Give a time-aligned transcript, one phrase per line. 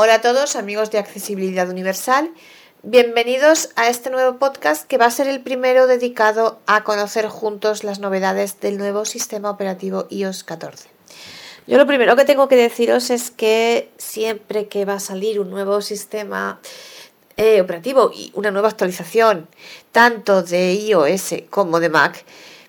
[0.00, 2.30] Hola a todos amigos de Accesibilidad Universal.
[2.84, 7.82] Bienvenidos a este nuevo podcast que va a ser el primero dedicado a conocer juntos
[7.82, 10.88] las novedades del nuevo sistema operativo iOS 14.
[11.66, 15.50] Yo lo primero que tengo que deciros es que siempre que va a salir un
[15.50, 16.60] nuevo sistema
[17.36, 19.48] eh, operativo y una nueva actualización,
[19.90, 22.24] tanto de iOS como de Mac,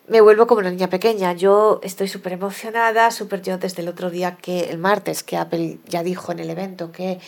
[0.09, 1.33] me vuelvo como una niña pequeña.
[1.33, 5.77] Yo estoy súper emocionada, súper yo desde el otro día que el martes, que Apple
[5.87, 7.19] ya dijo en el evento que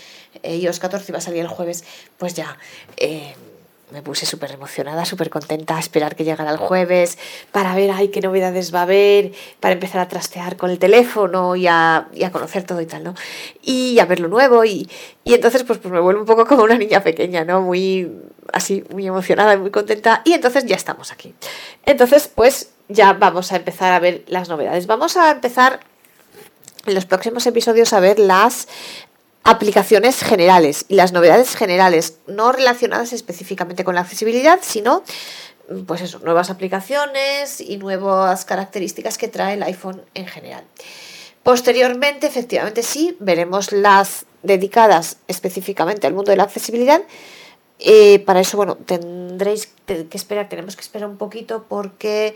[0.44, 1.84] eh, iOS 14 iba a salir el jueves,
[2.18, 2.58] pues ya
[2.98, 3.36] eh,
[3.92, 7.18] me puse súper emocionada, súper contenta a esperar que llegara el jueves
[7.52, 11.56] para ver ay, qué novedades va a haber, para empezar a trastear con el teléfono
[11.56, 13.16] y a, y a conocer todo y tal, ¿no?
[13.62, 14.90] Y a ver lo nuevo y,
[15.24, 17.62] y entonces pues, pues me vuelvo un poco como una niña pequeña, ¿no?
[17.62, 18.12] Muy
[18.54, 21.36] así, muy emocionada, muy contenta y entonces ya estamos aquí.
[21.86, 24.88] Entonces pues ya vamos a empezar a ver las novedades.
[24.88, 25.80] Vamos a empezar
[26.86, 28.68] en los próximos episodios a ver las
[29.44, 35.04] aplicaciones generales y las novedades generales, no relacionadas específicamente con la accesibilidad, sino
[35.88, 40.64] pues eso, nuevas aplicaciones y nuevas características que trae el iPhone en general.
[41.44, 47.02] Posteriormente, efectivamente sí, veremos las dedicadas específicamente al mundo de la accesibilidad.
[47.84, 52.36] Eh, para eso, bueno, tendréis que esperar, tenemos que esperar un poquito porque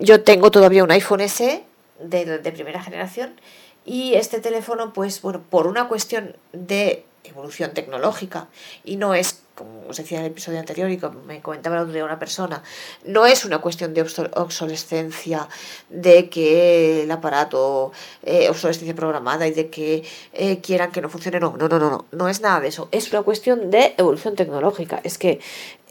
[0.00, 1.62] yo tengo todavía un iPhone S
[2.00, 3.38] de, de primera generación
[3.84, 8.48] y este teléfono, pues bueno, por una cuestión de evolución tecnológica
[8.84, 12.02] y no es, como os decía en el episodio anterior y como me comentaba de
[12.04, 12.62] una persona,
[13.04, 15.48] no es una cuestión de obsolescencia,
[15.88, 17.90] de que el aparato,
[18.22, 21.90] eh, obsolescencia programada y de que eh, quieran que no funcione, no, no, no, no,
[21.90, 25.40] no, no es nada de eso, es una cuestión de evolución tecnológica, es que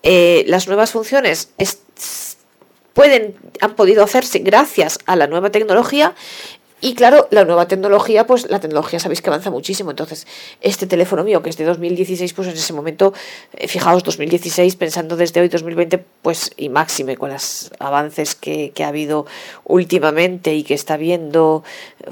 [0.03, 1.49] eh, las nuevas funciones
[2.93, 6.15] pueden, han podido hacerse gracias a la nueva tecnología
[6.81, 9.91] y claro, la nueva tecnología, pues la tecnología sabéis que avanza muchísimo.
[9.91, 10.27] Entonces,
[10.59, 13.13] este teléfono mío, que es de 2016, pues en ese momento,
[13.53, 18.83] eh, fijaos, 2016, pensando desde hoy 2020, pues y máxime con los avances que, que
[18.83, 19.25] ha habido
[19.63, 21.63] últimamente y que está habiendo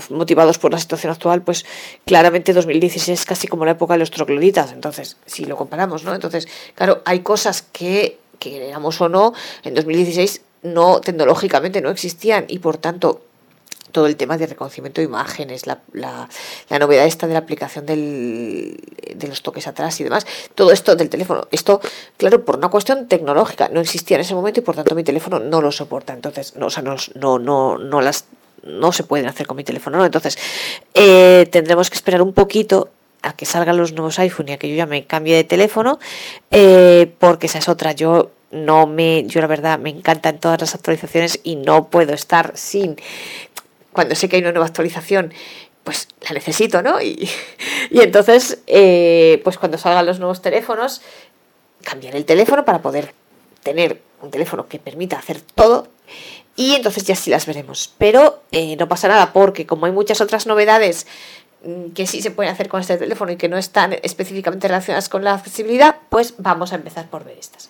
[0.09, 1.65] motivados por la situación actual, pues
[2.05, 4.71] claramente 2016 es casi como la época de los trogloditas.
[4.71, 6.15] Entonces, si lo comparamos, ¿no?
[6.15, 12.59] Entonces, claro, hay cosas que, queramos o no, en 2016 no, tecnológicamente no existían y
[12.59, 13.21] por tanto
[13.93, 16.27] todo el tema de reconocimiento de imágenes, la, la,
[16.69, 18.77] la novedad esta de la aplicación del,
[19.15, 21.79] de los toques atrás y demás, todo esto del teléfono, esto,
[22.17, 25.39] claro, por una cuestión tecnológica, no existía en ese momento y por tanto mi teléfono
[25.39, 28.25] no lo soporta, entonces, no, o sea, no, no, no, no las
[28.63, 30.05] no se pueden hacer con mi teléfono, ¿no?
[30.05, 30.37] Entonces,
[30.93, 32.89] eh, tendremos que esperar un poquito
[33.21, 35.99] a que salgan los nuevos iPhone y a que yo ya me cambie de teléfono,
[36.51, 37.93] eh, porque esa es otra.
[37.93, 42.51] Yo no me, yo la verdad me encantan todas las actualizaciones y no puedo estar
[42.55, 42.97] sin
[43.93, 45.33] cuando sé que hay una nueva actualización,
[45.83, 47.01] pues la necesito, ¿no?
[47.01, 47.29] Y,
[47.91, 51.01] entonces, eh, pues cuando salgan los nuevos teléfonos,
[51.83, 53.13] cambiar el teléfono para poder
[53.61, 55.87] tener un teléfono que permita hacer todo
[56.55, 57.93] y entonces ya sí las veremos.
[57.97, 61.07] Pero eh, no pasa nada porque como hay muchas otras novedades
[61.63, 65.09] mm, que sí se pueden hacer con este teléfono y que no están específicamente relacionadas
[65.09, 67.69] con la accesibilidad, pues vamos a empezar por ver estas.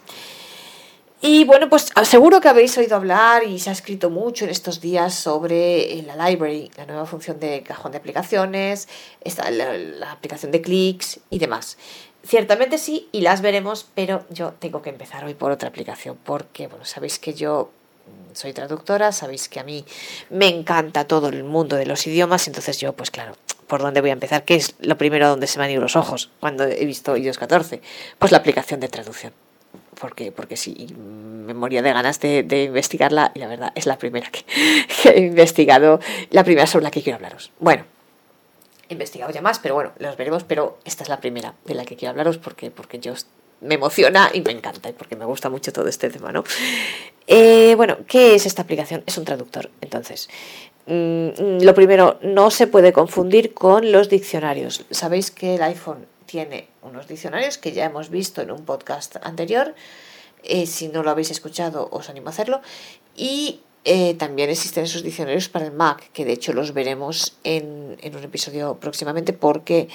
[1.26, 4.82] Y bueno, pues seguro que habéis oído hablar y se ha escrito mucho en estos
[4.82, 8.90] días sobre eh, la library, la nueva función de cajón de aplicaciones,
[9.22, 11.78] esta, la, aplicación de clics y demás.
[12.26, 16.68] Ciertamente sí, y las veremos, pero yo tengo que empezar hoy por otra aplicación, porque
[16.68, 17.72] bueno, sabéis que yo
[18.06, 19.86] mm, soy traductora, sabéis que a mí
[20.30, 24.10] me encanta todo el mundo de los idiomas, entonces yo, pues claro, ¿por dónde voy
[24.10, 24.44] a empezar?
[24.44, 27.38] ¿Qué es lo primero donde se me han ido los ojos cuando he visto iOS
[27.38, 27.82] 14?
[28.20, 29.32] Pues la aplicación de traducción
[30.04, 34.30] porque, porque sí, me moría de ganas de, investigarla y la verdad es la primera
[34.32, 34.44] que,
[35.10, 37.54] he investigado, la primera sobre la que quiero hablaros.
[37.62, 37.86] Bueno,
[38.90, 41.86] he investigado ya más, pero bueno, los veremos, pero esta es la primera de la
[41.86, 43.14] que quiero hablaros porque, porque yo
[43.62, 46.44] me emociona y me encanta y porque me gusta mucho todo este tema, ¿no?
[47.26, 49.04] Eh, bueno, ¿qué es esta aplicación?
[49.06, 50.30] Es un traductor, entonces.
[50.86, 54.84] Mm, lo primero, no se puede confundir con los diccionarios.
[54.92, 59.76] Sabéis que el iPhone tiene unos diccionarios que ya hemos visto en un podcast anterior.
[60.44, 62.62] Eh, si no lo habéis escuchado, os animo a hacerlo.
[63.16, 67.98] Y eh, también existen esos diccionarios para el Mac, que de hecho los veremos en,
[68.02, 69.90] un episodio próximamente, porque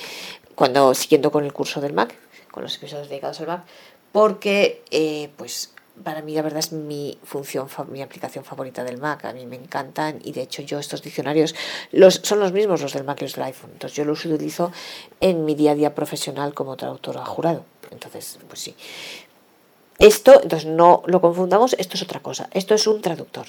[0.55, 2.15] cuando siguiendo con el curso del Mac,
[2.51, 3.65] con los episodios dedicados al Mac,
[4.12, 5.73] porque eh, pues
[6.05, 9.25] para mí la verdad es mi función, mi aplicación favorita del Mac.
[9.25, 11.55] A mí me encantan y de hecho yo estos diccionarios
[11.93, 13.71] los, son los mismos los del Mac y los del iPhone.
[13.73, 14.73] Entonces yo los utilizo
[15.21, 17.65] en mi día a día profesional como traductora jurado.
[17.91, 18.75] Entonces, pues sí.
[19.99, 22.49] Esto, entonces no lo confundamos, esto es otra cosa.
[22.53, 23.47] Esto es un traductor.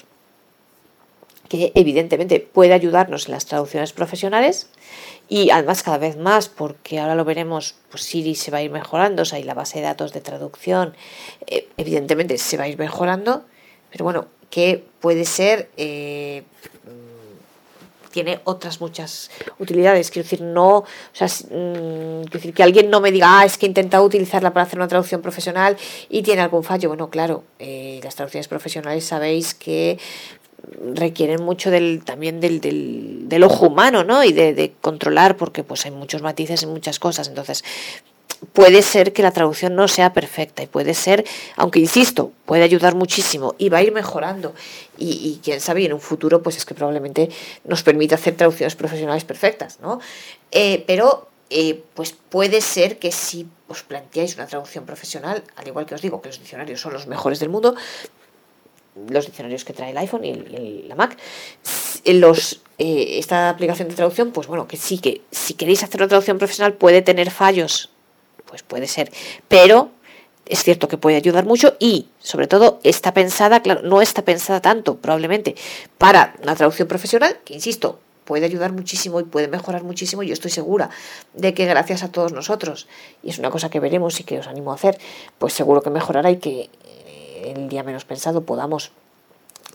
[1.50, 4.68] Que evidentemente puede ayudarnos en las traducciones profesionales
[5.28, 8.70] y además cada vez más, porque ahora lo veremos, pues Siri se va a ir
[8.70, 10.94] mejorando, o sea, y la base de datos de traducción
[11.48, 13.44] eh, evidentemente se va a ir mejorando,
[13.90, 15.68] pero bueno, que puede ser...
[15.76, 16.44] Eh,
[18.10, 19.30] tiene otras muchas
[19.60, 20.10] utilidades.
[20.10, 24.04] Quiero decir, no, mm, decir, que alguien no me diga, ah, es que he intentado
[24.04, 25.76] utilizarla para hacer una traducción profesional
[26.08, 26.88] y tiene algún fallo.
[26.88, 29.96] Bueno, claro, eh, las traducciones profesionales sabéis que
[30.94, 34.24] requieren mucho del, también del, del, del ojo humano, ¿no?
[34.24, 37.28] Y de, controlar, porque pues hay muchos matices en muchas cosas.
[37.28, 37.64] Entonces,
[38.52, 41.24] puede ser que la traducción no sea perfecta y puede ser,
[41.56, 44.54] aunque insisto, puede ayudar muchísimo y va a ir mejorando.
[44.98, 47.28] Y, y quién sabe, en un futuro, pues es que probablemente
[47.64, 50.00] nos permita hacer traducciones profesionales perfectas, ¿no?
[50.52, 55.84] Eh, pero eh, pues puede ser que si os planteáis una traducción profesional, al igual
[55.84, 57.74] que os digo que los diccionarios son los mejores del mundo,
[59.08, 61.16] los diccionarios que trae el iPhone y, y la Mac,
[62.04, 66.08] los, eh, esta aplicación de traducción, pues bueno, que sí, que si queréis hacer una
[66.08, 67.90] traducción profesional puede tener fallos,
[68.46, 69.12] pues puede ser,
[69.48, 69.90] pero
[70.46, 74.60] es cierto que puede ayudar mucho y sobre todo está pensada, claro, no está pensada
[74.60, 75.54] tanto probablemente
[75.98, 80.22] para una traducción profesional, que insisto, puede ayudar muchísimo y puede mejorar muchísimo.
[80.22, 80.90] Yo estoy segura
[81.34, 82.86] de que gracias a todos nosotros,
[83.24, 84.98] y es una cosa que veremos y que os animo a hacer,
[85.38, 86.70] pues seguro que mejorará y que
[87.44, 88.92] el día menos pensado podamos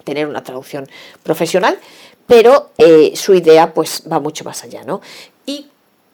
[0.04, 0.88] tener una traducción
[1.24, 1.80] profesional,
[2.28, 5.02] pero eh, su idea pues va mucho más allá, ¿no?
[5.46, 5.68] Y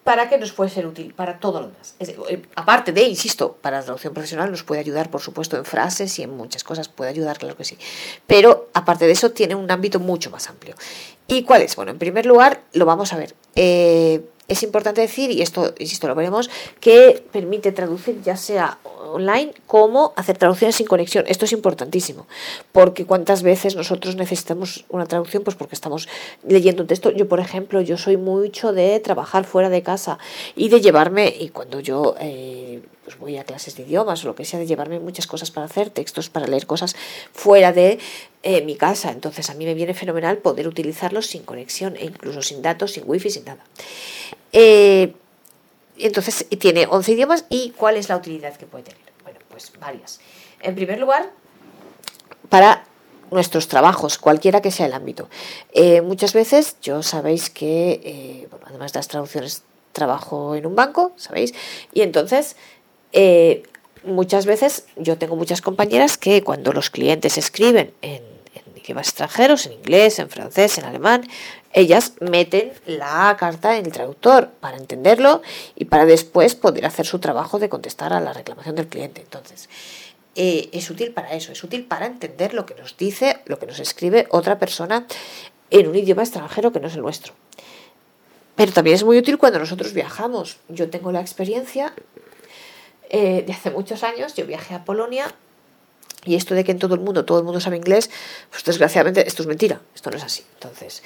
[0.04, 1.96] para qué nos puede ser útil para todo lo demás.
[2.00, 5.66] Es, eh, aparte de, insisto, para la traducción profesional nos puede ayudar, por supuesto, en
[5.66, 7.78] frases y en muchas cosas puede ayudar, claro que sí.
[8.26, 10.76] Pero aparte de eso tiene un ámbito mucho más amplio.
[11.28, 11.76] ¿Y cuál es?
[11.76, 13.36] Bueno, en primer lugar, lo vamos a ver.
[13.56, 14.22] Eh,
[14.52, 16.50] es importante decir, y esto, insisto, lo veremos,
[16.80, 18.78] que permite traducir ya sea
[19.14, 21.24] online como hacer traducciones sin conexión.
[21.28, 22.28] Esto es importantísimo,
[22.72, 26.10] porque cuántas veces nosotros necesitamos una traducción, pues porque estamos
[26.46, 27.12] leyendo un texto.
[27.12, 30.20] Yo, por ejemplo, yo soy mucho de trabajar fuera de casa
[30.56, 34.36] y de llevarme, y cuando yo eh, pues voy a clases de idiomas o lo
[34.36, 36.96] que sea, de llevarme muchas cosas para hacer, textos para leer cosas
[37.34, 38.00] fuera de
[38.44, 39.12] eh, mi casa.
[39.12, 43.04] Entonces a mí me viene fenomenal poder utilizarlos sin conexión e incluso sin datos, sin
[43.06, 43.64] wifi, sin nada.
[44.52, 45.14] Eh,
[45.98, 49.02] entonces tiene 11 idiomas y ¿cuál es la utilidad que puede tener?
[49.24, 50.20] Bueno, pues varias.
[50.62, 51.32] En primer lugar,
[52.50, 52.84] para
[53.32, 55.30] nuestros trabajos, cualquiera que sea el ámbito.
[55.74, 59.64] Eh, muchas veces, yo sabéis que, eh, bueno, además de las traducciones,
[59.94, 61.54] trabajo en un banco, ¿sabéis?
[61.94, 62.56] Y entonces,
[63.14, 63.64] eh,
[64.04, 68.31] muchas veces yo tengo muchas compañeras que cuando los clientes escriben en, en
[68.84, 71.28] idiomas extranjeros, en inglés, en francés, en alemán,
[71.74, 75.42] ellas meten la carta en el traductor para entenderlo
[75.76, 79.22] y para después poder hacer su trabajo de contestar a la reclamación del cliente.
[79.22, 79.70] Entonces,
[80.36, 83.66] eh, es útil para eso, es útil para entender lo que nos dice, lo que
[83.66, 85.06] nos escribe otra persona
[85.70, 87.34] en un idioma extranjero que no es el nuestro.
[88.56, 90.58] Pero también es muy útil cuando nosotros viajamos.
[90.68, 91.94] Yo tengo la experiencia
[93.10, 95.34] eh, de hace muchos años, yo viajé a Polonia
[96.26, 98.10] y esto de que en todo el mundo todo el mundo sabe inglés,
[98.50, 100.44] pues desgraciadamente esto es mentira, esto no es así.
[100.54, 101.02] Entonces,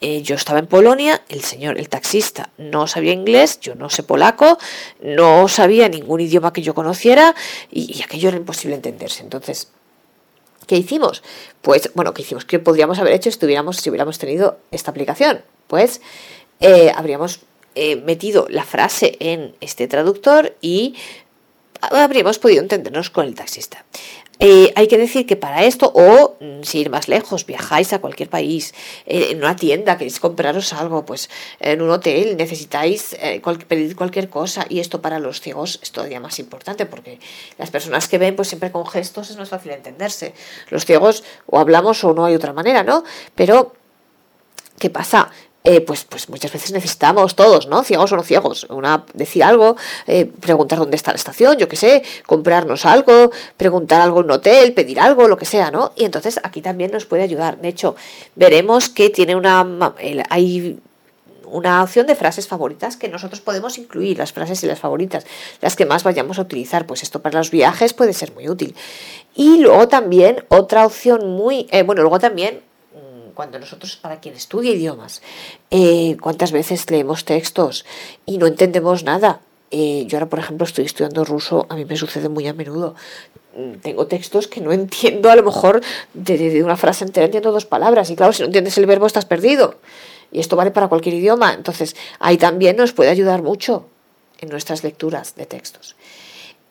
[0.00, 4.02] eh, yo estaba en Polonia, el señor, el taxista, no sabía inglés, yo no sé
[4.02, 4.58] polaco,
[5.00, 7.34] no sabía ningún idioma que yo conociera
[7.70, 9.22] y, aquello era imposible entenderse.
[9.22, 9.68] Entonces,
[10.66, 11.22] ¿qué hicimos?
[11.62, 12.44] Pues, bueno, ¿qué hicimos?
[12.44, 15.42] ¿Qué podríamos haber hecho si, si hubiéramos tenido esta aplicación?
[15.66, 16.02] Pues
[16.60, 17.40] eh, habríamos
[17.74, 20.94] eh, metido la frase en este traductor y
[21.80, 23.84] habríamos podido entendernos con el taxista.
[24.40, 28.00] Eh, hay que decir que para esto, o mm, si ir más lejos, viajáis a
[28.00, 28.72] cualquier país,
[29.06, 31.28] eh, en una tienda, queréis compraros algo, pues
[31.58, 36.20] en un hotel necesitáis eh, pedir cualquier cosa, y esto para los ciegos es todavía
[36.20, 37.18] más importante, porque
[37.58, 40.34] las personas que ven, pues siempre con gestos es más fácil entenderse.
[40.70, 43.02] Los ciegos o hablamos o no hay otra manera, ¿no?
[43.34, 43.74] Pero,
[44.78, 45.32] ¿qué pasa?
[45.68, 47.84] Eh, pues, pues muchas veces necesitamos todos, ¿no?
[47.84, 51.76] Ciegos o no ciegos, una, decir algo, eh, preguntar dónde está la estación, yo qué
[51.76, 55.92] sé, comprarnos algo, preguntar algo en un hotel, pedir algo, lo que sea, ¿no?
[55.94, 57.60] Y entonces aquí también nos puede ayudar.
[57.60, 57.96] De hecho,
[58.34, 59.92] veremos que tiene una...
[60.30, 60.80] Hay
[61.50, 65.26] una opción de frases favoritas que nosotros podemos incluir, las frases y las favoritas,
[65.60, 66.86] las que más vayamos a utilizar.
[66.86, 68.74] Pues esto para los viajes puede ser muy útil.
[69.34, 72.62] Y luego también otra opción muy, eh, bueno, luego también
[73.38, 75.22] cuando nosotros, para quien estudia idiomas,
[75.70, 77.86] eh, cuántas veces leemos textos
[78.26, 79.38] y no entendemos nada.
[79.70, 82.96] Eh, yo ahora, por ejemplo, estoy estudiando ruso, a mí me sucede muy a menudo.
[83.56, 85.80] Mm, tengo textos que no entiendo, a lo mejor
[86.14, 89.06] de, de una frase entera entiendo dos palabras, y claro, si no entiendes el verbo
[89.06, 89.76] estás perdido.
[90.32, 91.54] Y esto vale para cualquier idioma.
[91.54, 93.86] Entonces, ahí también nos puede ayudar mucho
[94.40, 95.94] en nuestras lecturas de textos.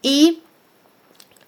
[0.02, 0.42] Y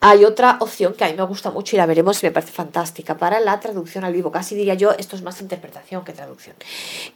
[0.02, 2.54] hay otra opción que a mí me gusta mucho y la veremos y me parece
[2.54, 4.32] fantástica para la traducción al vivo.
[4.32, 6.56] Casi diría yo, esto es más interpretación que traducción.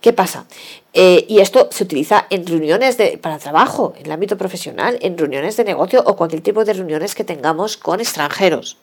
[0.01, 0.45] ¿Qué pasa?
[0.91, 5.17] Eh, y esto se utiliza en reuniones de, para trabajo, en el ámbito profesional, en
[5.17, 8.77] reuniones de negocio o cualquier tipo de reuniones que tengamos con extranjeros.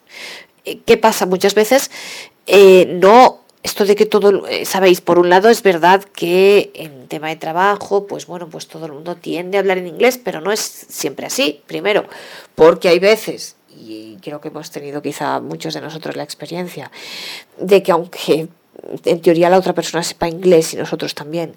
[0.64, 1.26] Eh, ¿Qué pasa?
[1.26, 1.90] Muchas veces
[2.46, 7.28] eh, no esto de que todo, sabéis, por un lado es verdad que en tema
[7.28, 10.50] de trabajo, pues bueno, pues todo el mundo tiende a hablar en inglés, pero no
[10.50, 12.06] es siempre así, primero,
[12.54, 13.56] porque hay veces
[13.90, 16.90] y creo que hemos tenido quizá muchos de nosotros la experiencia
[17.58, 18.48] de que aunque
[19.04, 21.56] en teoría la otra persona sepa inglés y nosotros también,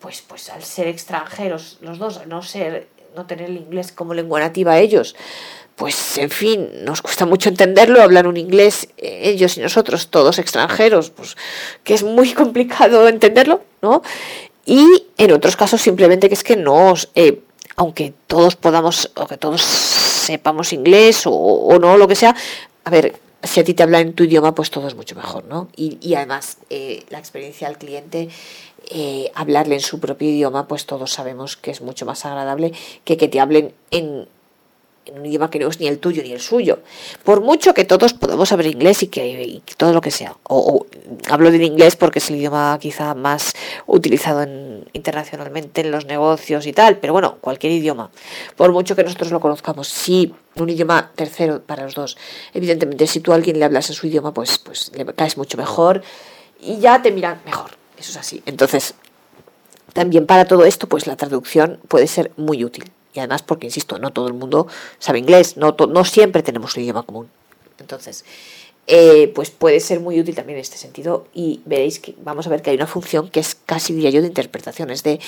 [0.00, 4.40] pues, pues al ser extranjeros los dos, no ser, no tener el inglés como lengua
[4.40, 5.14] nativa ellos,
[5.76, 10.38] pues en fin, nos cuesta mucho entenderlo, hablar un inglés eh, ellos y nosotros, todos
[10.38, 11.36] extranjeros, pues
[11.84, 14.02] que es muy complicado entenderlo, ¿no?
[14.66, 14.86] Y
[15.18, 17.40] en otros casos simplemente que es que no, eh,
[17.76, 19.62] aunque todos podamos, o que todos
[20.24, 22.34] sepamos inglés o, no, lo que sea,
[22.84, 25.44] a ver, si a ti te habla en tu idioma, pues todo es mucho mejor,
[25.44, 25.68] ¿no?
[25.76, 28.28] Y, además, eh, la experiencia del cliente,
[28.90, 32.72] eh, hablarle en su propio idioma, pues todos sabemos que es mucho más agradable
[33.04, 34.26] que que te hablen en,
[35.12, 36.80] un idioma que no es ni el tuyo ni el suyo.
[37.24, 40.36] Por mucho que todos podamos saber inglés y que, todo lo que sea.
[40.44, 40.86] O,
[41.28, 43.54] hablo del inglés porque es el idioma quizá más
[43.86, 48.10] utilizado en, internacionalmente en los negocios y tal, pero bueno, cualquier idioma.
[48.56, 52.16] Por mucho que nosotros lo conozcamos, si un idioma tercero para los dos.
[52.52, 55.56] Evidentemente, si tú a alguien le hablas en su idioma, pues, pues le caes mucho
[55.56, 56.02] mejor
[56.60, 57.72] y ya te miran mejor.
[57.98, 58.42] Eso es así.
[58.46, 58.94] Entonces,
[59.92, 62.90] también para todo esto, pues la traducción puede ser muy útil.
[63.14, 64.66] Y además porque, insisto, no todo el mundo
[64.98, 67.28] sabe inglés, no, no siempre tenemos un idioma común.
[67.78, 68.24] Entonces,
[68.86, 72.50] eh, pues puede ser muy útil también en este sentido y veréis que vamos a
[72.50, 75.20] ver que hay una función que es casi, diría yo, de interpretación, es de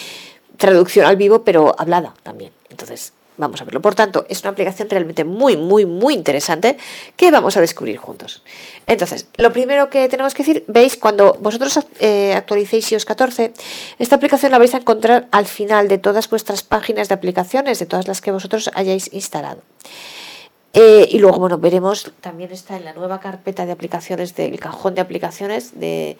[0.56, 2.52] traducción al vivo, pero hablada también.
[2.68, 3.82] Entonces, Vamos a verlo.
[3.82, 6.78] Por tanto, es una aplicación realmente muy, muy, muy interesante
[7.16, 8.42] que vamos a descubrir juntos.
[8.86, 13.52] Entonces, lo primero que tenemos que decir, veis, cuando vosotros eh, actualicéis iOS 14,
[13.98, 17.86] esta aplicación la vais a encontrar al final de todas vuestras páginas de aplicaciones, de
[17.86, 19.62] todas las que vosotros hayáis instalado.
[20.72, 24.94] Eh, y luego, bueno, veremos, también está en la nueva carpeta de aplicaciones del cajón
[24.94, 26.18] de aplicaciones de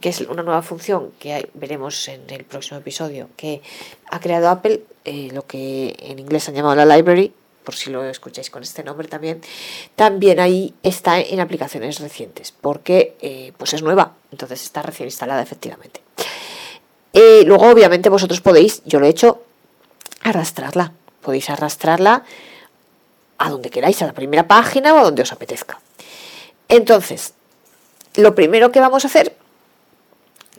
[0.00, 3.62] que es una nueva función que veremos en el próximo episodio, que
[4.10, 7.32] ha creado Apple, eh, lo que en inglés han llamado la library,
[7.64, 9.40] por si lo escucháis con este nombre también,
[9.94, 15.42] también ahí está en aplicaciones recientes, porque eh, pues es nueva, entonces está recién instalada
[15.42, 16.00] efectivamente.
[17.12, 19.42] Eh, luego, obviamente, vosotros podéis, yo lo he hecho,
[20.22, 20.92] arrastrarla.
[21.22, 22.24] Podéis arrastrarla
[23.38, 25.80] a donde queráis, a la primera página o a donde os apetezca.
[26.68, 27.32] Entonces,
[28.16, 29.34] lo primero que vamos a hacer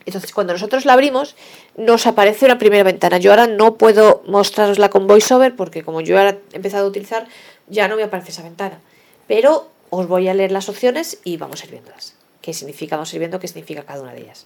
[0.07, 1.35] entonces, cuando nosotros la abrimos,
[1.75, 3.17] nos aparece una primera ventana.
[3.17, 7.27] Yo ahora no puedo mostrarosla con VoiceOver porque como yo ahora he empezado a utilizar,
[7.67, 8.79] ya no me aparece esa ventana.
[9.27, 12.15] Pero os voy a leer las opciones y vamos a ir viéndolas.
[12.41, 12.95] ¿Qué significa?
[12.95, 14.45] Vamos a ir viendo qué significa cada una de ellas.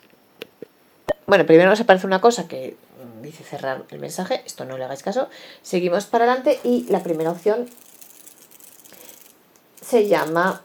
[1.27, 2.75] Bueno, primero nos aparece una cosa que
[3.21, 4.41] dice cerrar el mensaje.
[4.45, 5.29] Esto no le hagáis caso.
[5.61, 7.69] Seguimos para adelante y la primera opción
[9.81, 10.63] se llama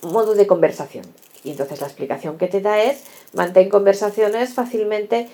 [0.00, 1.04] modo de conversación.
[1.46, 5.28] Y entonces la explicación que te da es mantén conversaciones fácilmente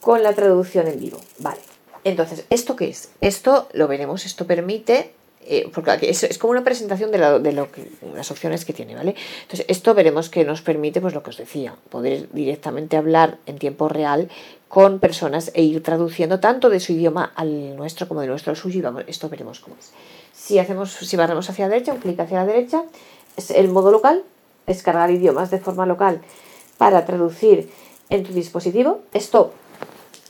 [0.00, 1.20] con la traducción en vivo.
[1.38, 1.60] Vale.
[2.02, 3.10] Entonces, ¿esto qué es?
[3.20, 5.12] Esto lo veremos, esto permite,
[5.46, 8.96] eh, porque es, es, como una presentación de, de lo que, las opciones que tiene,
[8.96, 9.14] ¿vale?
[9.42, 13.58] Entonces, esto veremos que nos permite, pues lo que os decía, poder directamente hablar en
[13.58, 14.28] tiempo real
[14.66, 18.56] con personas e ir traduciendo tanto de su idioma al nuestro como de nuestro al
[18.56, 19.92] suyo y vamos, esto veremos cómo es.
[20.32, 22.82] Si hacemos, si barremos hacia la derecha, un clic hacia la derecha,
[23.36, 24.24] es el modo local,
[24.68, 26.20] descargar idiomas de forma local
[26.76, 27.70] para traducir
[28.10, 29.00] en tu dispositivo.
[29.12, 29.52] Esto,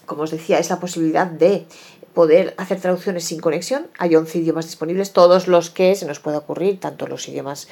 [0.07, 1.67] como os decía, es la posibilidad de
[2.15, 3.87] poder hacer traducciones sin conexión.
[3.99, 7.69] Hay 11 idiomas disponibles, todos los que se nos puede ocurrir, tanto los idiomas,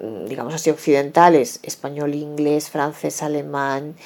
[0.00, 3.96] mm, digamos así, occidentales, español, inglés, francés, alemán,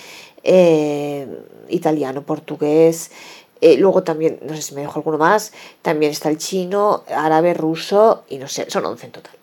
[0.44, 1.26] eh,
[1.68, 3.10] italiano, portugués.
[3.60, 5.52] Eh, luego también, no sé si me dejo alguno más,
[5.82, 9.41] también está el chino, árabe, ruso y no sé, son 11 en total.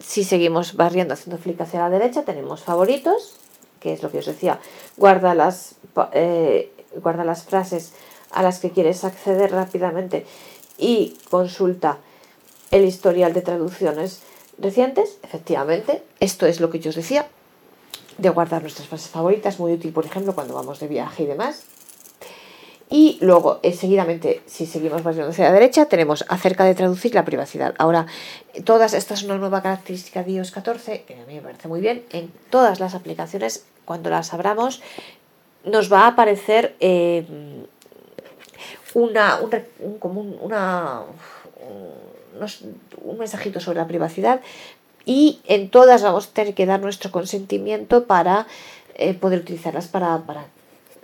[0.00, 3.36] Si seguimos barriendo haciendo flick hacia la derecha, tenemos favoritos,
[3.80, 4.60] que es lo que os decía,
[4.96, 5.74] guarda las,
[6.12, 7.92] eh, guarda las frases
[8.30, 10.24] a las que quieres acceder rápidamente
[10.76, 11.98] y consulta
[12.70, 14.20] el historial de traducciones
[14.58, 15.18] recientes.
[15.22, 17.28] Efectivamente, esto es lo que yo os decía,
[18.18, 21.64] de guardar nuestras frases favoritas, muy útil, por ejemplo, cuando vamos de viaje y demás.
[22.90, 27.24] Y luego, eh, seguidamente, si seguimos barriendo hacia la derecha, tenemos acerca de traducir la
[27.24, 27.74] privacidad.
[27.78, 28.06] Ahora,
[28.64, 31.80] todas, estas son una nueva característica de iOS 14, que a mí me parece muy
[31.80, 32.04] bien.
[32.10, 34.80] En todas las aplicaciones, cuando las abramos,
[35.64, 37.26] nos va a aparecer eh,
[38.94, 41.02] una, un, como una,
[43.02, 44.40] un mensajito sobre la privacidad
[45.04, 48.46] y en todas vamos a tener que dar nuestro consentimiento para
[48.94, 50.44] eh, poder utilizarlas para, para,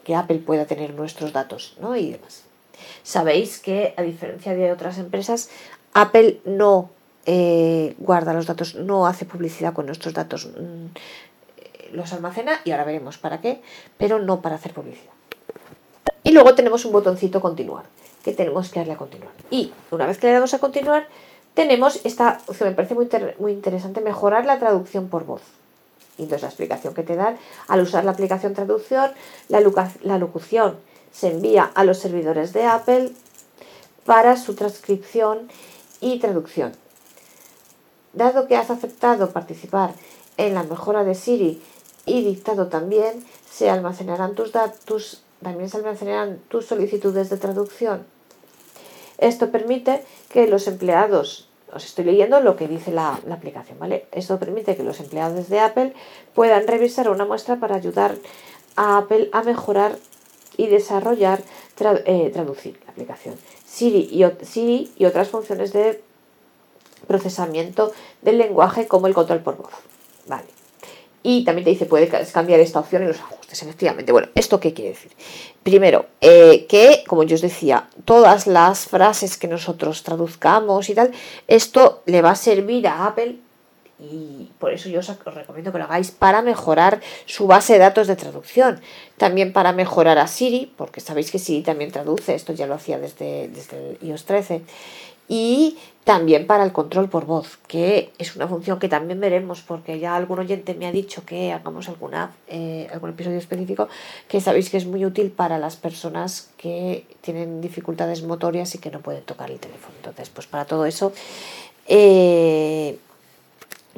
[0.04, 1.96] que Apple pueda tener nuestros datos ¿no?
[1.96, 2.44] y demás.
[3.02, 5.50] Sabéis que a diferencia de otras empresas,
[5.92, 6.90] Apple no
[7.26, 10.86] eh, guarda los datos, no hace publicidad con nuestros datos, mm,
[11.92, 13.62] los almacena y ahora veremos para qué,
[13.96, 15.12] pero no para hacer publicidad.
[16.22, 17.84] Y luego tenemos un botoncito continuar,
[18.24, 19.32] que tenemos que darle a continuar.
[19.50, 21.06] Y una vez que le damos a continuar,
[21.54, 23.08] tenemos esta opción, me parece muy,
[23.38, 25.42] muy interesante, mejorar la traducción por voz.
[26.18, 27.36] Y entonces la explicación que te dan,
[27.68, 29.10] al usar la aplicación traducción,
[29.48, 29.60] la,
[30.02, 30.78] la locución
[31.12, 33.12] se envía a los servidores de Apple
[34.04, 35.48] para su transcripción
[36.00, 36.72] y traducción.
[38.12, 39.94] Dado que has aceptado participar
[40.36, 41.62] en la mejora de Siri
[42.06, 48.06] y dictado también, se almacenarán tus datos, también se almacenarán tus solicitudes de traducción
[49.18, 54.06] esto permite que los empleados, os estoy leyendo lo que dice la, aplicación, ¿vale?
[54.12, 55.92] Esto permite que los empleados de Apple
[56.34, 58.16] puedan revisar una muestra para ayudar
[58.76, 59.98] a Apple a mejorar
[60.56, 61.42] y desarrollar,
[62.06, 63.34] eh, traducir la aplicación.
[63.66, 66.00] Siri y, Siri y otras funciones de
[67.06, 69.72] procesamiento del lenguaje como el control por voz.
[70.26, 70.46] Vale.
[71.22, 74.12] Y también te dice, puedes cambiar esta opción en los ajustes, efectivamente.
[74.12, 75.10] Bueno, ¿esto qué quiere decir?
[75.64, 81.10] Primero, eh, que, como yo os decía, todas las frases que nosotros traduzcamos y tal,
[81.48, 83.38] esto le va a servir a Apple
[83.98, 88.06] y por eso yo os recomiendo que lo hagáis para mejorar su base de datos
[88.08, 88.80] de traducción.
[89.16, 92.98] También para mejorar a Siri, porque sabéis que Siri también traduce, esto ya lo hacía
[92.98, 94.62] desde, desde el iOS 13
[95.28, 99.98] y también para el control por voz, que es una función que también veremos, porque
[99.98, 103.88] ya algún oyente me ha dicho que hagamos alguna, eh, algún episodio específico,
[104.28, 108.90] que sabéis que es muy útil para las personas que tienen dificultades motorias y que
[108.90, 109.94] no pueden tocar el teléfono.
[109.96, 111.12] Entonces, pues para todo eso
[111.88, 112.98] eh,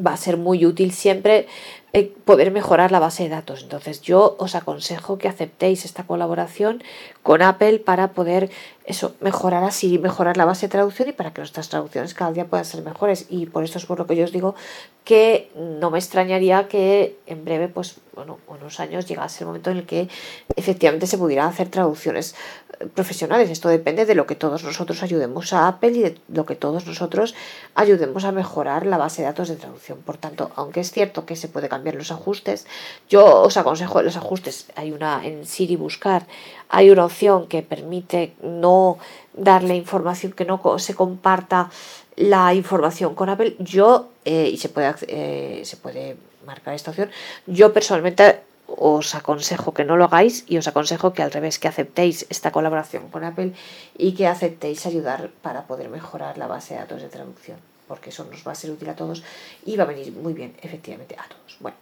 [0.05, 1.47] va a ser muy útil siempre
[1.93, 3.63] eh, poder mejorar la base de datos.
[3.63, 6.83] Entonces yo os aconsejo que aceptéis esta colaboración
[7.23, 8.51] con Apple para poder
[8.87, 12.47] eso, mejorar así, mejorar la base de traducción y para que nuestras traducciones cada día
[12.47, 13.27] puedan ser mejores.
[13.29, 14.55] Y por eso es por lo que yo os digo
[15.05, 19.79] que no me extrañaría que en breve, pues bueno, unos años llegase el momento en
[19.79, 20.09] el que
[20.57, 22.35] efectivamente se pudieran hacer traducciones
[22.95, 23.51] profesionales.
[23.51, 26.87] Esto depende de lo que todos nosotros ayudemos a Apple y de lo que todos
[26.87, 27.35] nosotros
[27.75, 29.99] ayudemos a mejorar la base de datos de traducción.
[29.99, 32.67] Por tanto, aunque es cierto que se puede cambiar los ajustes,
[33.09, 34.67] yo os aconsejo los ajustes.
[34.77, 36.27] Hay una en Siri buscar,
[36.69, 38.76] hay una opción que permite no
[39.35, 41.71] darle información, que no se comparta
[42.17, 43.57] la información con Apple.
[43.59, 47.11] Yo, eh, y se puede, eh, se puede marcar esta opción,
[47.47, 51.69] yo personalmente os aconsejo que no lo hagáis y os aconsejo que al revés, que
[51.69, 53.53] aceptéis esta colaboración con Apple
[53.97, 58.25] y que aceptéis ayudar para poder mejorar la base de datos de traducción, porque eso
[58.25, 59.23] nos va a ser útil a todos
[59.65, 61.57] y va a venir muy bien, efectivamente, a todos.
[61.61, 61.77] Bueno.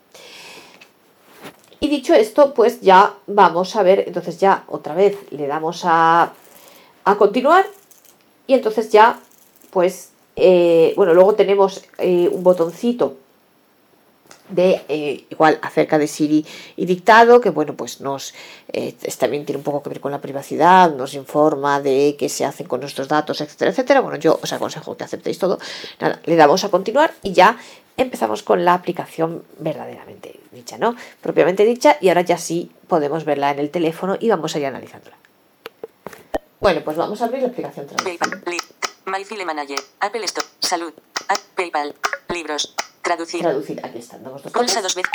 [1.80, 6.32] Y dicho esto, pues ya vamos a ver, entonces ya otra vez le damos a,
[7.04, 7.66] a continuar
[8.46, 9.20] y entonces ya,
[9.70, 13.16] pues, eh, bueno, luego tenemos eh, un botoncito
[14.48, 16.44] de eh, igual acerca de Siri
[16.76, 18.34] y dictado, que bueno, pues nos
[19.18, 22.66] también tiene un poco que ver con la privacidad, nos informa de qué se hacen
[22.66, 24.00] con nuestros datos, etcétera, etcétera.
[24.00, 25.58] Bueno, yo os aconsejo que aceptéis todo.
[25.98, 27.56] Nada, le damos a continuar y ya
[27.96, 30.94] empezamos con la aplicación verdaderamente dicha, ¿no?
[31.22, 34.66] Propiamente dicha, y ahora ya sí podemos verla en el teléfono y vamos a ir
[34.66, 35.23] analizándola.
[36.60, 38.42] Bueno, pues vamos a abrir la aplicación PayPal,
[39.06, 40.92] MyFile Manager, Apple Store, Salud,
[41.54, 41.94] PayPal,
[42.30, 43.40] Libros, Traducir.
[43.42, 44.22] Traducir, aquí están.
[44.24, 45.12] Damos dos Pulsa dos veces.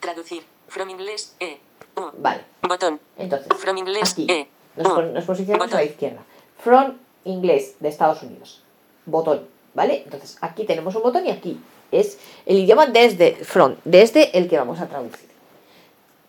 [0.00, 0.44] Traducir.
[0.68, 1.58] From inglés, E.
[1.96, 2.02] U.
[2.18, 2.44] Vale.
[2.62, 3.00] Botón.
[3.18, 4.26] Entonces, From inglés, aquí.
[4.30, 4.48] E.
[4.76, 6.22] Nos, pon- nos posicionamos a la izquierda.
[6.62, 8.62] From inglés de Estados Unidos.
[9.06, 9.46] Botón.
[9.74, 10.02] ¿Vale?
[10.04, 11.58] Entonces, aquí tenemos un botón y aquí
[11.90, 15.28] es el idioma desde from, desde el que vamos a traducir.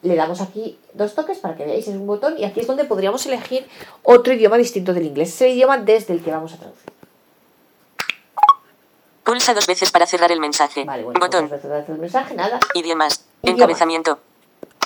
[0.04, 2.84] Le damos aquí dos toques para que veáis, es un botón y aquí es donde
[2.84, 3.68] podríamos elegir
[4.04, 5.30] otro idioma distinto del inglés.
[5.30, 6.92] Es el idioma desde el que vamos a traducir.
[9.24, 10.84] Pulsa dos veces para cerrar el mensaje.
[10.84, 11.48] Vale, bueno, Botón.
[11.48, 12.60] pues vamos a hacer el mensaje, nada.
[12.74, 13.26] Idiomas.
[13.42, 13.62] Idiomas.
[13.62, 14.20] Encabezamiento.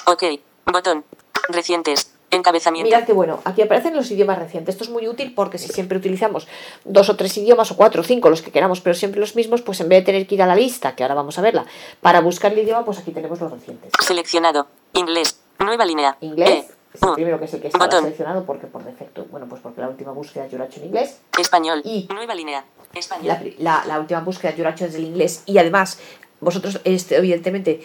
[0.06, 0.24] Ok.
[0.72, 1.04] Botón.
[1.50, 2.14] Recientes.
[2.30, 2.90] Encabezamiento.
[2.90, 4.76] Mirad que bueno, aquí aparecen los idiomas recientes.
[4.76, 6.48] Esto es muy útil porque si siempre utilizamos
[6.84, 9.62] dos o tres idiomas o cuatro o cinco, los que queramos, pero siempre los mismos,
[9.62, 11.66] pues en vez de tener que ir a la lista, que ahora vamos a verla,
[12.02, 13.94] para buscar el idioma, pues aquí tenemos los recientes.
[14.06, 14.68] Seleccionado.
[14.94, 15.40] Inglés.
[15.60, 16.18] Nueva línea.
[16.22, 16.60] Inglés E.
[16.94, 19.82] es el primero que es el que está seleccionado porque por defecto, bueno, pues porque
[19.82, 21.20] la última búsqueda yo la he hecho en inglés.
[21.40, 21.82] Español.
[21.84, 22.64] Y- Nueva línea.
[22.94, 23.26] Español.
[23.60, 26.00] La, la- la última búsqueda yo la he hecho desde el inglés y además
[26.40, 27.82] vosotros, este, evidentemente,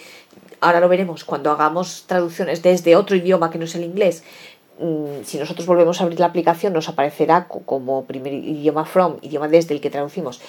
[0.61, 4.23] ahora lo veremos cuando hagamos traducciones desde otro idioma que no es el inglés,
[4.79, 9.17] mm, si nosotros volvemos a abrir la aplicación, nos aparecerá co- como primer idioma from,
[9.21, 10.39] idioma desde el que traducimos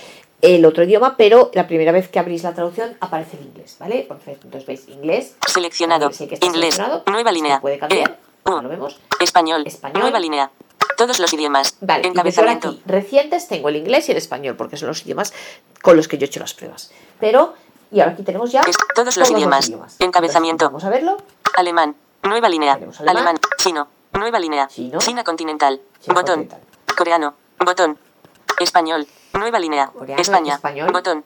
[0.44, 4.06] el otro idioma, pero la primera vez que abrís la traducción aparece en inglés, ¿vale?
[4.26, 6.10] Entonces, veis inglés, Seleccionado.
[6.10, 6.40] que Inglés.
[6.74, 7.60] seleccionado, Nueva línea.
[7.60, 8.16] puede cambiar, E.
[8.44, 8.62] ahora U.
[8.62, 9.00] lo vemos.
[9.20, 9.62] Español.
[9.66, 10.00] Español.
[10.02, 10.50] Nueva línea.
[10.96, 11.76] Todos los idiomas.
[11.80, 12.68] Vale, Encabezamiento.
[12.68, 15.32] aquí, recientes, tengo el inglés y el español, porque son los idiomas
[15.82, 16.92] con los que yo he hecho las pruebas.
[17.18, 17.54] Pero,
[17.90, 19.70] y ahora aquí tenemos ya Es- todos los idiomas.
[19.98, 20.66] Encabezamiento.
[20.66, 21.16] Entonces, vamos a verlo.
[21.56, 21.96] Alemán.
[22.22, 22.74] Nueva línea.
[22.74, 23.08] Alemán.
[23.08, 23.36] Alemán.
[23.58, 23.88] Chino.
[24.12, 24.68] Nueva línea.
[24.68, 24.98] Chino.
[24.98, 25.80] China continental.
[26.00, 26.46] China Botón.
[26.46, 26.60] continental.
[26.96, 27.34] Coreano.
[27.58, 27.98] Botón.
[28.60, 29.06] Español.
[29.34, 29.86] Nueva línea.
[29.88, 30.54] Coreano, España.
[30.54, 30.90] español.
[30.92, 31.24] Botón.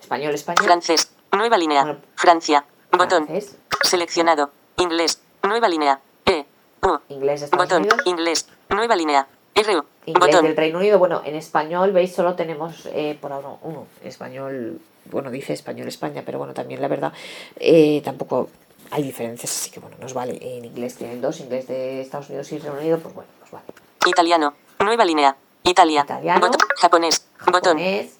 [0.00, 0.64] Español, español.
[0.64, 1.10] Francés.
[1.32, 1.82] Nueva línea.
[1.84, 1.98] Bueno.
[2.16, 2.64] Francia.
[2.92, 3.26] Botón.
[3.26, 4.50] francés, Seleccionado.
[4.76, 5.20] Inglés.
[5.42, 6.00] Nueva línea.
[6.26, 6.44] E.
[6.82, 6.98] U.
[7.08, 7.82] inglés Estados Botón.
[7.82, 8.00] Unidos.
[8.04, 8.48] Inglés.
[8.68, 9.26] Nueva línea.
[9.54, 9.72] R.
[10.06, 10.44] Inglés Botón.
[10.44, 10.98] del Reino Unido.
[10.98, 13.86] Bueno, en español, veis, solo tenemos eh, por ahora uno.
[14.04, 14.80] Español,
[15.10, 17.12] bueno, dice español España, pero bueno, también la verdad,
[17.56, 18.48] eh, tampoco
[18.90, 20.38] hay diferencias, así que bueno, nos vale.
[20.40, 23.66] En inglés tienen dos, inglés de Estados Unidos y Reino Unido, pues bueno, nos vale.
[24.06, 24.54] Italiano.
[24.80, 25.36] Nueva línea.
[25.64, 26.02] Italia.
[26.04, 26.40] Italiano.
[26.46, 26.67] Botón.
[26.80, 27.26] Japonés.
[27.46, 27.78] Botón.
[27.78, 28.12] Japonés,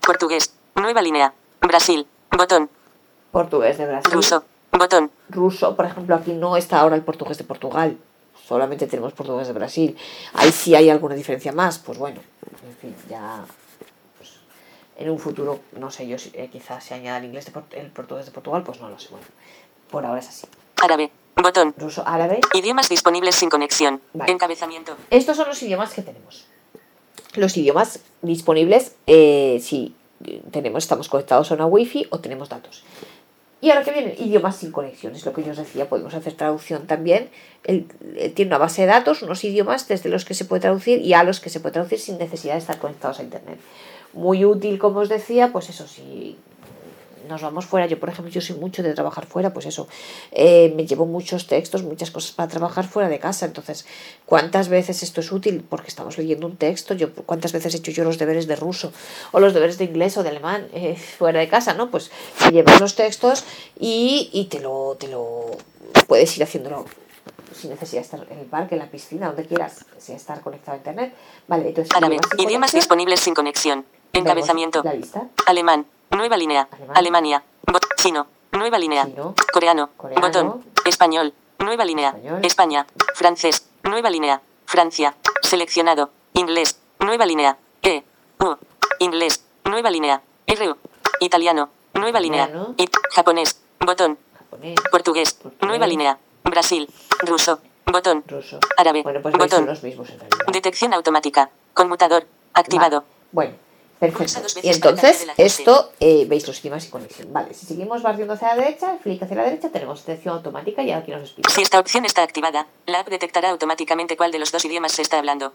[0.00, 0.54] Portugués.
[0.74, 1.32] Nueva línea.
[1.60, 2.06] Brasil.
[2.36, 2.68] Botón.
[3.30, 4.12] portugués de Brasil.
[4.12, 4.44] Ruso.
[4.72, 5.10] Botón.
[5.28, 7.96] ruso, por ejemplo, aquí no está ahora el portugués de Portugal,
[8.46, 9.96] solamente tenemos portugués de Brasil.
[10.32, 12.20] Ahí sí hay alguna diferencia más, pues bueno,
[12.66, 13.44] en fin, ya
[14.18, 14.30] pues,
[14.96, 17.72] en un futuro, no sé yo, si eh, quizás se añada el inglés de Port-
[17.74, 19.26] el portugués de Portugal, pues no lo sé, bueno,
[19.92, 20.48] por ahora es así.
[20.82, 21.12] Árabe.
[21.36, 21.72] Botón.
[21.78, 24.00] Ruso, árabe, Idiomas disponibles sin conexión.
[24.12, 24.32] Vale.
[24.32, 24.96] Encabezamiento.
[25.10, 26.46] estos son los idiomas que tenemos.
[27.34, 29.94] Los idiomas disponibles eh, si
[30.50, 32.84] tenemos, estamos conectados a una wifi o tenemos datos.
[33.60, 36.34] Y ahora que vienen idiomas sin conexión, es lo que yo os decía, podemos hacer
[36.34, 37.30] traducción también.
[37.64, 41.00] Él, eh, tiene una base de datos, unos idiomas desde los que se puede traducir
[41.00, 43.58] y a los que se puede traducir sin necesidad de estar conectados a internet.
[44.12, 46.36] Muy útil, como os decía, pues eso sí.
[47.28, 49.88] Nos vamos fuera, yo por ejemplo, yo soy mucho de trabajar fuera, pues eso,
[50.32, 53.86] eh, me llevo muchos textos, muchas cosas para trabajar fuera de casa, entonces,
[54.26, 55.64] ¿cuántas veces esto es útil?
[55.68, 58.92] Porque estamos leyendo un texto, yo cuántas veces he hecho yo los deberes de ruso
[59.32, 61.90] o los deberes de inglés o de alemán eh, fuera de casa, ¿no?
[61.90, 63.44] Pues te llevas los textos
[63.78, 65.56] y, y te lo, te lo
[66.06, 66.84] puedes ir haciéndolo
[67.54, 70.74] sin necesidad de estar en el parque, en la piscina, donde quieras, sin estar conectado
[70.74, 71.14] a internet.
[71.46, 71.74] Vale,
[72.38, 73.84] idiomas disponibles sin conexión.
[74.12, 74.82] Encabezamiento.
[74.82, 75.28] La lista.
[75.46, 75.86] Alemán.
[76.10, 76.68] Nueva línea.
[76.94, 77.42] Alemania.
[77.96, 78.26] Chino.
[78.52, 79.04] Nueva línea.
[79.06, 79.34] Chino.
[79.52, 79.90] Coreano.
[79.96, 80.26] Coreano.
[80.26, 80.64] Botón.
[80.84, 81.32] Español.
[81.58, 82.10] Nueva línea.
[82.10, 82.44] Español.
[82.44, 82.86] España.
[83.14, 83.68] Francés.
[83.82, 84.40] Nueva línea.
[84.66, 85.14] Francia.
[85.42, 86.10] Seleccionado.
[86.34, 86.78] Inglés.
[87.00, 87.56] Nueva línea.
[87.82, 88.04] E.
[88.40, 88.56] U.
[88.98, 89.44] Inglés.
[89.64, 90.22] Nueva línea.
[90.46, 90.74] R.
[91.20, 91.70] Italiano.
[91.94, 92.50] Nueva línea.
[92.76, 92.90] It.
[93.14, 93.60] Japonés.
[93.80, 94.18] Botón.
[94.38, 95.34] Japonés, Portugués.
[95.34, 95.68] Portugués.
[95.68, 96.18] Nueva línea.
[96.44, 96.88] Brasil.
[97.20, 97.60] Ruso.
[97.86, 98.24] Botón.
[98.26, 98.58] ruso.
[98.76, 99.02] Árabe.
[99.02, 99.66] Bueno, pues Botón.
[99.66, 100.18] los mismos en.
[100.52, 101.50] Detección automática.
[101.72, 102.26] Conmutador.
[102.54, 103.00] Activado.
[103.32, 103.54] Vale, Bueno,
[103.98, 104.40] perfecto.
[104.62, 107.32] Y entonces, el esto, eh, veis los idiomas y conexión.
[107.32, 110.92] Vale, si seguimos barriendo hacia la derecha, clic hacia la derecha, tenemos detección automática y
[110.92, 111.50] aquí nos explica.
[111.50, 115.02] Si esta opción está activada, la app detectará automáticamente cuál de los dos idiomas se
[115.02, 115.52] está hablando.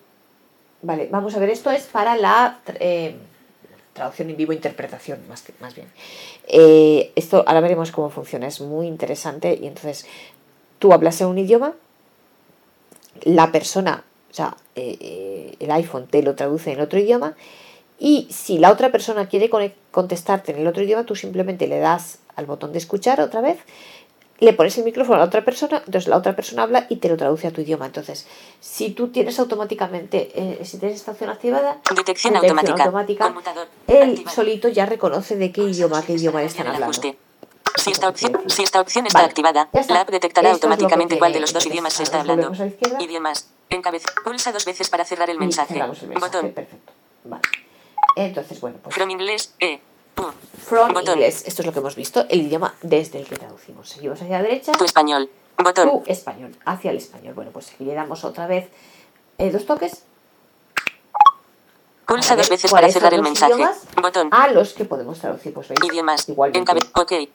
[0.81, 3.15] Vale, vamos a ver, esto es para la eh,
[3.93, 5.87] traducción en vivo, interpretación, más, que, más bien.
[6.47, 9.59] Eh, esto ahora veremos cómo funciona, es muy interesante.
[9.61, 10.05] Y entonces,
[10.79, 11.73] tú hablas en un idioma,
[13.23, 17.35] la persona, o sea, el iPhone te lo traduce en otro idioma,
[17.99, 19.49] y si la otra persona quiere
[19.91, 23.57] contestarte en el otro idioma, tú simplemente le das al botón de escuchar otra vez,
[24.39, 27.09] le pones el micrófono a la otra persona, entonces la otra persona habla y te
[27.09, 27.85] lo traduce a tu idioma.
[27.87, 28.25] Entonces,
[28.61, 32.35] si tú tienes automáticamente, eh, si tienes esta opción activada, Detección, Detección
[32.79, 32.83] automática.
[33.25, 33.33] automática.
[33.87, 34.35] Él Activado.
[34.35, 36.93] solito ya reconoce de qué idioma, qué idioma están hablando.
[37.75, 39.93] Si esta opción, si esta opción está Vale, activada, está.
[39.93, 42.51] la app detectará Esto automáticamente cuál de los dos idiomas se está hablando.
[42.99, 43.49] Idiomas.
[43.69, 44.03] Encabez.
[44.23, 45.75] Pulsa dos veces para cerrar el mensaje.
[45.79, 46.51] el mensaje, Botón.
[46.53, 46.93] perfecto.
[47.25, 47.41] Vale.
[48.25, 49.53] Entonces, bueno, pues From inglés.
[49.59, 49.79] E.
[50.17, 50.23] U.
[50.65, 51.13] from Botón.
[51.15, 53.87] inglés, esto es lo que hemos visto, el idioma desde el que traducimos.
[53.89, 55.29] Seguimos hacia la derecha, Tu español.
[55.57, 55.89] Botón.
[55.89, 57.33] tu español, hacia el español.
[57.33, 58.69] Bueno, pues aquí le damos otra vez
[59.37, 60.03] eh, dos toques
[62.05, 63.53] Pulsa ver dos veces para cerrar el mensaje.
[64.01, 64.29] Botón.
[64.31, 65.53] a los que podemos traducir.
[65.53, 66.27] Pues veis, Idiomas.
[66.27, 66.59] igualmente.
[66.59, 67.29] Encabe ok.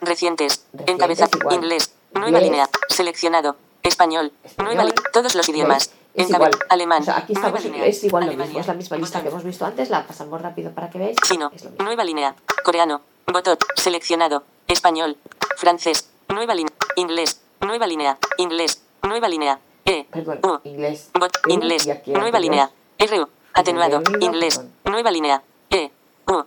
[0.00, 0.64] Recientes.
[0.72, 1.28] Recientes, Encabeza.
[1.38, 1.54] igual.
[1.56, 1.92] Inglés.
[2.14, 2.68] Nueva línea.
[2.88, 3.56] Seleccionado.
[3.82, 4.32] Español.
[4.42, 4.74] Español.
[4.76, 5.90] Nueva li- Todos los idiomas.
[5.90, 6.03] ¿Veis?
[6.14, 6.52] Es igual.
[6.68, 7.02] Alemán.
[7.02, 8.46] O sea, aquí estamos, es igual lo Alemania.
[8.46, 11.16] mismo, es la misma lista que hemos visto antes, la pasamos rápido para que veáis.
[11.26, 11.50] Chino.
[11.54, 11.84] Es lo mismo.
[11.84, 12.34] Nueva línea.
[12.64, 13.00] Coreano.
[13.26, 13.58] Botón.
[13.74, 14.44] Seleccionado.
[14.68, 15.16] Español.
[15.56, 16.08] Francés.
[16.28, 16.72] Nueva línea.
[16.96, 17.40] Inglés.
[17.60, 18.18] Nueva línea.
[18.38, 18.82] Inglés.
[19.02, 19.58] Nueva línea.
[19.84, 20.06] E.
[20.10, 20.60] Perdón, U.
[20.68, 21.10] inglés.
[21.18, 21.36] Bot.
[21.46, 21.88] U, Inglés.
[22.06, 22.70] Nueva línea.
[22.98, 23.28] RU.
[23.52, 24.02] Atenuado.
[24.20, 24.60] Inglés.
[24.84, 25.42] Nueva línea.
[25.70, 25.90] E.
[26.28, 26.44] U.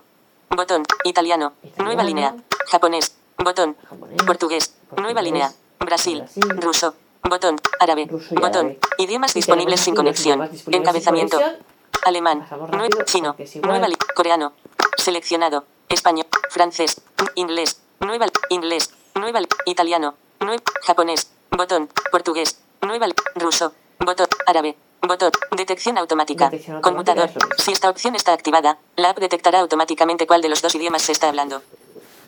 [0.56, 0.82] Botón.
[1.04, 1.52] Italiano.
[1.62, 1.84] Italiano.
[1.84, 2.34] Nueva línea.
[2.70, 3.16] Japonés.
[3.36, 3.76] Botón.
[3.88, 4.22] Japonés.
[4.24, 4.74] Portugués.
[4.96, 5.52] Nueva línea.
[5.78, 6.20] Brasil.
[6.20, 6.42] Brasil.
[6.60, 6.94] Ruso.
[7.22, 7.56] Botón.
[7.80, 8.06] Árabe.
[8.10, 8.66] Ruso Botón.
[8.66, 8.78] árabe.
[8.98, 10.48] Idiomas disponibles sin conexión.
[10.56, 11.36] sin Encabezamiento.
[11.38, 11.66] conexión.
[12.04, 12.46] Alemán.
[12.50, 13.36] Rápido, chino.
[13.62, 14.52] Nueva coreano.
[14.96, 15.64] Seleccionado.
[15.88, 16.26] Español.
[16.50, 17.00] Francés.
[17.34, 17.80] Inglés.
[18.00, 18.90] Nueva inglés.
[19.14, 20.14] Nueva li- italiano.
[20.40, 21.30] Nue- japonés.
[21.50, 21.88] Botón.
[22.10, 22.60] Portugués.
[22.82, 23.72] Nueva ruso.
[23.98, 24.28] Botón.
[24.46, 24.76] Árabe.
[25.02, 25.32] Botón.
[25.56, 26.46] Detección automática.
[26.50, 27.48] Detección automática es mismo.
[27.58, 31.12] Si esta opción está activada, la app detectará automáticamente cuál de los dos idiomas se
[31.12, 31.62] está hablando.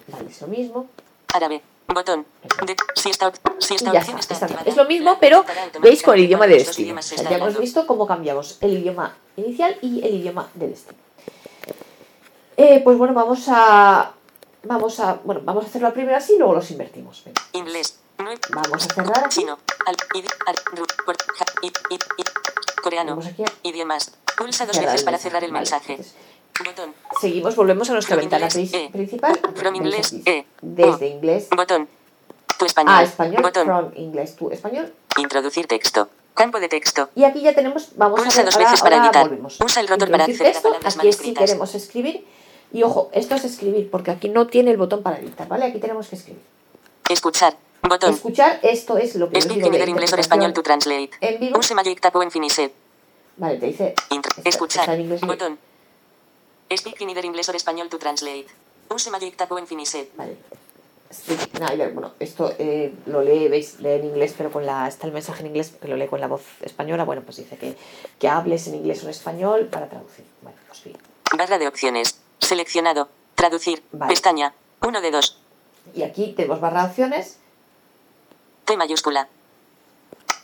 [0.08, 0.88] Vale, es lo mismo.
[1.32, 1.62] Árabe.
[1.88, 2.24] Botón.
[2.66, 5.44] De- si esta, si esta ya está, está, activada, Es lo mismo, pero
[5.80, 6.98] veis con el idioma de destino.
[6.98, 10.68] O se sea, ya hemos visto cómo cambiamos el idioma inicial y el idioma de
[10.68, 10.98] destino.
[12.56, 14.12] Eh, pues bueno, vamos a.
[14.64, 15.14] Vamos a.
[15.24, 17.22] Bueno, vamos a hacerlo primero así y luego los invertimos.
[17.24, 17.42] Venga.
[17.52, 17.98] Inglés.
[18.50, 19.40] Vamos a cerrar aquí.
[19.40, 19.58] Chino.
[19.86, 20.26] Al, id,
[20.72, 22.26] ru, por, ja, id, id.
[22.82, 23.18] Coreano.
[23.62, 24.12] Idiomas.
[24.36, 25.92] Pulsa dos cerrar veces para cerrar el Vale, mensaje.
[25.92, 26.14] entonces,
[26.64, 26.94] Botón.
[27.20, 28.88] seguimos, volvemos a nuestra From ventana inglés, eh.
[28.92, 29.38] principal.
[29.54, 30.44] From inglés, eh.
[30.60, 31.08] Desde Oh.
[31.16, 31.88] inglés Botón.
[32.58, 32.94] Tu español.
[32.94, 33.42] a español.
[33.42, 33.66] Botón.
[33.66, 34.92] From inglés to español.
[35.16, 36.08] Introducir texto.
[36.34, 37.08] Campo de texto.
[37.14, 39.28] Y aquí ya tenemos, vamos Pulsa a ver, dos ahora, veces para ahora editar.
[39.28, 39.60] volvemos.
[39.60, 42.26] Usa el rotor para acceder a texto, palabras Aquí sí queremos escribir.
[42.72, 45.64] Y ojo, esto es escribir, porque aquí no tiene el botón para editar, ¿vale?
[45.66, 46.40] Aquí tenemos que escribir.
[47.08, 47.56] Escuchar.
[47.82, 48.14] Botón.
[48.14, 51.10] Escuchar, esto es lo que Speak either English or español to translate.
[51.20, 51.58] en vivo.
[51.58, 52.70] Use Magic Tap o en Finished.
[53.38, 54.82] Vale, te dice está- Escuchar.
[54.82, 55.58] está en inglés y- Botón.
[56.76, 58.46] Speak in either English or español to translate.
[58.90, 60.08] Use Magic Tap o en Finished.
[60.16, 60.36] Vale.
[61.12, 61.58] Speak.
[61.92, 64.86] Bueno, esto eh, lo lee, veis, lee en inglés, pero con la.
[64.86, 67.04] Está el mensaje en inglés, que lo lee con la voz española.
[67.04, 67.76] Bueno, pues dice que,
[68.18, 70.24] que hables en inglés o en español para traducir.
[70.42, 70.98] Bueno, pues bien.
[71.36, 72.20] Barra de opciones.
[72.38, 73.08] Seleccionado.
[73.34, 73.82] Traducir.
[73.90, 74.12] Vale.
[74.12, 74.54] Pestaña.
[74.82, 75.38] 1 de 2.
[75.94, 77.38] Y aquí tenemos barra de opciones.
[78.64, 79.28] T mayúscula.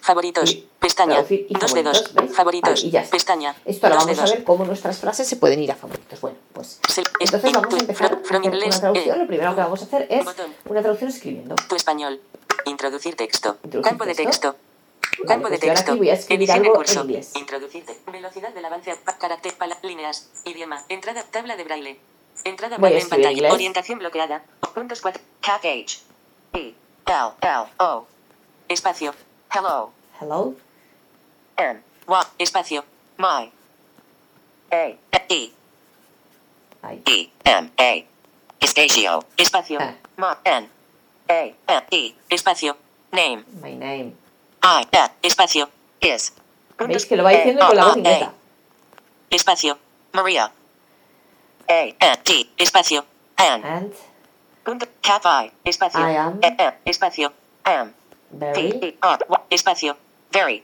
[0.07, 0.53] Favoritos.
[0.53, 1.25] Y Pestaña.
[1.29, 2.05] y 2 de 2.
[2.33, 3.11] favoritos, y ya está.
[3.17, 3.57] Pestaña.
[3.65, 4.31] Esto ahora 2 de vamos a 2.
[4.37, 6.21] ver cómo nuestras frases se pueden ir a favoritos.
[6.21, 6.79] Bueno, pues
[7.19, 8.97] entonces vamos a tu- empezar a hacer una traducción.
[8.97, 10.25] eh, Lo primero que vamos a hacer es
[10.69, 11.57] una traducción escribiendo.
[11.69, 12.21] Tu español.
[12.67, 13.57] Introducir texto.
[13.65, 14.53] Introducir Campo de texto.
[14.53, 14.57] texto.
[15.19, 15.91] Vale, Campo de pues ahora texto.
[15.93, 17.01] aquí voy a escribir Edición en algo en curso.
[17.01, 17.33] inglés.
[17.35, 18.95] Introducir te- Velocidad del avance.
[19.19, 19.55] Carácter.
[19.83, 20.29] líneas.
[20.45, 20.85] Idioma.
[20.89, 21.25] Entrada.
[21.29, 21.99] Tabla de braille.
[22.45, 23.33] Entrada a braille en pantalla.
[23.33, 23.53] inglés.
[23.53, 24.45] Orientación bloqueada.
[24.73, 25.21] Puntos 4.
[25.41, 25.99] Cat H.
[26.53, 26.59] E.
[26.59, 26.75] L.
[27.43, 27.65] L.
[27.81, 28.07] O.
[28.69, 29.13] Espacio.
[29.53, 29.91] Hello.
[30.21, 30.55] Hello.
[31.59, 31.83] N.
[32.09, 32.23] Y.
[32.39, 32.85] Espacio.
[33.19, 33.51] My.
[34.73, 34.97] A.
[35.29, 35.53] E.
[36.83, 37.03] I.
[37.07, 37.31] E.
[37.45, 37.71] M.
[37.77, 37.83] A.
[37.83, 38.07] A.
[38.61, 39.25] Espacio.
[39.37, 39.79] Espacio.
[39.81, 39.95] Ah.
[40.17, 40.39] Ma.
[40.45, 40.69] N.
[41.29, 41.55] A.
[41.69, 41.83] N.
[41.91, 42.15] E.
[42.31, 42.77] Espacio.
[43.13, 43.45] Name.
[43.63, 44.13] My name.
[44.63, 44.87] I.
[44.91, 45.11] E.
[45.23, 45.69] Espacio.
[46.01, 46.33] Is.
[46.79, 48.33] ¿Veis que lo va diciendo con la voz inglesa?
[49.31, 49.79] Espacio.
[50.13, 50.51] María.
[51.69, 51.95] A.
[52.01, 52.17] N.
[52.25, 52.51] T.
[52.57, 53.05] Espacio.
[53.39, 53.65] N.
[53.65, 53.93] And
[54.65, 54.87] Punto.
[55.03, 55.53] Cat I.
[55.65, 56.01] Espacio.
[56.01, 56.41] I am.
[56.43, 56.49] E.
[56.59, 56.73] E.
[56.87, 57.33] Espacio.
[57.65, 57.93] Am.
[58.31, 58.97] Very E.
[59.01, 59.19] R.
[59.51, 59.97] Espacio.
[60.37, 60.63] Very.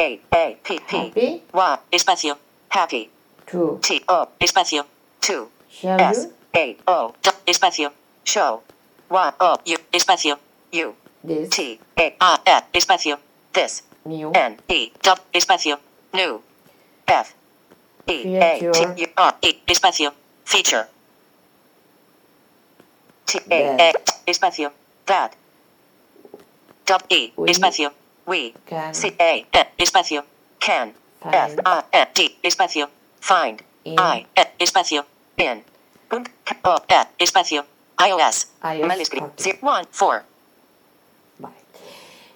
[0.00, 0.20] A.
[0.34, 0.56] A.
[0.64, 0.80] P.
[0.80, 1.12] P.
[1.14, 1.78] happy Y.
[1.92, 2.36] Espacio.
[2.70, 3.08] Happy.
[3.46, 4.02] to T.
[4.08, 4.28] O.
[4.40, 4.84] Espacio.
[5.20, 5.48] Two.
[5.68, 6.26] show S.
[6.56, 6.76] A.
[6.88, 7.14] O.
[7.46, 7.92] Espacio.
[8.24, 8.62] Show.
[9.10, 9.32] Y.
[9.38, 9.56] O.
[9.64, 9.76] U.
[9.92, 10.38] Espacio.
[10.72, 10.94] U.
[11.22, 11.78] this T.
[11.96, 12.16] A.
[12.20, 12.40] A.
[12.44, 12.62] E.
[12.74, 13.18] Espacio.
[13.52, 13.82] This.
[14.04, 14.58] new N.
[14.68, 14.90] E.
[15.00, 15.20] D.
[15.32, 15.78] Espacio.
[16.12, 16.42] New.
[17.06, 17.32] F.
[18.08, 18.36] E.
[18.38, 18.58] A.
[18.58, 19.02] T.
[19.02, 19.06] U.
[19.16, 19.34] R.
[19.40, 19.52] E.
[19.68, 20.12] Espacio.
[20.44, 20.88] Feature.
[23.26, 23.38] T.
[23.52, 23.76] A.
[23.78, 23.92] A.
[24.26, 24.72] Espacio.
[25.06, 25.36] That.
[26.86, 27.04] Dot.
[27.08, 27.32] E.
[27.36, 27.92] Espacio.
[28.26, 28.54] We.
[28.66, 29.14] can C.
[29.18, 29.36] A.
[29.36, 29.46] E.
[29.78, 30.24] Espacio.
[30.58, 30.94] Can.
[31.24, 31.56] F.
[31.64, 31.82] I.
[31.92, 32.08] N.
[32.14, 32.38] D.
[32.42, 32.88] Espacio.
[33.20, 33.62] Find.
[33.84, 34.26] in I.
[34.36, 34.42] E.
[34.58, 35.04] Espacio.
[35.36, 35.62] In.
[36.08, 36.28] Punt.
[36.64, 36.76] O.
[36.88, 37.06] E.
[37.18, 37.64] Espacio.
[37.98, 38.48] iOS.
[38.62, 39.26] iOS Mal escrito.
[39.36, 39.58] 14.
[39.62, 39.86] One.
[39.90, 40.22] Four.
[41.38, 41.54] Vale.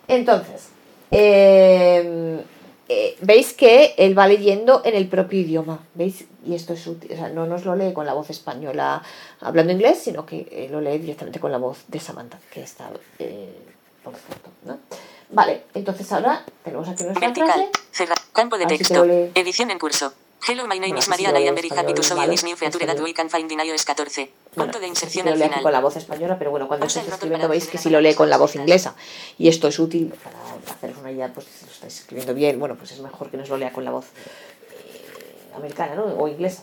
[0.08, 0.68] Entonces,
[1.10, 2.44] eh,
[2.88, 6.26] eh, veis que él va leyendo en el propio idioma, ¿veis?
[6.44, 9.02] Y esto es útil, o sea, no nos lo lee con la voz española
[9.40, 12.88] hablando inglés, sino que eh, lo lee directamente con la voz de Samantha, que está
[13.18, 13.58] eh,
[14.04, 14.78] por foto, ¿no?
[15.30, 17.48] Vale, entonces ahora tenemos aquí nuestra Vertical.
[17.52, 17.70] frase.
[17.92, 18.18] Cerrar.
[18.32, 19.04] Campo de ver si te texto.
[19.34, 20.12] Edición en curso.
[20.48, 21.38] Hello, my name Bueno, is Mariana.
[21.40, 23.50] lo I am very happy to show you this new feature that we can find
[23.50, 24.30] in iOS 14.
[24.54, 25.62] Bueno, Punto de inserción lo al lee aquí final.
[25.64, 28.30] con la voz española, pero bueno, cuando estáis escribiendo veis que si lo lee con
[28.30, 28.94] la voz inglesa
[29.38, 30.38] y esto es útil para
[30.72, 33.48] haceros una idea, pues si lo estáis escribiendo bien, bueno, pues es mejor que nos
[33.48, 36.04] lo lea con la voz eh, americana, ¿no?
[36.04, 36.62] O inglesa.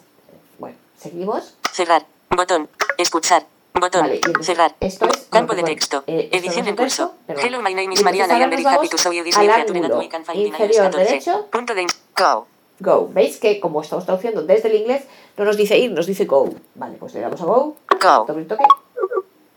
[0.60, 1.56] Bueno, seguimos.
[1.74, 2.06] Cerrar.
[2.30, 2.70] Botón.
[2.98, 3.46] Escuchar.
[3.74, 4.02] Botón.
[4.02, 4.76] Vale, Cerrar.
[4.80, 6.04] esto es- Campo de texto.
[6.08, 7.14] eh, Edición en curso.
[7.26, 7.46] perdón.
[7.46, 8.38] Hello, my name is Mariana.
[8.38, 10.40] I am very happy to show you this new feature that ángulo we can find
[10.40, 11.06] in iOS inferior 14.
[11.06, 11.46] derecho.
[11.52, 12.48] Punto de Go.
[12.80, 13.10] Go.
[13.12, 15.04] ¿Veis que como estamos traduciendo desde el inglés,
[15.38, 16.54] no nos dice ir, nos dice go?
[16.76, 18.26] Vale, pues le damos a go, Go.
[18.28, 18.64] doble toque,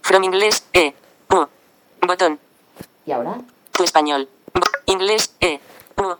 [0.03, 0.65] From inglés.
[0.73, 0.95] E.
[1.31, 1.47] U.
[2.07, 2.39] Botón.
[3.05, 3.41] y ahora
[3.73, 4.29] Tu español.
[4.87, 5.35] Inglés.
[5.41, 5.61] E.
[5.99, 6.15] U.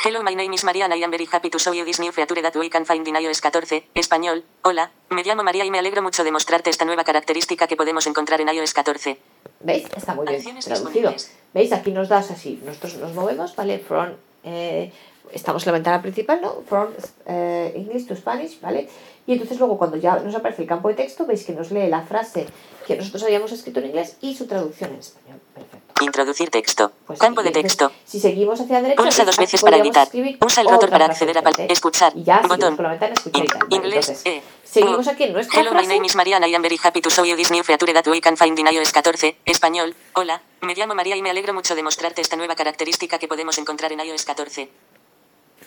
[0.00, 0.94] Hello, my name is Mariana.
[0.94, 3.16] I am very happy to show you this new feature that we can find in
[3.16, 3.82] iOS 14.
[3.96, 4.44] Español.
[4.62, 8.06] Hola, me llamo María y me alegro mucho de mostrarte esta nueva característica que podemos
[8.06, 9.18] encontrar en iOS 14.
[9.58, 9.88] ¿Veis?
[9.96, 11.12] Está muy bien traducido.
[11.52, 11.72] ¿Veis?
[11.72, 12.60] Aquí nos das así.
[12.64, 13.80] Nosotros nos movemos, ¿vale?
[13.80, 14.10] From,
[14.44, 14.92] eh,
[15.32, 16.62] estamos en la ventana principal, ¿no?
[16.68, 16.90] From
[17.26, 18.88] eh, English to Spanish, ¿vale?
[19.26, 21.88] Y entonces luego cuando ya nos aparece el campo de texto, veis que nos lee
[21.88, 22.46] la frase
[22.86, 25.40] que nosotros habíamos escrito en inglés y su traducción en español.
[25.52, 25.77] Perfecto.
[26.00, 26.92] Introducir texto.
[27.06, 27.90] Pues Campo de texto.
[28.04, 30.08] Si seguimos hacia la derecha, Pulsa dos Aquí veces para editar.
[30.44, 32.12] Usa el rotor para acceder a escuchar.
[32.16, 32.76] Y ya Botón.
[32.76, 33.58] con la ventana escuchar y In- tal.
[33.60, 34.08] Vale, inglés.
[34.08, 34.42] entonces, eh.
[34.64, 35.94] seguimos aquí en nuestra Hello, my frase.
[35.94, 36.46] name is Mariana.
[36.48, 38.66] I am very happy to show you this new feature that we can find in
[38.68, 39.36] iOS 14.
[39.44, 39.94] Español.
[40.14, 43.58] Hola, me llamo María y me alegro mucho de mostrarte esta nueva característica que podemos
[43.58, 44.68] encontrar en iOS 14.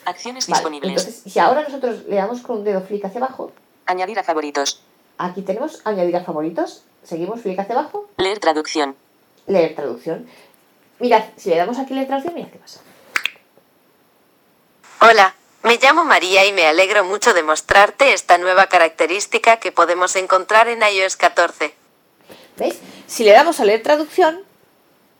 [0.06, 0.92] Acciones Vale, disponibles.
[1.06, 3.52] entonces, si ahora nosotros le damos con un dedo flick hacia abajo,
[3.86, 4.82] Añadir a favoritos.
[5.18, 8.96] aquí tenemos añadir a favoritos, seguimos flick hacia abajo, Leer traducción.
[9.48, 10.28] Leer traducción.
[11.00, 12.82] Mirad, si le damos aquí leer traducción, mirad qué pasa.
[15.02, 20.16] Hola, me llamo María y me alegro mucho de mostrarte esta nueva característica que podemos
[20.16, 21.74] encontrar en iOS 14.
[22.58, 22.80] ¿Veis?
[23.08, 24.42] Si le damos a leer traducción,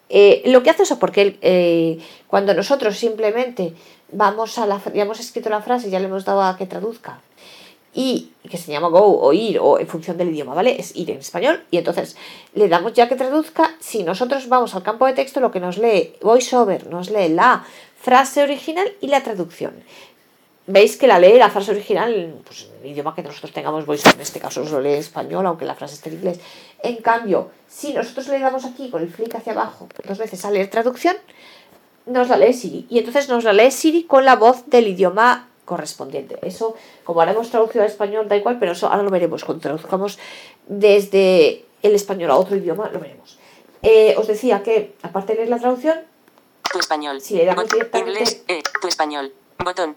[0.10, 3.74] eh, lo que hace eso, porque eh, cuando nosotros simplemente
[4.12, 7.22] vamos a la ya hemos escrito la frase, ya le hemos dado a que traduzca,
[7.94, 10.80] y que se llama go o ir, o en función del idioma, ¿vale?
[10.80, 12.16] Es ir en español, y entonces
[12.54, 15.78] le damos ya que traduzca, si nosotros vamos al campo de texto, lo que nos
[15.78, 17.66] lee VoiceOver, nos lee la
[18.00, 19.74] frase original y la traducción.
[20.68, 24.16] Veis que la lee la frase original, pues en el idioma que nosotros tengamos VoiceOver,
[24.16, 26.40] en este caso lo lee español, aunque la frase esté en inglés.
[26.82, 30.52] En cambio, si nosotros le damos aquí con el flick hacia abajo dos veces a
[30.52, 31.16] leer traducción,
[32.06, 32.86] nos la lee Siri.
[32.90, 36.38] Y entonces nos la lee Siri con la voz del idioma correspondiente.
[36.42, 39.46] Eso, como ahora hemos traducido al español, da igual, pero eso ahora lo veremos.
[39.46, 40.20] Cuando traduzcamos
[40.68, 43.40] desde el español a otro idioma, lo veremos.
[43.82, 45.98] Eh, os decía que, aparte de leer la traducción,
[46.74, 47.20] Tu español.
[47.22, 48.44] Si le damos directamente- Inglés.
[48.48, 48.62] E.
[48.82, 49.34] Tu español.
[49.64, 49.96] Botón.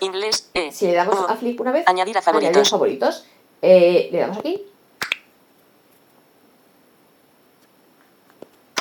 [0.00, 0.50] Inglés.
[0.54, 0.72] E.
[0.72, 1.28] si le damos O.
[1.28, 2.50] a flick una vez, Añadir a favoritos.
[2.56, 3.24] añadir favoritos.
[3.62, 4.64] Eh, le damos aquí,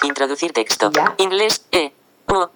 [0.03, 0.91] Introducir texto.
[0.91, 1.15] Ya.
[1.17, 1.65] Inglés.
[1.71, 1.91] E.
[2.27, 2.49] O.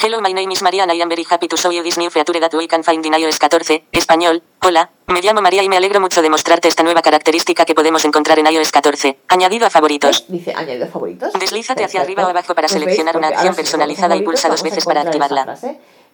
[0.00, 0.92] Hello, my name is Mariana.
[0.94, 3.12] I am very happy to show you this new feature that we can find in
[3.14, 3.84] iOS 14.
[3.90, 4.42] Español.
[4.62, 8.04] Hola, me llamo María y me alegro mucho de mostrarte esta nueva característica que podemos
[8.04, 9.18] encontrar en iOS 14.
[9.28, 10.20] Añadido a favoritos.
[10.28, 10.30] ¿ves?
[10.30, 11.32] dice añadir a favoritos.
[11.32, 14.62] Deslízate hacia arriba o abajo para Pues seleccionar una acción si personalizada y pulsa dos
[14.62, 15.58] veces para activarla.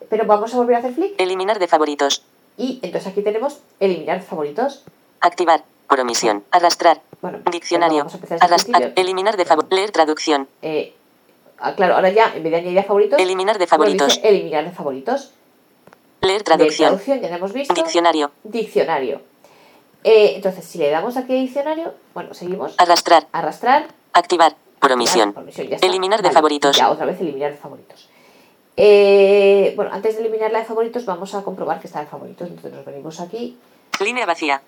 [0.09, 2.23] Pero vamos a volver a hacer flick Eliminar de favoritos.
[2.57, 4.85] y entonces aquí tenemos eliminar favoritos.
[5.21, 5.65] Activar.
[5.89, 6.43] Por omisión.
[6.51, 7.03] Arrastrar.
[7.21, 7.99] Bueno, Diccionario.
[7.99, 8.93] vamos a empezar desde el Arrastrar.
[8.97, 9.77] Eliminar de favoritos.
[9.79, 10.49] Leer traducción.
[10.63, 10.95] Eh,
[11.65, 14.09] ah, claro, ahora ya en vez de añadir a favoritos, Eliminar de favoritos.
[14.17, 15.33] dice eliminar de favoritos.
[16.21, 16.89] Leer traducción.
[16.91, 17.75] traducción ya la hemos visto.
[17.75, 18.31] Diccionario.
[18.45, 19.21] Diccionario.
[20.05, 22.75] Eh, entonces, si le damos aquí a diccionario, bueno, seguimos.
[22.79, 23.27] Arrastrar.
[23.33, 23.89] Arrastrar.
[24.13, 24.55] Activar.
[24.79, 25.33] Por omisión.
[25.33, 25.49] por.
[25.83, 26.77] Eliminar de Vale, favoritos.
[26.77, 28.09] Ya otra vez eliminar de favoritos.
[28.77, 32.49] Eh, bueno, antes de eliminar la de favoritos, vamos a comprobar que está de favoritos.
[32.49, 33.57] Entonces nos venimos aquí.
[34.01, 34.61] Línea vacía.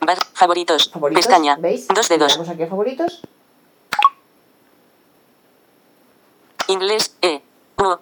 [0.00, 0.90] Bar- favoritos.
[0.90, 1.26] Favoritos.
[1.26, 1.56] Pestaña.
[1.56, 1.88] ¿Veis?
[1.88, 2.32] Dos de Le dos.
[2.34, 3.22] damos aquí a favoritos.
[6.76, 7.16] Inglés.
[7.22, 7.40] E.
[7.76, 7.98] O.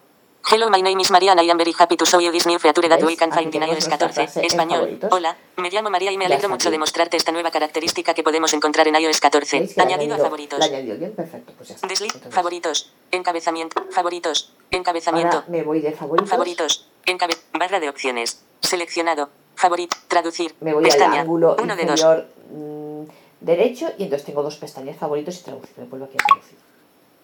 [0.50, 1.42] Hello, my name is Mariana.
[1.42, 3.62] I am very happy to show you this new feature that we can find in
[3.62, 4.12] iOS nuestra 14.
[4.14, 4.98] frase en Español.
[5.10, 8.52] Hola, me llamo María y me alegro mucho de mostrarte esta nueva característica que podemos
[8.52, 9.58] encontrar en iOS 14.
[9.60, 10.60] ¿Veis que la ha Añadido a favoritos.
[10.60, 11.52] Añadido bien, perfecto.
[11.56, 11.87] Pues ya está.
[11.87, 12.12] Desliz.
[12.14, 12.92] Entonces, Favoritos.
[13.10, 13.84] Encabezamiento.
[13.90, 14.52] Favoritos.
[14.70, 15.37] Encabezamiento.
[15.38, 16.28] Ahora me voy de favoritos.
[16.28, 16.88] Favoritos.
[17.06, 18.42] Encabe barra de opciones.
[18.60, 19.30] Seleccionado.
[19.54, 19.96] Favorito.
[20.08, 20.54] Traducir.
[20.60, 21.14] Me voy Pestaña.
[21.14, 22.04] al ángulo Uno de dos.
[22.52, 23.02] mm,
[23.40, 25.72] derecho y entonces tengo dos pestañas favoritos y traducir.
[25.78, 26.58] Me vuelvo aquí a traducir.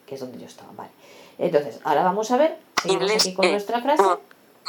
[0.07, 0.71] Que es donde yo estaba.
[0.75, 0.89] Vale.
[1.41, 2.57] Entonces, ahora vamos a ver.
[2.81, 3.21] Seguimos Inglés.
[3.23, 3.51] aquí con E.
[3.51, 4.01] nuestra frase.
[4.03, 4.19] O.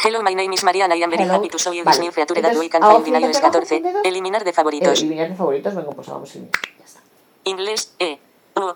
[0.05, 0.97] Hello, my name is Mariana.
[0.97, 1.35] I am very Hello.
[1.35, 1.95] happy to show you Vale.
[1.97, 3.75] this new feature that we can find in iOS hacia abajo 14.
[3.83, 4.01] con dedo.
[4.05, 4.99] Eliminar de Eh, favoritos.
[5.01, 5.75] eliminar de favoritos.
[5.75, 6.61] Vengo, pues vamos a eliminar.
[6.79, 7.01] Ya está.
[7.45, 7.93] Inglés.
[7.99, 8.19] E.
[8.55, 8.75] O.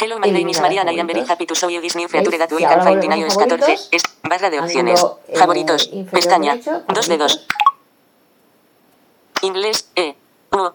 [0.00, 0.92] Hello, my name is Mariana.
[0.92, 3.10] I am very happy to show you this new feature that we can find in
[3.12, 3.58] iOS 14.
[3.58, 5.04] favoritos, Es barra de opciones.
[5.28, 5.90] Eh, favoritos.
[6.10, 6.54] Pestaña.
[6.88, 7.44] Dos de dos.
[7.44, 7.46] favoritos.
[9.42, 9.90] Inglés.
[9.96, 10.14] E.
[10.52, 10.72] O.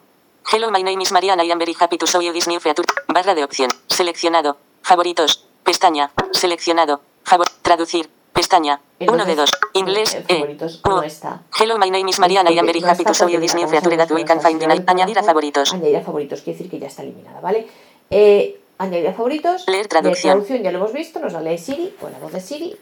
[0.51, 1.43] Hello, my name is Mariana.
[1.43, 2.85] I am very happy to show you this new feature.
[3.07, 3.69] Barra de opción.
[3.87, 4.57] Seleccionado.
[4.83, 5.46] Favoritos.
[5.67, 6.11] Pestaña.
[6.31, 7.01] Seleccionado.
[7.25, 7.45] Favor.
[7.61, 8.09] Traducir.
[8.31, 8.79] Pestaña.
[9.01, 9.51] Uno de dos.
[9.73, 10.15] Inglés.
[10.15, 10.39] en E.
[10.39, 10.89] favoritos O.
[10.91, 11.41] no está.
[11.59, 12.49] Hello, my name is Mariana.
[12.49, 14.71] I am very happy to show you this new feature that we can find in
[14.87, 15.73] Añadir a favoritos.
[15.73, 17.67] Añadir a favoritos, quiere decir que ya está eliminada, ¿vale?
[18.09, 19.67] Eh, añadir a favoritos.
[19.67, 20.45] Leer traducción.
[20.47, 22.73] ya lo hemos visto, nos la lee Siri, con la voz de Siri,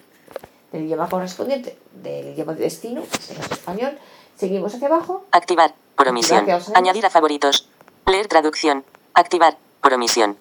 [0.72, 3.98] del idioma correspondiente, del idioma de destino, que es español.
[4.38, 5.26] Seguimos hacia abajo.
[5.32, 5.74] Activar.
[5.96, 6.42] Por omisión.
[6.42, 7.68] Activar, ¿qué os Añadir a favoritos.
[8.06, 8.86] Leer traducción.
[9.16, 9.58] Activar.
[9.82, 10.38] Por omisión.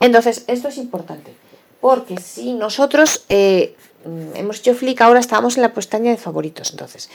[0.00, 1.34] Entonces, esto es importante,
[1.80, 3.76] porque si nosotros eh,
[4.34, 6.70] hemos hecho flick, ahora estábamos en la pestaña de favoritos.
[6.70, 7.10] Entonces,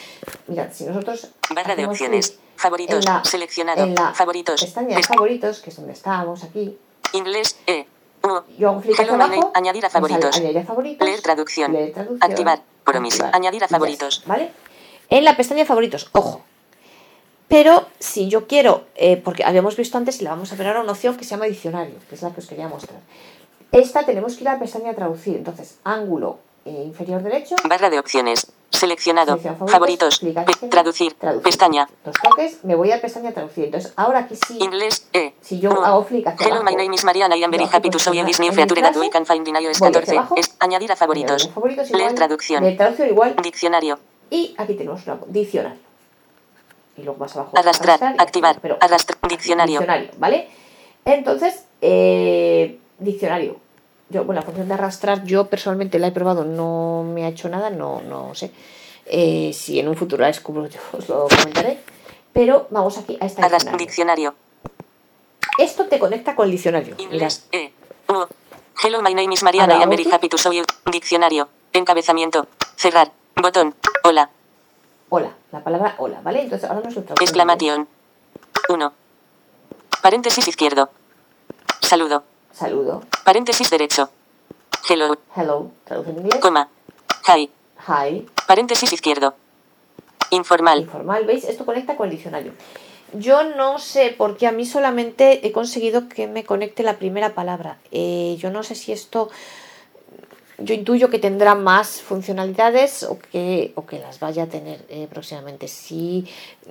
[0.48, 1.28] mirad, si nosotros.
[1.54, 2.38] Barra de opciones.
[2.58, 3.06] Favoritos.
[3.06, 3.84] en la- Seleccionado.
[3.84, 4.62] en la Favoritos.
[4.64, 6.78] pestaña de favoritos, que es donde estábamos aquí,
[7.14, 7.58] Inglés.
[7.68, 7.86] E.
[8.58, 9.52] Yo hago clic abajo.
[9.54, 10.36] Añadir a favoritos.
[10.38, 11.06] Añadir a favoritos.
[11.08, 11.74] Leer traducción.
[11.74, 12.62] leer traducción, Activar.
[12.86, 14.24] Activar, Añadir a favoritos.
[14.26, 14.52] ¿Vale?
[15.10, 16.44] En la pestaña de favoritos, ojo.
[17.48, 20.82] Pero si yo quiero, eh, porque habíamos visto antes y la vamos a ver ahora
[20.82, 23.00] una opción que se llama diccionario, que es la que os quería mostrar.
[23.72, 25.36] Esta tenemos que ir a la pestaña traducir.
[25.38, 28.48] Entonces, ángulo eh, inferior derecho, Barra de opciones.
[28.72, 29.38] Seleccionado.
[29.38, 30.16] Selecciona Favoritos.
[30.24, 31.16] a izquierda, traducir.
[31.44, 31.88] Pestaña.
[32.04, 33.66] Dos toques, me voy a pestaña traducir.
[33.66, 35.08] Entonces, ahora aquí sí, Inglés.
[35.14, 35.34] E.
[35.40, 37.38] si yo hago clic hacia Hello, abajo, my name is Mariana.
[37.38, 39.56] I am very happy to show you this new feature that we can find in
[39.56, 40.18] iOS voy hacia 14.
[40.18, 41.48] abajo, Es añadir a favoritos.
[41.54, 42.64] Favoritos Leer traducción.
[42.64, 44.00] leer traducción igual, Diccionario.
[44.30, 45.85] y aquí tenemos un diccionario.
[46.98, 47.58] Y luego más abajo.
[47.58, 48.00] Arrastrar.
[48.18, 48.60] y Activar.
[48.62, 49.18] pero- Arrastrar.
[49.30, 49.80] Diccionario.
[49.80, 50.48] Diccionario, ¿vale?
[51.04, 53.58] Entonces, eh, diccionario.
[54.10, 57.50] Yo, bueno, la función de arrastrar, yo personalmente la he probado, no me ha hecho
[57.50, 58.52] nada, no, no sé.
[59.08, 61.80] Eh, si en un futuro la descubro, yo os lo comentaré.
[62.34, 63.78] Pero vamos aquí a esta diccionario.
[63.78, 64.36] Diccionario.
[65.58, 66.96] Esto te conecta con el diccionario.
[66.98, 67.48] Inglés.
[67.52, 67.72] E.
[68.10, 68.26] U.
[68.84, 69.74] Hello, my name is Mariana.
[69.76, 70.64] Ahora, I am very happy to show you.
[70.92, 71.48] Diccionario.
[71.72, 72.48] Encabezamiento.
[72.76, 73.12] Cerrar.
[73.36, 73.74] Botón.
[74.04, 74.30] Hola.
[75.10, 76.42] Hola, la palabra hola, ¿vale?
[76.42, 77.22] Entonces ahora nos lo traducimos.
[77.22, 77.88] Exclamación.
[78.70, 78.94] 1.
[80.02, 80.90] Paréntesis izquierdo.
[81.82, 82.24] Saludo.
[82.52, 83.04] Saludo.
[83.24, 84.10] Paréntesis derecho.
[84.90, 85.16] Hello.
[85.36, 86.40] Hello, traduce en inglés.
[86.42, 86.70] Coma.
[87.28, 87.52] Hi.
[87.88, 88.28] Hi.
[88.48, 89.36] Paréntesis izquierdo.
[90.32, 90.82] Informal.
[90.82, 91.44] Informal, ¿veis?
[91.44, 92.54] Esto conecta con el diccionario.
[93.14, 97.36] Yo no sé por qué a mí solamente he conseguido que me conecte la primera
[97.36, 97.78] palabra.
[97.92, 99.30] Eh, yo no sé si esto.
[100.58, 105.08] Yo intuyo que tendrá más funcionalidades o que, o que las vaya a tener eh,
[105.10, 105.68] próximamente.
[105.68, 106.28] Si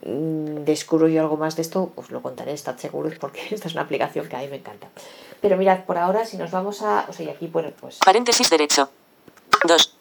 [0.07, 3.75] mm, descubro yo algo más de esto, os lo contaré, estad seguros, porque esta es
[3.75, 4.89] una aplicación que a mí me encanta.
[5.41, 7.07] Pero mirad, por ahora, si nos vamos a.
[7.09, 7.99] O sea, y aquí pone, pues.
[8.05, 8.89] Paréntesis derecho.
[9.65, 9.97] 2.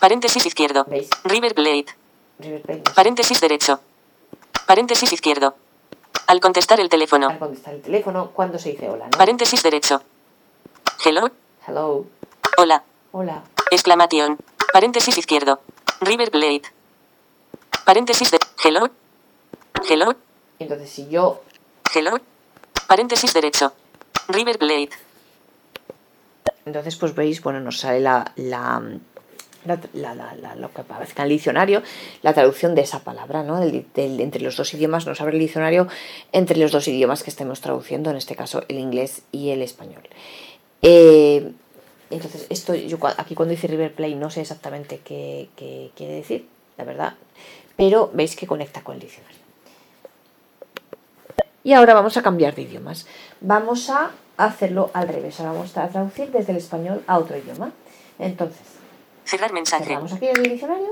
[0.00, 0.84] Paréntesis izquierdo.
[0.88, 1.08] ¿Veis?
[1.24, 1.86] River Plate.
[2.40, 2.94] River Plate, no sé.
[2.94, 3.80] Paréntesis derecho.
[4.66, 5.54] Paréntesis izquierdo.
[6.26, 7.28] Al contestar el teléfono.
[7.28, 9.16] Al contestar el teléfono, cuando se dice hola, ¿no?
[9.16, 10.02] Paréntesis derecho.
[11.04, 11.30] Hello.
[11.66, 12.04] Hello,
[12.58, 12.82] Hola.
[13.18, 13.42] Hola.
[13.70, 14.36] Exclamación.
[14.72, 15.60] Paréntesis izquierdo.
[16.00, 16.62] River Plate.
[17.86, 18.38] Paréntesis de.
[18.62, 18.90] Hello.
[19.88, 20.14] Hello.
[20.58, 21.42] Entonces, si yo
[21.94, 22.18] Hello.
[22.86, 23.72] Paréntesis derecho.
[24.28, 24.90] River Plate.
[26.66, 28.82] Entonces, pues veis, bueno, nos sale la, la,
[29.64, 31.82] la- la- la- la- lo que aparece en el diccionario,
[32.22, 33.60] la traducción de esa palabra, ¿no?
[33.60, 35.86] Del- del- entre los dos idiomas, nos abre el diccionario
[36.32, 40.02] entre los dos idiomas que estemos traduciendo, en este caso el inglés y el español.
[40.82, 41.52] Eh,
[42.10, 46.48] entonces, esto yo aquí cuando dice River Play no sé exactamente qué, qué quiere decir,
[46.76, 47.14] la verdad,
[47.76, 49.38] pero veis que conecta con el diccionario.
[51.64, 53.06] Y ahora vamos a cambiar de idiomas.
[53.40, 55.40] Vamos a hacerlo al revés.
[55.40, 57.72] Ahora vamos a traducir desde el español a otro idioma.
[58.20, 58.60] Entonces,
[59.24, 59.84] Cerrar mensaje.
[59.84, 60.86] cerramos aquí el diccionario.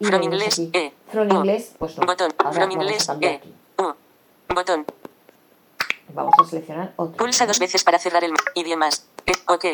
[0.00, 0.58] Y From inglés.
[0.72, 0.92] E.
[1.12, 1.34] From U.
[1.36, 2.06] inglés, pues no.
[2.06, 2.32] Botón.
[2.38, 3.28] Ahora From inglés, E.
[3.28, 3.54] aquí.
[3.78, 3.94] U.
[4.52, 4.84] Botón.
[6.12, 7.16] Vamos a seleccionar otro.
[7.16, 9.06] Pulsa dos veces para cerrar el idiomas.
[9.26, 9.32] E.
[9.46, 9.64] Ok.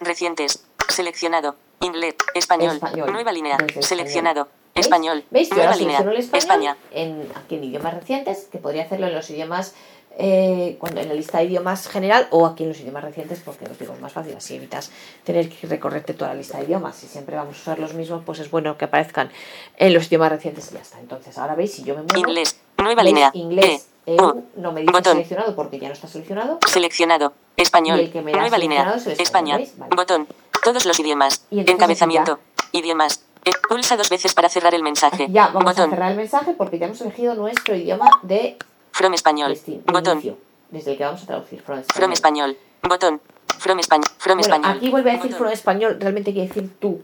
[0.00, 0.64] Recientes.
[0.88, 1.56] Seleccionado.
[1.80, 2.14] Inglés.
[2.34, 2.76] Español.
[2.76, 3.12] Español.
[3.12, 3.58] Nueva línea.
[3.80, 4.48] Seleccionado.
[4.74, 4.86] ¿Veis?
[4.86, 5.24] Español.
[5.30, 5.50] ¿Veis?
[5.50, 5.98] Yo Nueva línea.
[6.00, 6.76] el español España.
[6.90, 9.74] En, aquí en idiomas recientes, que podría hacerlo en los idiomas,
[10.16, 13.66] eh, cuando en la lista de idiomas general o aquí en los idiomas recientes, porque
[13.66, 14.90] os digo, es más fácil, así evitas
[15.24, 16.96] tener que recorrerte toda la lista de idiomas.
[16.96, 19.30] Si siempre vamos a usar los mismos, pues es bueno que aparezcan
[19.76, 20.98] en los idiomas recientes y ya está.
[21.00, 22.56] Entonces, ahora veis, si yo me muevo, Inglés.
[22.84, 23.14] Nueva ¿veis?
[23.14, 23.30] línea.
[23.34, 24.16] Inglés, E.
[24.16, 24.44] EU, U.
[24.56, 25.12] no me dice Botón.
[25.14, 26.58] seleccionado porque ya no está seleccionado.
[26.66, 27.32] Seleccionado.
[27.56, 27.98] Español.
[28.00, 28.94] Y el que me da Nueva línea.
[28.94, 29.58] español, España.
[29.78, 29.96] Vale.
[29.96, 30.28] Botón.
[30.62, 31.44] Todos los idiomas.
[31.50, 32.38] Y Encabezamiento.
[32.72, 33.24] Idiomas.
[33.44, 33.50] E.
[33.68, 35.26] Pulsa dos veces para cerrar el mensaje.
[35.30, 35.88] Ya vamos Botón.
[35.90, 38.56] a cerrar el mensaje porque ya hemos elegido nuestro idioma de
[38.92, 39.50] From español.
[39.50, 40.12] destino, de Botón.
[40.18, 40.38] inicio,
[40.70, 41.60] desde el que vamos a traducir.
[41.62, 42.56] From From español.
[42.82, 43.20] Botón.
[43.58, 44.08] From español.
[44.18, 44.76] From Bueno, español.
[44.78, 45.38] aquí vuelve a decir Botón.
[45.46, 47.00] from español, realmente quiere decir tú,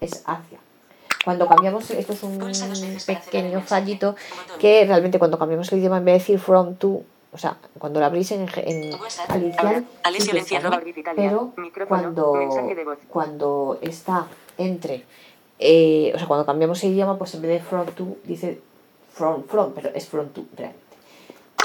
[0.00, 0.58] es hacia.
[1.24, 2.38] Cuando cambiamos, esto es un
[3.06, 4.16] pequeño fallito,
[4.58, 7.02] que realmente cuando cambiamos el idioma, en vez de decir from to,
[7.32, 8.92] o sea, cuando lo abrís en, en
[9.28, 9.86] al inicial,
[11.14, 12.32] pero Micrófono, cuando,
[13.08, 14.26] cuando está
[14.58, 15.04] entre,
[15.58, 18.60] eh, o sea, cuando cambiamos el idioma, pues en vez de from to, dice
[19.12, 20.80] from, from, pero es from to, realmente.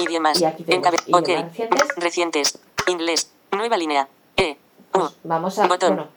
[0.00, 0.40] Idiomas.
[0.40, 1.28] Y aquí tenemos Encabe- idiomas ok.
[1.48, 1.88] recientes.
[1.96, 2.58] Recientes.
[2.86, 3.32] Inglés.
[3.50, 4.08] Nueva línea.
[4.36, 4.52] E.
[4.52, 4.56] U.
[4.92, 5.66] Pues vamos a.
[5.66, 5.96] Botón.
[5.96, 6.08] Bueno,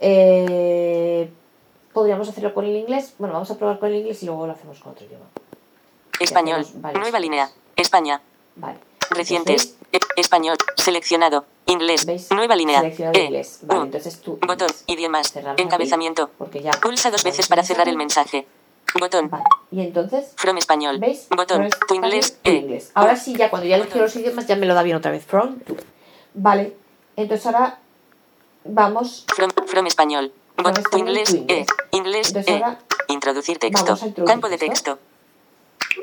[0.00, 1.30] eh,
[1.92, 3.14] podríamos hacerlo con el inglés.
[3.18, 5.24] Bueno, vamos a probar con el inglés y luego lo hacemos con otro idioma.
[6.20, 6.66] Español.
[6.94, 7.50] Nueva línea.
[7.76, 8.20] España.
[8.56, 8.78] Vale.
[9.10, 9.76] Recientes.
[9.92, 10.56] E- Español.
[10.76, 11.44] Seleccionado.
[11.66, 12.06] Inglés.
[12.06, 12.30] ¿Veis?
[12.30, 12.80] Nueva línea.
[12.80, 13.24] Seleccionado E.
[13.24, 13.58] inglés.
[13.62, 13.84] Vale, U.
[13.84, 14.38] entonces tú.
[14.46, 14.68] Botón.
[14.86, 15.36] Idiomas.
[15.36, 16.30] Aquí, Encabezamiento.
[16.38, 16.70] Porque ya.
[16.72, 18.46] Pulsa dos veces para cerrar el mensaje.
[18.98, 19.30] Botón.
[19.30, 19.44] Vale.
[19.70, 20.32] Y entonces.
[20.36, 20.98] From español.
[20.98, 21.26] ¿Veis?
[21.30, 21.68] Botón.
[21.70, 22.38] From Tu inglés.
[22.42, 22.54] tu E.
[22.54, 22.90] inglés.
[22.94, 25.24] Ahora sí, ya cuando ya elegí los idiomas, ya me lo da bien otra vez.
[25.24, 25.56] From.
[26.34, 26.76] Vale.
[27.16, 27.78] Entonces ahora
[28.64, 29.24] vamos.
[29.34, 30.32] From, from español.
[30.56, 31.34] Bot- inglés.
[31.48, 31.66] E.
[31.92, 32.34] inglés.
[32.34, 32.62] E.
[33.08, 33.96] Introducir texto.
[34.26, 34.98] Campo de texto.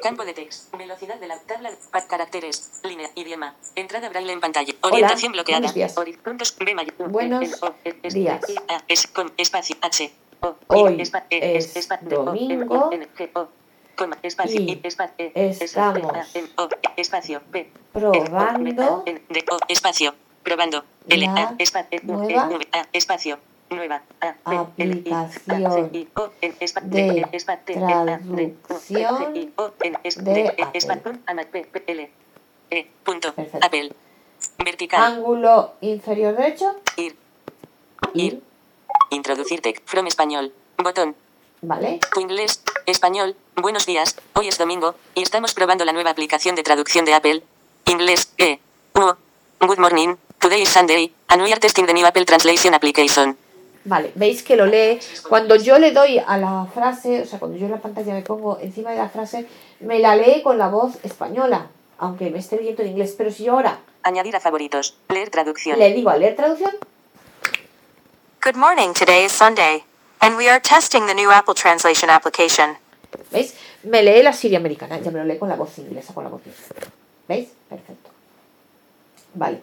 [0.04, 0.78] Campo de texto.
[0.78, 1.72] Velocidad de la tabla.
[2.08, 2.80] Caracteres.
[2.84, 3.10] Línea.
[3.16, 3.56] Idioma.
[3.76, 4.74] Entrada braille en pantalla.
[4.82, 5.72] Orientación bloqueada.
[5.72, 5.96] días.
[6.24, 6.56] Puntos.
[6.58, 6.94] B mayor.
[7.10, 8.42] Buenos E, días.
[8.50, 9.76] I, A, S, con espacio.
[9.82, 10.12] H.
[10.42, 13.50] O, Hoy E, es domingo N, G, O,
[13.98, 14.62] coma, espacio.
[14.62, 14.80] y E,
[15.60, 16.14] estamos
[17.54, 19.04] E, probando.
[20.44, 20.86] Probando.
[21.10, 21.56] L, la
[21.90, 22.48] E, E, nueva
[22.94, 23.40] espacio.
[23.70, 24.02] Nueva.
[24.46, 26.08] Aplicación de
[26.42, 26.90] E, E, traducción
[30.24, 30.54] de
[31.88, 32.10] E,
[32.72, 33.34] E, punto.
[33.62, 33.94] Apple.
[34.58, 35.02] Vertical.
[35.02, 36.76] Ángulo inferior derecho.
[36.98, 37.16] Ir.
[38.14, 38.34] Ir.
[38.34, 38.44] Ir.
[39.12, 39.84] Introducir text.
[39.86, 40.54] From español.
[40.78, 41.16] Botón.
[41.62, 42.00] Vale.
[42.14, 42.64] Tu inglés.
[42.86, 43.36] Español.
[43.56, 44.16] Buenos días.
[44.34, 47.44] Hoy es domingo y estamos probando la nueva aplicación de traducción de Apple.
[47.86, 48.34] Inglés.
[48.38, 48.60] E.
[48.96, 49.14] U.
[49.60, 50.16] Good morning.
[50.40, 51.12] Today is Sunday.
[51.28, 53.38] And we are testing the new Apple Translation application.
[53.90, 55.00] Vale, veis que lo lee.
[55.28, 58.22] Cuando yo le doy a la frase, o sea, cuando yo en la pantalla me
[58.22, 59.48] pongo encima de la frase,
[59.80, 63.16] me la lee con la voz española, aunque me esté leyendo en inglés.
[63.18, 64.96] Pero si yo ahora Añadir a favoritos.
[65.10, 65.80] Leer traducción.
[65.80, 66.72] le digo a leer traducción,
[68.44, 69.84] Good morning, today is Sunday,
[70.22, 72.78] and we are testing the new Apple Translation application.
[73.32, 73.56] ¿veis?
[73.84, 76.30] Me lee la Siria americana, ya me lo lee con la voz inglesa, con la
[76.30, 76.76] voz inglesa.
[77.28, 77.50] ¿Veis?
[77.68, 78.12] Perfecto.
[79.34, 79.62] Vale.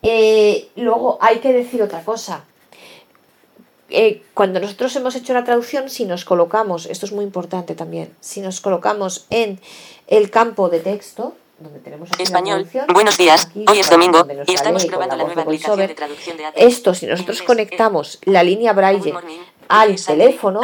[0.00, 2.44] Eh, luego hay que decir otra cosa.
[3.94, 8.10] Eh, cuando nosotros hemos hecho la traducción, si nos colocamos, esto es muy importante también,
[8.20, 9.60] si nos colocamos en
[10.06, 12.66] el campo de texto, donde tenemos aquí Español.
[12.94, 13.48] Buenos días.
[13.50, 17.04] aquí, Hoy es domingo y estamos probando la nueva aplicación de traducción de esto, si
[17.04, 19.12] nosotros conectamos la línea braille
[19.68, 20.62] al teléfono,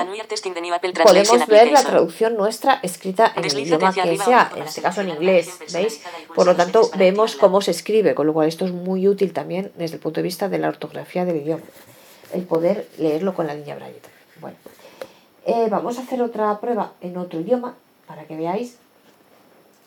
[1.03, 5.11] podemos ver la traducción nuestra escrita en el idioma que sea, en este caso en
[5.11, 6.01] inglés, ¿veis?
[6.35, 9.71] Por lo tanto, vemos cómo se escribe, con lo cual esto es muy útil también
[9.77, 11.63] desde el punto de vista de la ortografía del idioma,
[12.33, 14.01] el poder leerlo con la línea braille.
[14.41, 14.57] Bueno,
[15.47, 17.75] eh, vamos a hacer otra prueba en otro idioma
[18.07, 18.77] para que veáis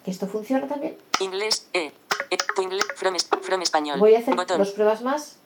[0.05, 0.97] que esto funciona también.
[1.19, 1.67] Inglés.
[1.73, 1.91] E.
[2.31, 2.37] E.
[2.55, 2.85] Tu inglés.
[2.95, 3.99] From, from español.
[3.99, 4.57] Voy a hacer Botón.
[4.57, 5.37] dos pruebas más.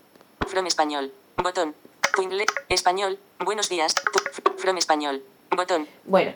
[0.48, 1.12] From español.
[1.42, 1.76] Botón.
[2.16, 2.48] Tu inglés.
[2.70, 3.20] Español.
[3.40, 3.94] Buenos días.
[3.96, 5.22] Tu- from español.
[5.56, 5.88] Botón.
[6.06, 6.34] Bueno,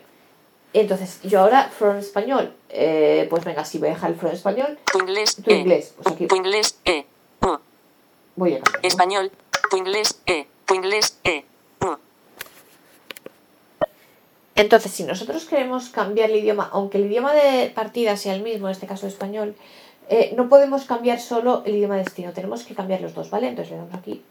[0.73, 4.77] entonces yo ahora, from español, eh, pues venga, si voy a dejar el from español,
[4.91, 5.35] Tu inglés.
[5.37, 5.55] tu E.
[5.57, 6.77] inglés, pues aquí Tu inglés.
[6.85, 7.05] E.
[7.41, 7.57] U.
[8.35, 8.81] voy a cambiar.
[8.83, 8.87] ¿no?
[8.87, 9.31] Español.
[9.69, 10.21] Tu inglés.
[10.25, 10.47] E.
[10.65, 11.17] Tu inglés.
[11.23, 11.45] E.
[11.81, 11.95] U.
[14.55, 18.67] Entonces, si nosotros queremos cambiar el idioma, aunque el idioma de partida sea el mismo,
[18.67, 19.55] en este caso español,
[20.09, 23.47] eh, no podemos cambiar solo el idioma de destino, tenemos que cambiar los dos, ¿vale?
[23.47, 24.23] Entonces le damos aquí.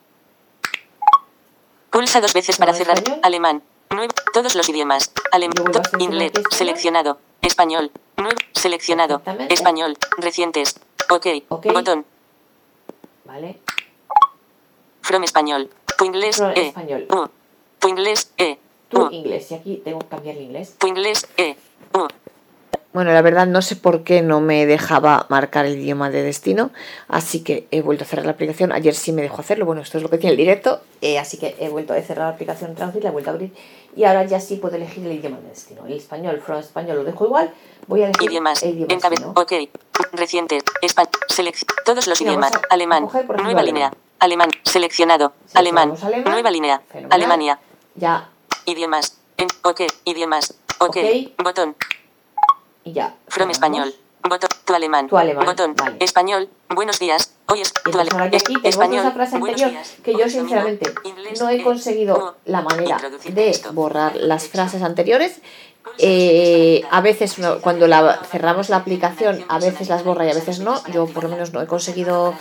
[1.90, 2.98] Pulsa dos veces para ¿Como cerrar.
[2.98, 3.20] español?
[3.22, 3.62] Alemán.
[3.90, 4.12] Nuevo.
[4.34, 5.10] Todos los idiomas.
[5.32, 5.56] Alemán.
[5.98, 6.32] Inglés.
[6.50, 7.18] Seleccionado.
[7.40, 7.90] Español.
[8.16, 8.36] Nuevo.
[8.52, 9.22] Seleccionado.
[9.48, 9.96] Español.
[10.18, 10.78] Recientes.
[11.10, 11.26] Ok.
[11.48, 11.72] Ok.
[11.72, 12.04] Botón.
[13.24, 13.58] ¿Vale?
[15.08, 15.70] From español.
[15.96, 16.36] Tu inglés.
[16.36, 16.66] From E.
[16.68, 17.06] español.
[17.10, 17.28] U.
[17.78, 18.30] Tu inglés.
[18.36, 18.58] E.
[18.90, 19.08] Tu U.
[19.10, 20.74] inglés, y aquí tengo que cambiar el inglés.
[20.78, 21.26] Tu inglés.
[21.38, 21.56] E.
[21.94, 22.06] U.
[22.92, 26.70] Bueno, la verdad no sé por qué no me dejaba marcar el idioma de destino,
[27.06, 28.70] así que he vuelto a cerrar la aplicación.
[28.72, 31.38] Ayer sí me dejó hacerlo, bueno, esto es lo que tiene el directo, eh, así
[31.38, 33.52] que he vuelto a cerrar la aplicación, traducir, la he vuelto a abrir
[33.94, 35.86] y ahora ya sí puedo elegir el idioma de destino.
[35.86, 37.52] El español, from español lo dejo igual,
[37.86, 38.62] voy a elegir Idiomas.
[38.62, 39.32] el idioma destino.
[39.36, 39.52] Ok.
[40.12, 40.62] Recientes.
[40.82, 41.10] Español.
[41.28, 41.68] Selección.
[41.84, 42.52] Todos los vamos idiomas.
[42.52, 43.04] a Alemán.
[43.04, 43.90] coger, ejemplo, Nueva alemán.
[43.90, 43.92] línea.
[44.18, 44.50] Alemán.
[44.64, 45.32] Seleccionado.
[45.54, 45.94] Alemán.
[46.02, 46.32] Alemán.
[46.32, 46.80] Nueva línea.
[46.88, 47.12] Fenomenal.
[47.12, 47.58] Alemania.
[47.94, 48.28] Ya,
[48.66, 49.16] Idiomas.
[49.36, 49.82] En, ok.
[50.04, 50.54] Idiomas.
[50.78, 50.96] Ok.
[50.96, 51.42] Ok.
[51.44, 51.76] Botón.
[52.84, 53.14] y ya.
[53.28, 53.94] From español.
[54.22, 54.50] Botón.
[54.64, 55.08] Tu alemán.
[55.08, 55.74] Tu alemán, Botón.
[55.76, 55.96] vale.
[56.00, 56.48] Español.
[56.68, 57.32] Buenos días.
[57.46, 58.30] Hoy es tu alemán.
[58.64, 59.00] Español.
[59.00, 59.96] esa frase Buenos anterior días.
[60.02, 65.40] que yo sinceramente Inglés, no he conseguido la manera de borrar las frases anteriores.
[65.96, 70.34] Eh, a veces no- cuando la, cerramos la aplicación a veces las borra y a
[70.34, 70.82] veces no.
[70.92, 72.34] Yo por lo menos no he conseguido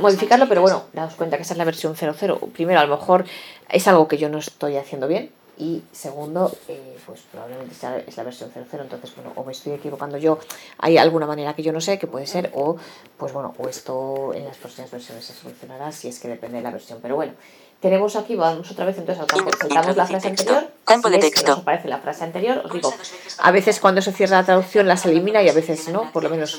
[0.00, 2.38] modificarlo, pero bueno, daos cuenta que esa es la versión 00.
[2.52, 3.24] Primero, a lo mejor
[3.68, 5.30] es algo que yo no estoy haciendo bien.
[5.58, 9.72] Y segundo, eh, pues probablemente sea, es la versión 00, entonces bueno, o me estoy
[9.72, 10.38] equivocando yo,
[10.76, 12.76] hay alguna manera que yo no sé que puede ser, o
[13.16, 16.62] pues bueno, o esto en las próximas versiones se solucionará si es que depende de
[16.62, 16.98] la versión.
[17.00, 17.32] Pero bueno,
[17.80, 20.52] tenemos aquí, vamos otra vez entonces al campo, saltamos la frase texto.
[20.54, 21.52] anterior, Campo de texto.
[21.52, 22.92] aparece la frase anterior, os digo,
[23.38, 26.30] a veces cuando se cierra la traducción las elimina y a veces no, por lo
[26.30, 26.58] menos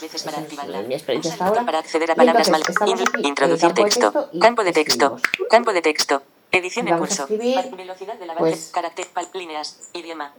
[0.00, 1.64] veces mm, mi experiencia hasta ahora.
[1.64, 2.62] Para acceder a palabras mal.
[2.86, 4.30] en Introducir texto.
[4.40, 5.16] Campo de texto.
[5.48, 6.22] Campo de texto.
[6.50, 7.26] Edición en curso.
[7.28, 8.72] Velocidad del pues, avance.
[8.72, 9.06] Carácter.
[9.12, 9.88] pal- Líneas.
[9.92, 10.32] Idioma.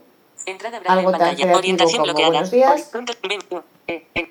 [0.46, 1.34] Entrada algo en tan pantalla.
[1.34, 2.30] creativo Orientación bloqueada.
[2.30, 2.82] buenos días.
[2.92, 3.12] Punto,
[3.86, 4.30] e, en,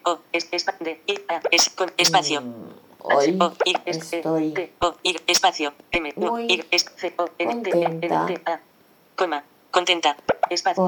[1.98, 2.44] espacio.
[3.08, 4.54] Hoy E, estoy
[5.28, 5.74] espacio.
[6.16, 8.60] Muy I, S, C, O, N, T, N, contenta T, A.
[9.16, 9.44] Coma.
[9.72, 10.18] Contenta.
[10.50, 10.88] Espacio.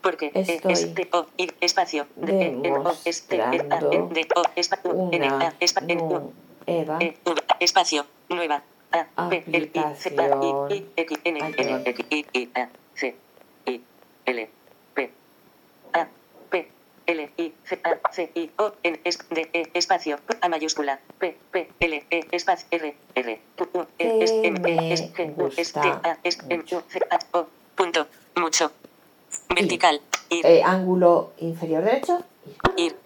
[0.00, 0.34] Porque E.
[0.34, 2.06] E, estoy T, O, I, espacio.
[2.16, 5.10] D, E, N, O, S, T, E, A, N, D, O, espacio.
[5.12, 5.54] N, una
[6.66, 8.06] E, V, espacio.
[8.28, 8.62] Nueva.
[8.92, 9.06] A,
[17.06, 21.36] L, I, C, A, C, I, O, N, S, D, E, espacio, A mayúscula, P,
[21.50, 23.40] P, L, E, espacio, R, R,
[23.74, 27.00] U, E, S, M, E, S, G, U, S, T, A, S, M, U, C,
[27.10, 28.72] A, O, punto, mucho,
[29.54, 30.00] vertical,
[30.30, 32.22] ir, eh, ángulo inferior derecho,
[32.76, 32.96] ir,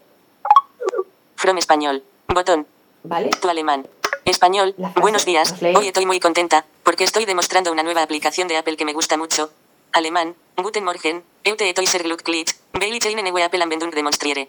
[1.36, 2.66] from español, botón,
[3.02, 3.30] ¿vale?
[3.30, 3.86] tu alemán,
[4.30, 4.74] Español.
[5.00, 5.54] Buenos días.
[5.62, 9.16] Hoy estoy muy contenta porque estoy demostrando una nueva aplicación de Apple que me gusta
[9.16, 9.50] mucho.
[9.92, 10.34] Alemán.
[10.56, 11.22] Guten Morgen.
[11.44, 12.54] Eute etoy sehr glücklich.
[13.94, 14.48] Demonstriere.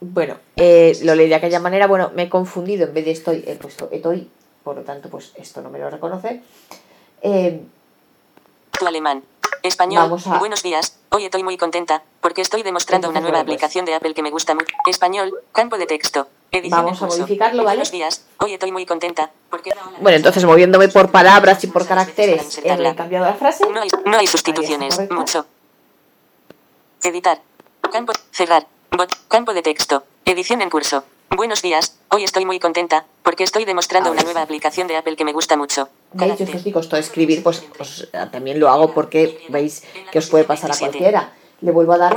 [0.00, 1.86] Bueno, eh, lo leí de aquella manera.
[1.86, 2.86] Bueno, me he confundido.
[2.86, 4.28] En vez de estoy, he puesto estoy.
[4.62, 6.42] Por lo tanto, pues esto no me lo reconoce.
[7.22, 7.60] Eh,
[8.72, 9.22] Tu alemán.
[9.62, 10.12] Español.
[10.26, 10.98] A- Buenos días.
[11.10, 14.22] Hoy estoy muy contenta porque estoy demostrando una nueva bueno, pues- aplicación de Apple que
[14.22, 14.74] me gusta mucho.
[14.86, 15.32] Español.
[15.52, 16.28] Campo de texto.
[16.70, 17.76] Vamos a modificarlo, ¿vale?
[17.78, 18.24] Buenos días.
[18.38, 23.26] Hoy estoy muy contenta porque bueno, entonces moviéndome por palabras y por caracteres, he cambiado
[23.26, 23.64] la frase.
[23.68, 24.98] No hay, no hay sustituciones.
[25.10, 25.46] Mucho.
[27.02, 27.40] Editar.
[27.92, 28.12] Campo.
[28.32, 28.66] Cerrar.
[28.90, 29.14] Bot.
[29.28, 30.04] Campo de texto.
[30.24, 31.04] Edición en curso.
[31.30, 31.98] Buenos días.
[32.08, 35.56] Hoy estoy muy contenta porque estoy demostrando una nueva aplicación de Apple que me gusta
[35.56, 35.88] mucho.
[36.12, 36.38] ¿Veis?
[36.38, 40.18] Yo os digo, esto de escribir, pues, pues, eh, también lo hago porque veis que
[40.18, 41.32] os puede pasar a cualquiera.
[41.60, 42.16] Le vuelvo a dar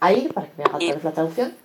[0.00, 1.63] a ir para que me haga la traducción.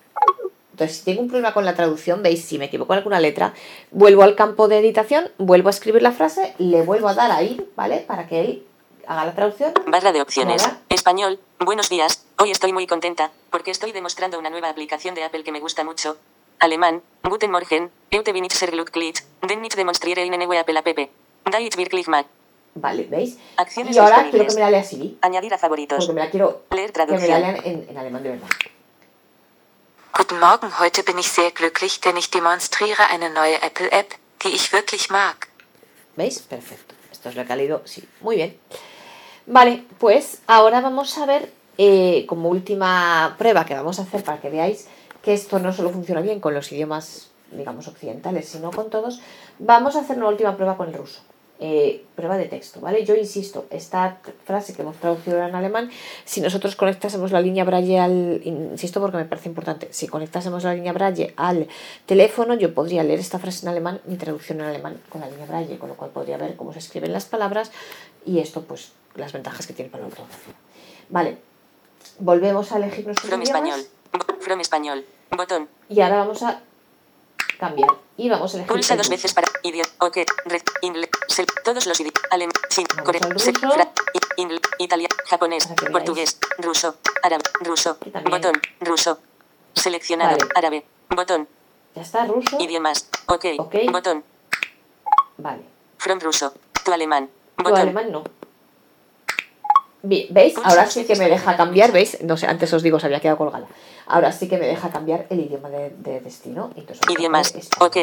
[0.80, 3.53] Entonces, si tengo un problema con la traducción, veis, si me equivoco en alguna letra,
[3.91, 7.43] vuelvo al campo de editación, vuelvo a escribir la frase, le vuelvo a dar a
[7.43, 7.97] ir, ¿vale?
[8.07, 8.63] Para que él
[9.05, 9.73] haga la traducción.
[9.88, 10.65] Barra de opciones.
[10.88, 11.38] Español.
[11.59, 12.23] Buenos días.
[12.38, 15.84] Hoy estoy muy contenta porque estoy demostrando una nueva aplicación de Apple que me gusta
[15.84, 16.15] mucho.
[16.59, 17.01] Alemán.
[17.23, 17.89] Guten Morgen.
[18.13, 19.15] Eute bin ich sehr glücklich.
[19.49, 21.09] Denn ich demonstriere eine neue Apple App.
[21.51, 22.25] Da ich wirklich mag.
[22.75, 23.38] Vale, ¿veis?
[23.57, 25.97] Acciones Y ahora quiero que me la lea Siri, Añadir a favoritos.
[26.05, 27.41] porque me la quiero Leer que me la traducción.
[27.41, 28.47] lean en, en alemán de verdad.
[30.12, 34.74] Guten Morgen, heute bin ich sehr glücklich, denn ich demonstriere eine neue Apple-App, die ich
[34.74, 35.47] wirklich mag.
[36.16, 36.39] ¿Veis?
[36.39, 36.95] Perfecto.
[37.12, 37.82] Esto es lo que ha leído.
[37.86, 38.60] Sí, muy bien.
[39.45, 44.41] Vale, pues ahora vamos a ver eh, como última prueba que vamos a hacer para
[44.41, 44.88] que veáis
[45.22, 49.22] que esto no solo funciona bien con los idiomas, digamos, occidentales, sino con todos.
[49.60, 51.22] Vamos a hacer una última prueba con el ruso.
[51.62, 53.03] Eh, prueba de texto, ¿vale?
[53.03, 55.89] Yo insisto, esta frase que hemos traducido en alemán,
[56.24, 60.74] si nosotros conectásemos la línea Braille al, insisto porque me parece importante, si conectásemos la
[60.74, 61.68] línea Braille al
[62.05, 65.45] teléfono, yo podría leer esta frase en alemán, mi traducción en alemán con la línea
[65.47, 67.72] Braille, con lo cual podría ver cómo se escriben las palabras
[68.26, 70.53] y esto, pues, las ventajas que tiene para la ortografía.
[71.10, 71.38] Vale,
[72.20, 73.88] volvemos a elegir nuestros From idiomas español.
[74.14, 75.05] Bo- From español.
[75.36, 75.68] Botón.
[75.89, 76.62] y ahora vamos a
[77.60, 79.89] cambiar y vamos a elegir Pulsa dos veces para idioma.
[79.99, 80.18] Ok.
[80.45, 80.62] Red.
[80.82, 81.10] Ingle.
[81.28, 81.45] Sel.
[81.64, 82.22] Todos los idiomas.
[82.32, 82.53] Alemán.
[82.70, 82.86] Chin.
[82.89, 83.22] Vamos Corea.
[83.24, 83.70] al se- ruso.
[83.74, 85.16] fra- i- ingle, Italiano.
[85.30, 85.68] Japonés.
[85.91, 86.38] Portugués.
[86.57, 86.95] Ruso.
[87.22, 87.43] Árabe.
[87.62, 87.97] Ruso.
[88.30, 88.53] Botón.
[88.80, 89.20] Ruso.
[89.76, 90.38] Seleccionado.
[90.38, 90.51] Vale.
[90.55, 90.86] Árabe.
[91.10, 91.47] Botón.
[91.95, 92.57] Ya está, ruso.
[92.60, 93.07] Idiomas.
[93.28, 93.45] Ok.
[93.60, 93.76] Ok.
[93.91, 94.24] Botón.
[95.38, 95.64] Vale.
[95.97, 96.53] From ruso.
[96.84, 97.30] Tu alemán.
[97.57, 97.80] Tu Botón.
[97.80, 98.24] alemán no.
[100.04, 100.56] ¿Veis?
[100.64, 102.22] Ahora sí que me deja cambiar, ¿veis?
[102.22, 103.68] No sé, antes os digo, se había quedado colgada.
[104.08, 106.72] Ahora sí que me deja cambiar el idioma de, de destino.
[106.76, 107.54] Entonces, Idiomas.
[107.80, 107.97] Ok.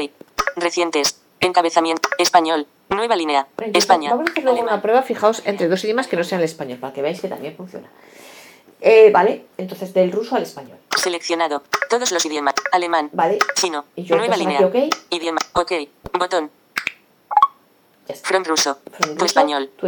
[0.56, 1.18] Recientes.
[1.40, 2.08] Encabezamiento.
[2.18, 2.66] Español.
[2.88, 3.46] Nueva línea.
[3.58, 4.10] Entonces, España.
[4.10, 6.78] Vamos a hacer luego una prueba, fijaos, entre dos idiomas que no sean el español,
[6.78, 7.88] para que veáis que también funciona.
[8.80, 10.78] Eh, vale, entonces del ruso al español.
[10.96, 11.62] Seleccionado.
[11.90, 12.54] Todos los idiomas.
[12.72, 13.10] Alemán.
[13.12, 13.84] Vale, Chino.
[13.96, 14.60] Y yo Nueva línea.
[15.10, 15.38] Idioma.
[15.54, 15.72] Ok.
[16.18, 16.50] Botón.
[18.08, 18.28] Ya está.
[18.28, 18.78] From ruso.
[18.98, 19.70] Tu ruso, español.
[19.76, 19.86] tu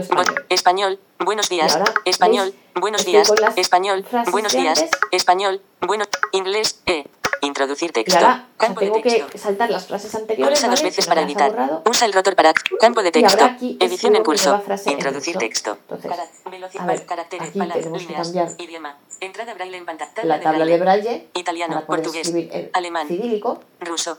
[0.49, 0.99] español.
[1.19, 1.77] Buenos días.
[1.77, 2.55] Ahora, español.
[2.75, 3.33] Buenos días.
[3.57, 4.05] Español.
[4.31, 4.85] Buenos de días.
[5.11, 5.63] Español.
[5.81, 6.05] Bueno.
[6.33, 6.81] Inglés.
[6.87, 7.05] E.
[7.41, 8.17] Introducir texto.
[8.17, 9.27] ahora o sea, Campo de texto.
[9.29, 10.59] que saltar las frases anteriores.
[10.59, 10.91] Pulsa dos ¿vale?
[10.91, 11.83] veces Que para editar.
[11.89, 13.45] Usa el rotor para campo de texto.
[13.79, 14.61] Edición en curso.
[14.63, 15.47] frase en Introducir ruso.
[15.47, 15.79] texto.
[15.83, 18.97] Entonces, Cara- veloci- a ver, caracteres, aquí palabras, tenemos que líneas, cambiar Idioma.
[19.21, 20.25] Entrada braille en pantalla.
[20.25, 23.07] la tabla de braille Italiano, para poder portugués, escribir en alemán.
[23.07, 23.61] cirílico.
[23.81, 24.19] Ruso.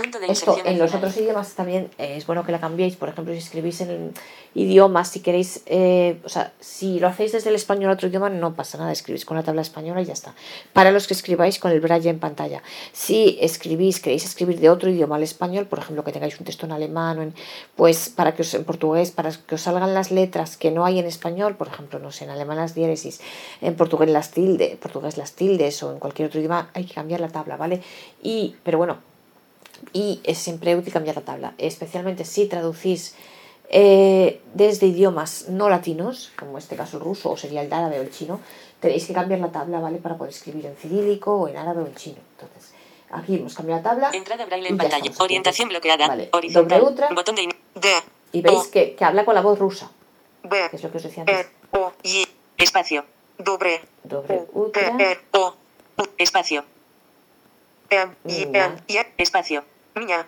[0.00, 1.04] Punto de Esto en los final.
[1.04, 2.96] otros idiomas también es bueno que la cambiéis.
[2.96, 4.14] Por ejemplo, si escribís en
[4.54, 8.30] idiomas, si queréis, eh, o sea, si lo hacéis desde el español a otro idioma,
[8.30, 10.34] no pasa nada, escribís con la tabla española y ya está.
[10.72, 12.62] Para los que escribáis con el braille en pantalla.
[12.92, 16.64] Si escribís, queréis escribir de otro idioma al español, por ejemplo, que tengáis un texto
[16.64, 17.34] en alemán o en,
[17.76, 20.98] pues para que os en portugués, para que os salgan las letras que no hay
[20.98, 23.20] en español, por ejemplo, no sé, en alemán las diéresis,
[23.60, 27.20] en portugués las tildes, portugués las tildes o en cualquier otro idioma, hay que cambiar
[27.20, 27.82] la tabla, ¿vale?
[28.22, 29.09] Y, pero bueno,
[29.92, 33.14] y es siempre útil cambiar la tabla, especialmente si traducís
[33.68, 37.98] eh, desde idiomas no latinos, como en este caso el ruso o sería el árabe
[37.98, 38.40] o el chino,
[38.80, 39.98] tenéis que cambiar la tabla, ¿vale?
[39.98, 42.18] Para poder escribir en cirílico o en árabe o en chino.
[42.38, 42.72] Entonces,
[43.10, 45.12] aquí hemos cambiado la tabla Entrada braille en pantalla.
[45.20, 46.08] Orientación bloqueada.
[46.08, 46.80] Vale, Horizontal.
[46.80, 47.08] doble ultra.
[47.14, 47.88] Botón de in- D,
[48.32, 49.90] y veis que, que habla con la voz rusa,
[50.42, 51.38] B, que es lo que os decía antes.
[51.38, 52.26] R, O, Y,
[52.58, 53.04] espacio.
[53.38, 55.54] dobre, Doble T, ultra, R, O,
[56.18, 56.64] Espacio.
[57.89, 58.65] M, I, Mia.
[58.65, 59.63] N, Y, Espacio.
[59.95, 60.25] меня,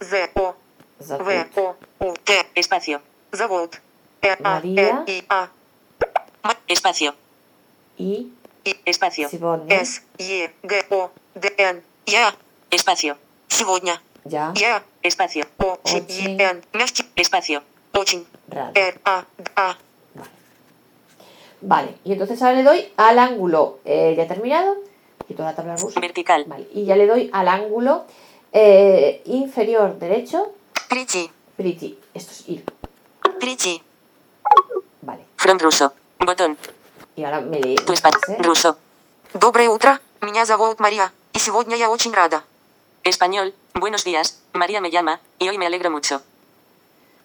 [0.00, 0.54] Z, O,
[0.98, 3.00] В, Zavut, O, U, T, Espacio.
[3.32, 3.80] зовут,
[4.22, 4.88] Р, А, Мария.
[4.90, 5.48] Н, И, А,
[6.66, 7.14] Espacio.
[7.96, 8.32] y
[8.84, 9.28] Espacio.
[9.28, 12.34] Sivonia, С, Е, Г, О, Д, Н, Я,
[12.70, 13.16] Espacio.
[13.48, 15.46] сегодня, ya, Я, Espacio.
[15.58, 16.38] Очень, Очень.
[16.38, 17.62] И, Н, мягкий, Espacio.
[17.94, 18.72] очень, raro.
[18.74, 19.76] Р, А, Д, А,
[21.60, 24.76] Vale, y entonces ahora le doy al ángulo, eh, ya terminado,
[25.26, 26.00] quito la tabla rusa.
[26.00, 26.44] Vertical.
[26.46, 28.04] Vale, y ya le doy al ángulo
[28.50, 30.52] Eh, inferior derecho,
[30.88, 31.30] Прийти.
[31.56, 31.98] pretty.
[32.14, 32.64] Esto es ir.
[33.38, 33.82] Прийти.
[35.02, 35.22] Vale.
[35.36, 35.92] From ruso.
[36.18, 36.56] Botón.
[37.14, 37.74] Y ahora me lee.
[37.76, 38.20] Tu la español.
[38.24, 38.42] frase.
[38.42, 38.76] Ruso.
[39.34, 42.42] Доброе утро, меня зовут Мария, и сегодня я очень рада.
[43.04, 43.52] Español.
[43.74, 44.40] Buenos días.
[44.54, 46.22] María me llama, y hoy me alegro mucho.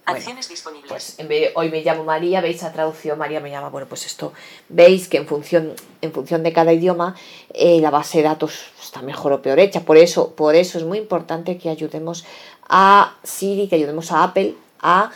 [0.08, 0.88] Bueno, Acciones disponibles.
[0.88, 3.86] Pues en vez de hoy me llamo María, veis la traducción, María me llama, bueno,
[3.86, 4.32] pues esto,
[4.70, 7.14] veis que en función, en función de cada idioma,
[7.52, 9.80] eh, la base de datos está mejor o peor hecha.
[9.82, 12.24] Por eso, por eso es muy importante que ayudemos
[12.70, 15.10] a Siri, que ayudemos a Apple a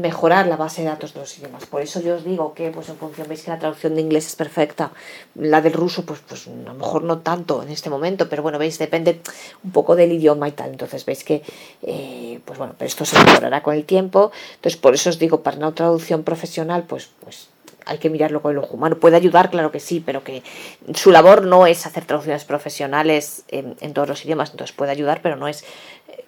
[0.00, 1.66] mejorar la base de datos de los idiomas.
[1.66, 4.26] Por eso yo os digo que, pues en función, veis que la traducción de inglés
[4.26, 4.92] es perfecta.
[5.34, 8.58] La del ruso, pues, pues a lo mejor no tanto en este momento, pero bueno,
[8.58, 9.20] veis, depende
[9.62, 10.70] un poco del idioma y tal.
[10.70, 11.42] Entonces veis que,
[11.82, 14.32] eh, pues bueno, pero esto se mejorará con el tiempo.
[14.56, 17.48] Entonces, por eso os digo, para una traducción profesional, pues, pues
[17.86, 18.96] hay que mirarlo con el ojo humano.
[18.96, 20.42] Puede ayudar, claro que sí, pero que
[20.94, 24.50] su labor no es hacer traducciones profesionales en, en todos los idiomas.
[24.50, 25.64] Entonces puede ayudar, pero no es
[26.08, 26.23] eh,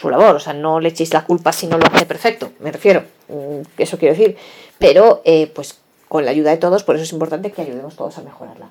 [0.00, 0.36] su labor.
[0.36, 3.04] O sea, no le echéis la culpa si no lo hace perfecto, me refiero.
[3.28, 4.36] Mm, Eso quiero decir.
[4.78, 5.78] Pero, eh, pues
[6.08, 8.70] con la ayuda de todos, por eso es importante que ayudemos todos a mejorarla.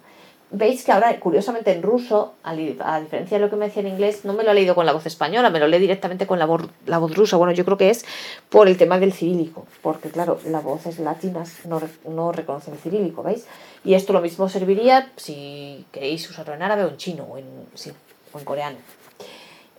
[0.50, 4.24] Veis que ahora, curiosamente, en ruso, a, diferencia de lo que me decía en inglés,
[4.24, 6.46] no me lo he leído con la voz española, me lo leo directamente con la
[6.46, 7.36] voz, la voz rusa.
[7.36, 8.06] Bueno, yo creo que es
[8.50, 13.24] por el tema del cirílico, porque claro, las voces latinas no, no reconocen el cirílico,
[13.24, 13.46] ¿veis?
[13.84, 17.38] Y esto lo mismo serviría si queréis usarlo en árabe o en chino, o
[17.76, 17.92] sí,
[18.32, 18.78] o en coreano,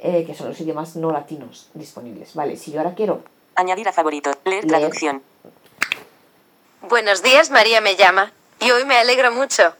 [0.00, 2.34] eh, que son los idiomas no latinos disponibles.
[2.34, 3.22] Vale, si yo ahora quiero
[3.54, 4.30] Añadir a favorito.
[4.44, 4.66] Leer Leer.
[4.68, 5.22] traducción.
[6.88, 8.32] Buenos días, María me llama.
[8.60, 9.74] Y hoy me alegro mucho.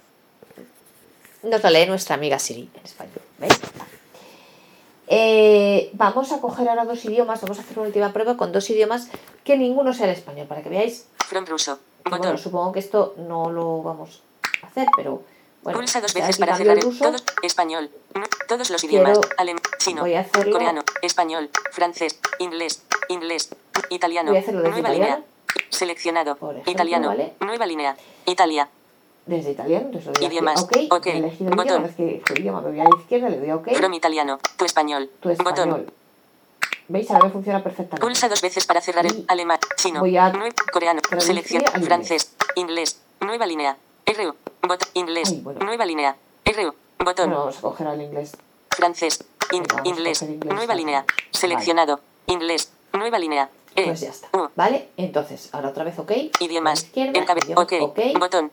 [1.44, 3.20] Nos lo lee nuestra amiga Siri en español.
[3.38, 3.60] ¿Veis?
[5.06, 7.40] Eh, vamos a coger ahora dos idiomas.
[7.40, 9.08] Vamos a hacer una última prueba con dos idiomas
[9.44, 11.06] que ninguno sea el español, para que veáis.
[11.26, 11.78] From ruso.
[12.10, 14.22] bueno, supongo que esto no lo vamos
[14.62, 15.22] a hacer, pero
[15.72, 15.78] bueno.
[15.80, 17.04] Pulsa dos veces para cerrar el ruso.
[17.04, 17.90] todos, español.
[18.14, 19.18] No, todos los idiomas.
[19.36, 23.50] Alemán, chino, voy a hacerlo- coreano, español, francés, inglés, inglés,
[23.90, 24.30] italiano.
[24.30, 25.16] Voy a hacerlo desde nueva italiano.
[25.16, 25.68] línea.
[25.70, 26.32] Seleccionado.
[26.32, 27.08] Ejemplo, italiano.
[27.08, 27.34] ¿vale?
[27.40, 27.96] Nueva línea.
[28.26, 28.68] Italia.
[29.26, 30.62] Desde italiano, entonces lo Idiomas.
[30.62, 30.76] OK.
[30.90, 31.06] OK.
[31.06, 31.82] He elegido el Botón.
[31.84, 31.94] idioma,
[32.24, 33.72] que idioma me voy a la izquierda, le doy a OK.
[33.74, 34.38] From italiano.
[34.56, 35.10] Tu español.
[35.20, 35.68] Tu español.
[35.68, 35.92] Botón.
[36.88, 37.10] ¿Veis?
[37.10, 38.00] Ahora me funciona perfectamente.
[38.00, 40.32] Pulsa dos veces para cerrar el Y alemán, chino, voy a
[40.72, 43.76] coreano, selección, francés, inglés, nueva línea,
[44.16, 45.64] RU, botón, inglés, Ay, bueno.
[45.64, 48.32] nueva línea, RU, botón, Bueno, vamos a coger al inglés.
[48.70, 54.28] francés, in- inglés, inglés nueva línea, seleccionado, inglés, nueva línea, E, Pues ya está.
[54.36, 54.88] U, ¿Vale?
[54.96, 56.10] Entonces, ahora otra vez OK.
[56.40, 57.98] idiomas, izquierda, encabe- idioma, ok, OK.
[58.18, 58.50] botón,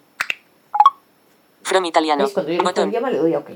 [1.63, 2.33] from italiano, ¿Veis?
[2.33, 3.49] Cuando yo botón, idioma le doy OK.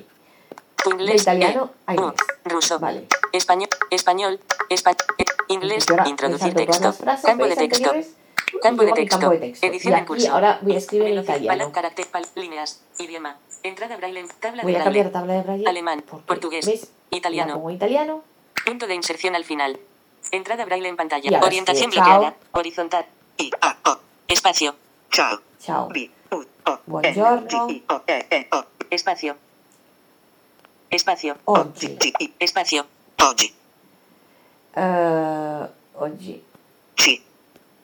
[0.83, 2.13] tu inglés, italiano E, a U,
[2.45, 3.05] ruso, Vale.
[3.33, 4.39] español, español,
[4.69, 8.15] espa- eh, inglés, introducir texto, campo de texto, anteriores,
[8.61, 9.19] Campo de texto.
[9.19, 9.65] campo de texto.
[9.67, 10.31] Edición Y en curso.
[10.33, 11.71] ahora voy a escribir en italiano.
[11.71, 15.67] carácter, pal- líneas, idioma, entrada braille, tabla Voy de a cambiar tabla de braille.
[15.67, 17.53] Alemán, porque, portugués, italiano.
[17.53, 18.23] La pongo italiano.
[18.65, 19.79] punto de inserción al final.
[20.31, 21.39] Entrada braille en pantalla.
[21.41, 22.03] Orientación chao.
[22.05, 22.35] bloqueada.
[22.51, 23.05] Horizontal.
[23.37, 23.97] I, A, O.
[24.27, 24.75] Espacio.
[25.11, 25.39] Ciao.
[25.59, 25.87] Chao.
[25.89, 27.67] B U O Buongiorno.
[28.07, 29.35] E E O Espacio.
[30.89, 31.37] Espacio.
[31.45, 31.97] Oggi.
[32.39, 32.85] Espacio.
[33.21, 33.53] Oggi.
[34.75, 36.43] Eh, oggi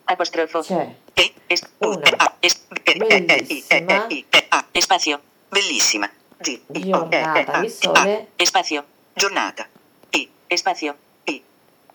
[0.06, 0.62] Apóstrofo.
[0.62, 2.10] c'è E S U Una.
[2.18, 5.20] A S E E E I E E E A Espacio.
[5.50, 6.10] Bellissima.
[6.38, 8.28] G I O E E giornata A di A sole.
[8.36, 8.84] Espacio.
[9.14, 9.68] Giornata.
[10.12, 10.96] I Espacio.
[11.26, 11.44] I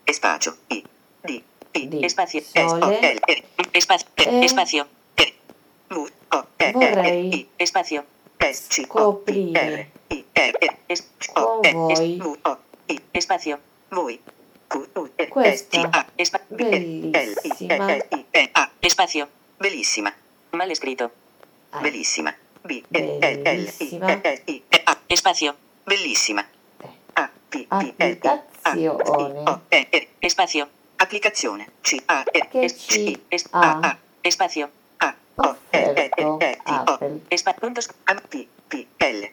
[0.03, 0.83] Espacio I
[1.21, 1.41] D
[1.73, 2.39] I Di Espacio.
[2.41, 2.99] S O sole.
[3.13, 4.07] L E Espacio.
[4.15, 4.43] Eh.
[4.43, 4.87] Espacio.
[5.15, 5.33] E
[5.87, 8.03] V O E E Vorrei I Espacio.
[8.39, 12.37] S C O I scoprire R I E E Es- O con E voi V
[12.41, 12.57] O
[12.87, 13.59] I Espacio.
[13.89, 14.19] voi
[14.71, 18.25] Q U E S T questa A Espa- B L I E bellissima L I
[18.31, 19.27] E A espacio.
[19.59, 20.13] Bellissima.
[20.51, 21.11] Mal escrito.
[21.71, 22.33] ah, Bellissima.
[22.63, 24.11] B L L I Bellissima.
[24.13, 25.55] E L I E A Espacio.
[25.83, 26.41] Bellissima.
[26.81, 29.43] eh, A P P L I A Applicazione.
[29.49, 30.69] O E R Espacio.
[30.97, 34.69] Applicazione C A I Es- A Espacio.
[34.99, 36.57] A O E E E
[37.29, 37.89] E puntos.
[38.29, 39.31] P P L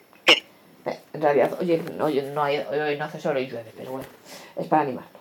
[1.13, 4.07] en realidad, oye, no, oye, no hay, hoy no hace sol y llueve, pero bueno,
[4.57, 5.18] es para animarnos.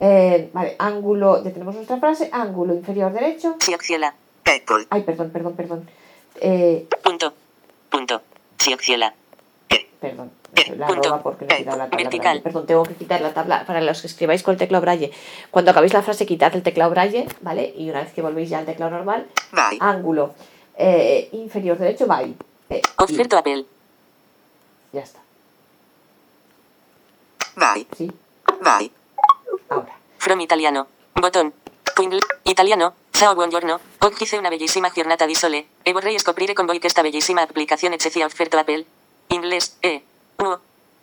[0.00, 3.56] Eh, vale, ángulo, ya tenemos nuestra frase, ángulo inferior derecho.
[3.60, 4.14] Sioxiela.
[4.44, 5.90] Apple Ay, perdón, perdón, perdón.
[6.40, 7.32] Eh, Punto.
[7.90, 8.20] Punto.
[8.58, 9.14] Sioxiela.
[10.00, 11.20] perdón, Eh, la punto.
[11.22, 12.22] porque no he quitado la tabla vertical.
[12.26, 12.42] braille.
[12.42, 15.10] Perdón, tengo que quitar la tabla para los que escribáis con el teclado braille.
[15.50, 17.72] Cuando acabéis la frase, quitad el teclado braille, ¿vale?
[17.76, 19.26] Y una vez que volvéis ya al teclado normal,
[19.80, 20.34] ángulo
[20.76, 22.36] eh, inferior derecho, va ahí.
[22.98, 23.64] Oferto Apple.
[24.92, 25.20] ya está,
[27.56, 28.12] Vai ¿sí?
[28.44, 28.90] Ahora.
[30.26, 30.88] From italiano.
[31.14, 31.54] Botón.
[31.94, 32.94] Tu ingle- Italiano.
[33.12, 33.78] Ciao buongiorno.
[34.00, 35.66] Oggi c'è una bellissima giornata di sole.
[35.84, 38.84] E vorrei scoprire con voi questa bellissima applicazione che sia offerto Apple.
[39.28, 39.76] Inglés.
[39.78, 40.02] E.
[40.38, 40.58] U.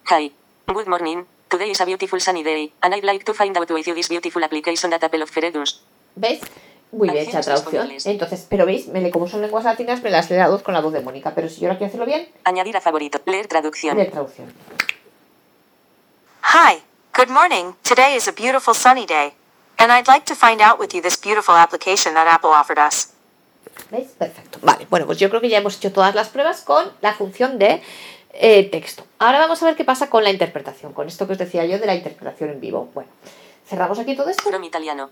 [0.09, 0.29] Hi.
[0.65, 1.23] Good morning.
[1.47, 4.09] Today is a beautiful sunny day, and I'd like to find out with you this
[4.09, 5.81] beautiful application that Apple offers us.
[6.15, 6.41] ¿Veis?
[6.91, 7.89] Muy bien hecha traducción.
[8.03, 10.73] Entonces, pero veis, me le, como son lenguas latinas, me las leo a dos con
[10.73, 11.31] la voz de Mónica.
[11.33, 13.21] Pero si yo ahora quiero hacerlo bien, Añadir a favorito.
[13.25, 13.95] Leer traducción.
[13.95, 14.51] leer traducción.
[16.43, 16.83] Hi,
[17.13, 17.75] good morning.
[17.83, 19.33] Today is a beautiful sunny day,
[19.77, 23.09] and I'd like to find out with you this beautiful application that Apple offered us.
[23.91, 24.07] ¿Veis?
[24.17, 24.59] Perfecto.
[24.61, 27.57] Vale, bueno, pues yo creo que ya hemos hecho todas las pruebas con la función
[27.59, 27.81] de
[28.33, 29.05] eh, texto.
[29.19, 31.79] Ahora vamos a ver qué pasa con la interpretación, con esto que os decía yo
[31.79, 32.89] de la interpretación en vivo.
[32.93, 33.09] Bueno,
[33.67, 34.43] cerramos aquí todo esto.
[34.49, 35.09] From italiano.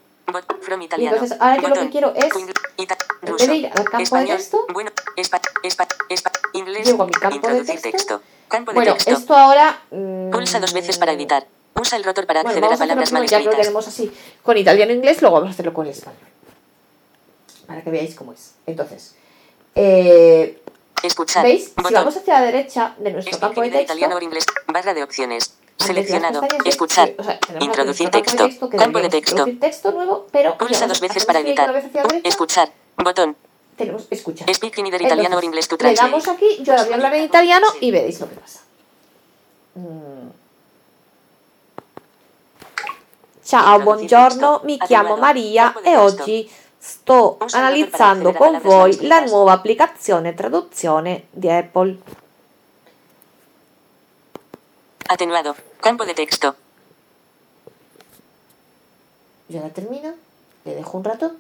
[0.62, 1.16] From italiano.
[1.16, 4.66] entonces, ahora yo lo que quiero es, en vez de ir al campo de texto,
[4.72, 6.88] Bueno, espa, espa, espa, inglés.
[6.88, 7.90] llego a mi campo de texto.
[7.92, 8.22] texto.
[8.48, 9.12] Campo de Bueno, texto.
[9.12, 9.82] esto ahora...
[9.92, 11.46] mm, Pulsa dos veces para editar.
[11.76, 13.66] Usa el rotor para Bueno, acceder a palabras mal primero, ya lo escritas.
[13.66, 14.12] tenemos así
[14.44, 16.20] con italiano e inglés, luego vamos a hacerlo con español.
[17.66, 18.54] Para que veáis cómo es.
[18.66, 19.16] Entonces,
[19.76, 20.62] eh,
[21.04, 21.44] Escuchar.
[21.44, 21.66] ¿veis?
[21.66, 21.94] Si Botón.
[21.94, 24.46] vamos hacia la derecha de nuestro campo de Escribir texto, italiano o inglés.
[24.68, 25.50] Barra de opciones.
[25.50, 26.42] de las Seleccionado.
[26.42, 27.08] de- Escuchar.
[27.08, 28.70] sí, o sea, Introducir nuestro campo texto.
[28.70, 29.46] que Campo de texto.
[29.60, 31.74] Texto nuevo, pero Pulsa dos veces para editar.
[32.24, 32.72] Escuchar.
[32.98, 33.36] Botón.
[33.78, 34.54] tenemos escuchar.
[34.54, 37.16] Speak in either italiano or English to le damos aquí, yo ahora voy a hablar
[37.16, 38.60] en italiano y veréis lo que pasa.
[39.74, 40.30] Mm.
[43.52, 45.20] Ciao, buongiorno, mi chiamo Attenuado.
[45.20, 51.98] Maria e oggi sto analizzando con voi la nuova applicazione traduzione di Apple.
[55.08, 55.54] Atenuado.
[55.82, 56.56] Campo de texto.
[59.48, 60.16] Yo la termino,
[60.64, 61.36] le dejo un rato.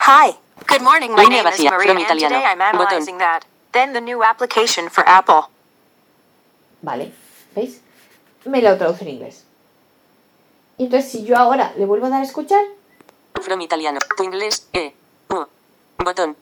[0.00, 0.36] Hi,
[0.66, 1.14] good morning.
[1.14, 2.34] My Línea name is vacía, Maria, from and italiano.
[2.36, 2.88] today I'm Botón.
[2.88, 3.46] analyzing that.
[3.72, 5.48] Then the new application for Apple.
[6.82, 7.10] Vale,
[7.54, 7.80] ¿veis?
[8.44, 9.44] Me lo traduce en inglés.
[10.78, 12.64] Y entonces si yo ahora le vuelvo a dar a escuchar,
[13.42, 13.98] From italiano.
[14.16, 14.66] Tu inglés.
[14.72, 14.92] E.
[15.30, 15.46] U.
[16.04, 16.36] Botón.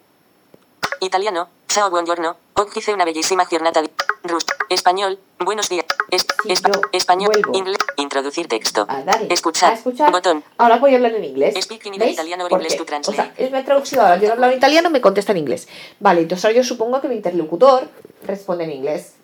[1.01, 1.49] Italiano.
[1.69, 2.37] Ciao buongiorno.
[2.55, 3.91] Hoy hice una bellísima jornada de...
[4.25, 4.45] Rus.
[4.69, 5.19] Español.
[5.39, 5.85] Buenos días.
[6.11, 7.31] Es, Si espa- español.
[7.53, 7.79] Inglés.
[7.97, 8.85] Introducir texto.
[8.89, 9.73] a darle Escuchar.
[9.73, 10.43] a escuchar, Botón.
[10.57, 11.55] ahora voy a hablar en inglés.
[11.63, 11.95] Speak in.
[11.95, 13.51] Italiano or English to O sea, translate.
[13.51, 15.69] me ha traducido ahora, yo he hablado en italiano, me contesta en inglés.
[16.01, 17.89] Vale, entonces ahora yo supongo que mi interlocutor
[18.25, 19.15] responde en inglés.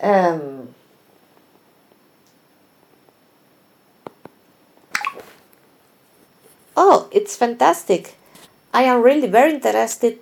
[0.00, 0.66] Em,
[6.80, 8.14] Oh, it's fantastic.
[8.72, 10.20] I am really very interested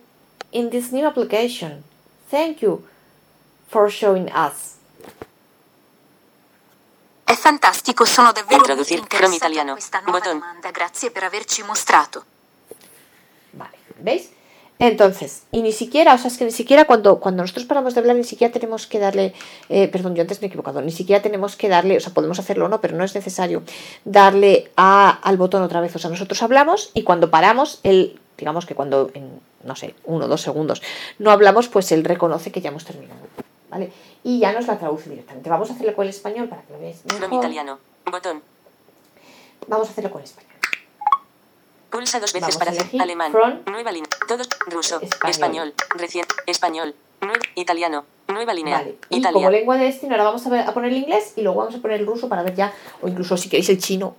[0.52, 1.84] in this new application.
[2.30, 2.82] Thank you
[3.68, 4.74] for showing us.
[7.24, 9.72] È fantastico, sono davvero interessata a italiano.
[9.72, 10.38] questa nuova Botón.
[10.38, 10.70] domanda.
[10.70, 12.24] Grazie per averci mostrato.
[13.50, 14.28] Vale, ¿veis?
[14.78, 18.00] Entonces, y ni siquiera, o sea, es que ni siquiera cuando, cuando nosotros paramos de
[18.00, 19.32] hablar, ni siquiera tenemos que darle,
[19.70, 22.38] eh, perdón, yo antes me he equivocado, ni siquiera tenemos que darle, o sea, podemos
[22.38, 23.62] hacerlo o no, pero no es necesario
[24.04, 25.96] darle a, al botón otra vez.
[25.96, 30.26] O sea, nosotros hablamos y cuando paramos, él, digamos que cuando en, no sé, uno
[30.26, 30.82] o dos segundos
[31.18, 33.20] no hablamos, pues él reconoce que ya hemos terminado.
[33.70, 33.92] ¿Vale?
[34.22, 35.50] Y ya nos la traduce directamente.
[35.50, 37.32] Vamos a hacerlo con el español para que lo veáis mejor.
[37.32, 37.78] italiano.
[38.10, 38.42] Botón.
[39.66, 40.55] Vamos a hacerlo con el español.
[41.96, 43.32] Pulsa dos veces Vamos para hacer alemán.
[43.32, 43.60] from.
[43.72, 44.10] Nueva línea.
[44.28, 44.46] Todos.
[44.66, 45.00] Ruso.
[45.00, 45.30] Español.
[45.30, 45.74] Español.
[45.94, 46.26] Recién.
[46.46, 46.94] Español.
[47.22, 47.40] Nuevo.
[47.54, 48.04] Italiano.
[48.28, 48.76] Nueva línea.
[48.78, 51.40] Vale, y como lengua de destino ahora vamos a, ver- a poner el inglés y
[51.40, 54.14] luego vamos a poner el ruso para ver ya, o incluso si queréis el chino,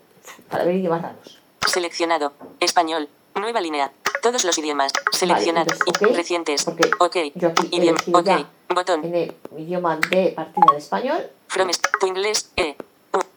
[0.49, 1.37] para ver idiomas raros.
[1.67, 2.33] Seleccionado.
[2.59, 3.09] Español.
[3.35, 3.91] Nueva línea.
[4.23, 4.91] Todos los idiomas.
[5.11, 5.67] Seleccionado.
[5.71, 6.65] entonces, Y- ok, Recientes.
[6.65, 7.15] porque Ok.
[7.35, 7.99] yo aquí Idioma.
[8.11, 8.29] Ok.
[8.73, 9.03] Botón.
[9.05, 11.69] En el idioma de partida de español, From
[11.99, 12.49] tu inglés.
[12.55, 12.75] E.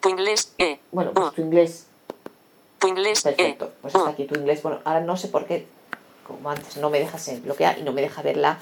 [0.00, 0.54] Tu inglés.
[0.56, 0.80] E.
[0.92, 1.86] bueno, pues tu inglés,
[2.80, 3.22] Tu inglés.
[3.22, 3.70] perfecto, E.
[3.82, 4.62] pues está aquí tu inglés.
[4.62, 5.66] Bueno, ahora no sé por qué,
[6.26, 8.58] como antes, no me deja se bloquea y no me deja verla,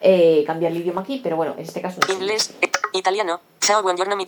[0.00, 2.52] eh, cambiar el idioma aquí, pero bueno, en este caso no Inglés.
[2.60, 2.70] E.
[2.92, 3.40] Italiano.
[3.60, 4.26] Ciao buongiorno mi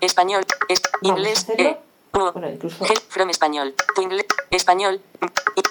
[0.00, 0.44] Español.
[0.68, 1.46] Es- inglés.
[1.56, 1.76] E.
[2.14, 2.30] U.
[2.32, 3.74] Bueno, incluso from español.
[3.94, 4.26] Tu inglés.
[4.50, 5.00] Español.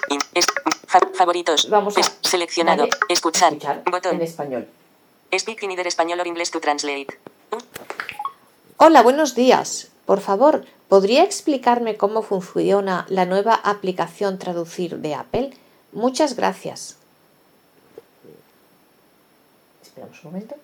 [0.08, 0.46] In- es-
[0.86, 1.68] fa- favoritos.
[1.68, 2.82] vamos a Es- seleccionado.
[2.86, 3.52] darle a Escuchar.
[3.54, 4.14] escuchar Botón.
[4.16, 4.68] en español.
[5.36, 7.08] Speak in either español or English to translate.
[8.76, 9.88] Hola, buenos días.
[10.06, 15.50] Por favor, ¿podría explicarme cómo funciona la nueva aplicación Traducir de Apple?
[15.92, 16.96] Muchas gracias.
[19.82, 20.54] Esperamos un momento.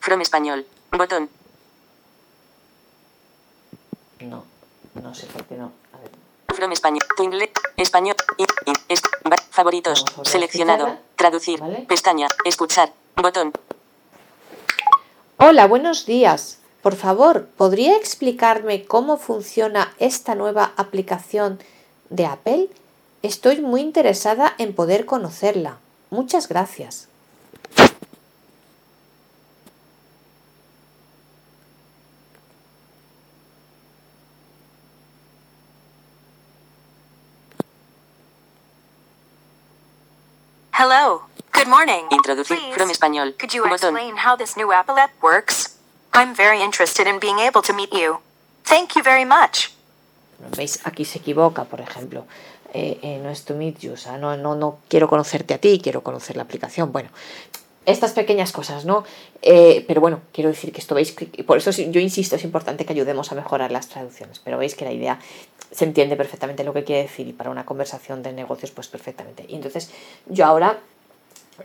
[0.00, 0.66] From español.
[0.92, 1.28] Botón.
[4.20, 4.44] No,
[5.02, 5.72] no sé por qué no.
[5.92, 6.10] A ver,
[6.56, 7.02] From español.
[7.16, 7.50] Tu inglés.
[7.76, 8.16] Español.
[8.38, 9.02] in- in- es-
[9.56, 10.04] favoritos.
[10.22, 10.98] Seleccionado.
[11.16, 11.58] Traducir.
[11.58, 11.86] Vale.
[11.88, 12.28] Pestaña.
[12.44, 12.92] Escuchar.
[13.16, 13.52] Botón.
[15.38, 16.58] Hola, buenos días.
[16.82, 21.58] Por favor, ¿podría explicarme cómo funciona esta nueva aplicación
[22.10, 22.68] de Apple?
[23.22, 25.78] Estoy muy interesada en poder conocerla.
[26.10, 27.08] Muchas gracias.
[40.76, 41.22] Hello.
[41.52, 42.04] Good morning.
[42.12, 42.58] Introducir.
[42.58, 43.32] Please, From español.
[43.38, 43.96] Could you Botón.
[43.96, 45.78] explain how this new Apple app works?
[46.12, 48.18] I'm very interested in being able to meet you.
[48.62, 49.72] Thank you very much.
[50.54, 50.80] ¿Veis?
[50.84, 52.26] Aquí se equivoca, por ejemplo.
[52.74, 55.58] Eh, eh, no es to meet you, o sea, no, no, no quiero conocerte a
[55.58, 56.92] ti, quiero conocer la aplicación.
[56.92, 57.08] Bueno,
[57.86, 59.04] estas pequeñas cosas, ¿no?
[59.42, 62.84] Eh, pero bueno, quiero decir que esto veis, que, por eso yo insisto, es importante
[62.84, 65.18] que ayudemos a mejorar las traducciones, pero veis que la idea
[65.70, 69.44] se entiende perfectamente lo que quiere decir y para una conversación de negocios, pues perfectamente.
[69.48, 69.90] Y entonces
[70.26, 70.78] yo ahora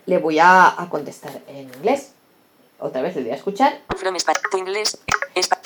[0.05, 2.13] le voy a, a contestar en inglés.
[2.79, 3.79] Otra vez le voy a escuchar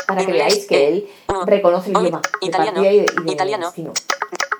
[0.06, 1.10] para que veáis que eh, él
[1.45, 3.93] reconoce el idioma de italiano, partida y de, y de italiano, destino.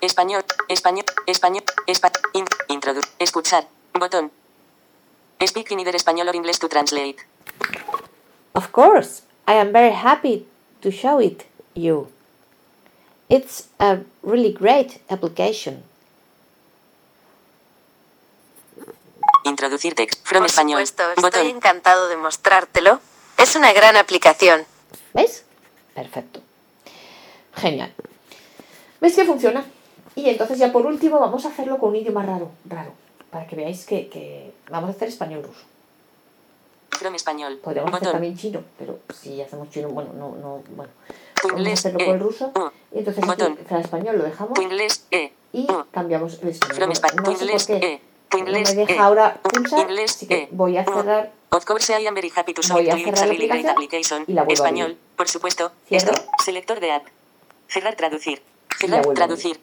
[0.02, 4.32] español, español, español, español, escuchar, botón.
[5.44, 7.18] Speak in either español or English to translate.
[8.54, 10.46] Of course, I am very happy
[10.82, 12.08] to show it you.
[13.30, 15.84] It's a really great application.
[19.44, 20.22] Introducir text.
[20.26, 20.80] From Por español.
[20.86, 21.48] supuesto, estoy Botón.
[21.48, 23.00] encantado de mostrártelo.
[23.38, 24.66] Es una gran aplicación.
[25.14, 25.44] ¿Veis?
[25.94, 26.42] Perfecto.
[27.56, 27.94] Genial.
[29.02, 29.64] ¿Veis que funciona?
[30.16, 32.94] Y entonces ya por último vamos a hacerlo con un idioma raro, raro,
[33.32, 35.62] para que veáis que, que vamos a hacer español ruso.
[36.92, 37.58] From español.
[37.62, 38.14] Podríamos hacer Botón.
[38.14, 40.92] también chino, pero si hacemos chino, bueno, no, no, bueno.
[41.42, 41.80] Tu Vamos a inglés.
[41.80, 42.54] hacerlo eh, con el ruso.
[42.94, 43.60] Y entonces Botón.
[43.70, 45.06] español lo dejamos Tu inglés.
[45.12, 45.34] Eh.
[45.52, 46.76] y cambiamos el español.
[46.76, 47.66] From no sé inglés.
[47.68, 48.02] por qué Eh.
[48.30, 48.70] Tu inglés.
[48.70, 49.48] no me deja eh, ahora u.
[49.50, 50.16] pulsar, Inglés.
[50.16, 52.82] así que eh, voy a cerrar Of course I am very happy to show a
[52.82, 52.92] you.
[52.92, 54.24] A application.
[54.28, 54.98] y la vuelvo a Español, abrir.
[55.16, 55.72] por supuesto.
[55.88, 56.12] Cierro.
[56.12, 56.26] Esto.
[56.44, 57.06] Selector de app.
[57.68, 58.42] Cerrar traducir.
[58.80, 59.60] Cerrar a traducir.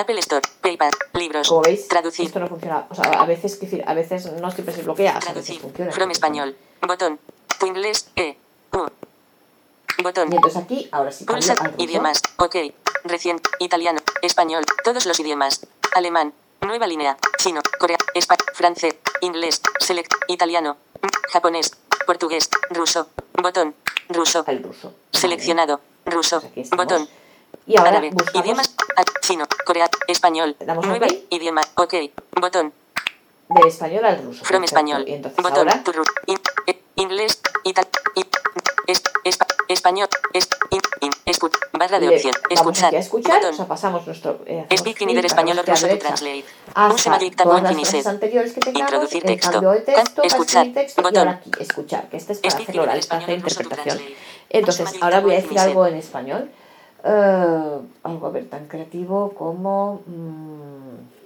[0.00, 0.42] Apple Store.
[0.60, 0.90] PayPal.
[1.14, 1.48] Libros.
[1.48, 2.26] Como veis, Traducir.
[2.26, 2.86] esto no funciona.
[2.90, 5.60] O sea, a veces, decir, a veces no siempre se bloquea, Traducir.
[5.60, 5.92] funciona.
[5.92, 6.56] From español.
[6.86, 7.18] Botón.
[7.58, 8.10] Tu inglés.
[8.16, 8.36] E.
[8.72, 8.86] U.
[10.02, 10.32] Botón.
[10.32, 12.22] Y entonces aquí, ahora sí Pulsa idiomas.
[12.38, 12.56] Ok.
[13.04, 13.40] Recién.
[13.58, 14.00] Italiano.
[14.22, 14.64] Español.
[14.84, 15.66] Todos los idiomas.
[15.94, 16.32] Alemán.
[16.62, 17.16] Nueva línea.
[17.38, 17.60] Chino.
[17.78, 17.98] Corea.
[18.14, 18.46] Español.
[18.54, 18.96] Francés.
[19.20, 19.60] Inglés.
[19.80, 20.12] Select.
[20.28, 20.76] Italiano.
[21.32, 21.72] Japonés.
[22.06, 22.48] Portugués.
[22.70, 23.08] Ruso.
[23.34, 23.74] Botón.
[24.08, 24.44] Ruso.
[24.46, 24.94] Al ruso.
[25.12, 25.80] Seleccionado.
[26.06, 26.40] Ruso.
[26.54, 26.70] Pues.
[26.70, 27.08] Botón.
[27.66, 28.10] Y ahora Árabe.
[28.12, 28.74] buscamos Idiomas.
[29.20, 29.46] Chino.
[29.64, 29.88] Corea.
[30.08, 30.56] Español.
[30.60, 31.06] Damos Nueva.
[31.06, 31.12] OK.
[31.30, 31.60] Idioma.
[31.76, 31.94] Ok.
[32.40, 32.72] Botón.
[33.48, 34.44] del español al ruso.
[34.44, 34.64] From perfecto.
[34.64, 35.04] español.
[35.08, 35.68] Y entonces Botón.
[35.68, 35.92] ahora tu
[36.26, 37.40] in- eh, inglés.
[37.64, 37.86] Ital.
[38.16, 38.24] i-
[38.86, 40.08] es- espa- español.
[40.32, 42.32] Es, in- in- escu- barra de opción.
[42.48, 42.94] Escuchar.
[42.94, 43.54] escuchar, Botón.
[43.54, 44.40] o sea, pasamos nuestro...
[44.46, 46.44] eh, Speak in español o ruso to translate.
[46.94, 48.54] Use magic tab it.
[48.54, 49.60] que tengamos, Introducir texto.
[49.84, 50.66] texto, Escuchar.
[50.72, 51.18] texto, y Botón.
[51.28, 54.00] ahora aquí, escuchar, que este es para Speak hacerlo oral, para hacer interpretación.
[54.48, 55.92] Entonces, ahora voy a decir algo it.
[55.92, 56.50] en español.
[57.02, 61.20] Eh, algo a ver tan creativo como mmm,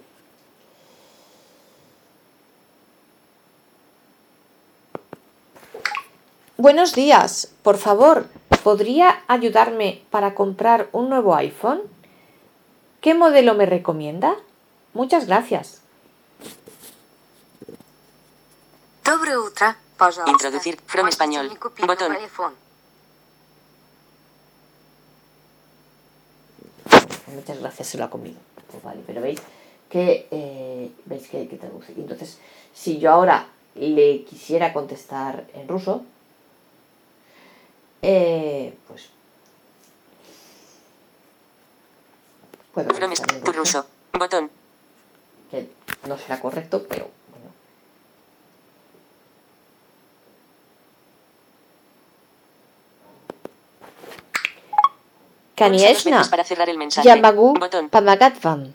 [6.57, 8.27] Buenos días, por favor,
[8.63, 11.83] ¿podría ayudarme para comprar un nuevo iPhone?
[13.01, 14.37] ¿Qué modelo me recomienda?
[14.95, 15.83] Muchas gracias.
[20.27, 21.51] Introducir from español.
[21.87, 22.17] Botón.
[27.35, 28.37] Muchas gracias, se lo ha comido.
[28.71, 29.41] Pues vale, pero veis
[29.91, 31.99] que eh, veis que hay que traducir.
[31.99, 32.39] Entonces,
[32.73, 36.05] si yo ahora le quisiera contestar en ruso,
[38.03, 39.09] eh, pues
[42.73, 42.89] puedo
[43.53, 43.87] ruso.
[44.13, 44.51] Botón.
[45.51, 45.69] que
[46.07, 47.09] no será correcto, pero
[55.64, 57.08] Конечно, veces para cerrar el mensaje.
[57.08, 57.90] я могу Botón.
[57.90, 58.74] помогать вам.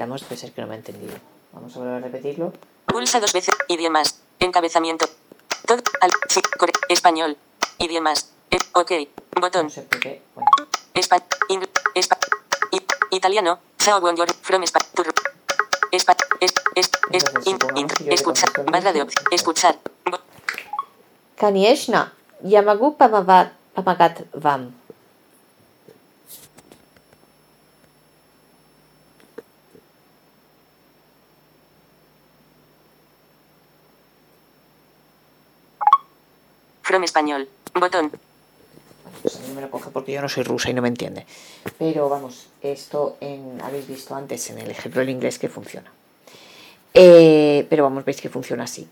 [0.00, 1.14] Esperamos, puede ser que no me ha entendido.
[1.52, 2.52] Vamos a volver a repetirlo.
[2.86, 3.54] Pulsa dos veces.
[3.68, 4.20] Idiomas.
[4.40, 5.06] Encabezamiento.
[5.66, 5.82] Todo.
[6.00, 6.10] Al.
[6.28, 6.40] Sí.
[6.58, 6.72] Core.
[6.88, 7.36] Español.
[7.78, 8.30] Idiomas.
[8.50, 8.92] Eh, ok.
[9.40, 9.64] Botón.
[9.64, 10.22] No sé por qué.
[10.34, 10.48] Bueno,
[10.94, 11.22] Espa.
[11.48, 11.62] Ing.
[11.94, 12.18] Espa.
[12.72, 13.58] i- italiano.
[13.78, 14.28] Sao bonjour.
[14.42, 14.80] From Espa.
[14.94, 15.02] Tu.
[15.92, 16.16] Espa.
[16.40, 16.52] Es.
[16.74, 16.90] Es.
[17.12, 17.24] Es.
[17.24, 18.44] Entonces, in- supongamos intro- que yo le escuchar.
[18.52, 19.04] contesto en Barra de ruso.
[19.12, 19.26] opción.
[19.32, 19.78] Escuchar.
[20.10, 20.20] Bo-
[21.36, 22.12] Конечно,
[22.42, 24.74] я могу помогать, помогать вам.
[36.91, 37.47] From español.
[37.73, 38.11] Botón.
[39.21, 41.25] Pues a mí me lo coge porque yo no soy rusa y no me entiende.
[41.79, 45.89] Pero vamos, esto en, habéis visto antes en el ejemplo del inglés que funciona.
[46.93, 48.89] Eh, pero vamos, veis que funciona así.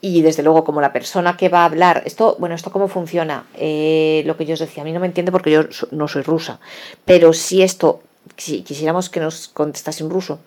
[0.00, 3.44] y desde luego como la persona que va a hablar, esto, bueno, esto cómo funciona,
[3.56, 6.22] Eh, lo que yo os decía, a mí no me entiende porque yo no soy
[6.22, 6.60] rusa,
[7.04, 8.00] pero si esto,
[8.38, 10.38] si quisiéramos que nos contestase en ruso,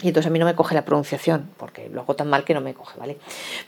[0.00, 2.54] y entonces a mí no me coge la pronunciación, porque lo hago tan mal que
[2.54, 3.18] no me coge, ¿vale?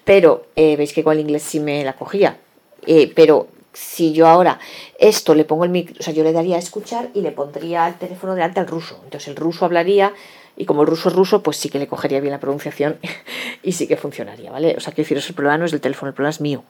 [0.05, 2.39] Pero eh, veis que con el inglés sí me la cogía.
[2.87, 4.59] Eh, pero si yo ahora
[4.99, 7.89] esto le pongo el micro, o sea, yo le daría a escuchar y le pondría
[7.89, 9.01] el teléfono delante al ruso.
[9.05, 10.12] Entonces el ruso hablaría
[10.57, 12.99] y como el ruso es ruso, pues sí que le cogería bien la pronunciación
[13.62, 14.74] y sí que funcionaría, ¿vale?
[14.76, 16.62] O sea, que deciros, el problema no es del teléfono, el problema es mío,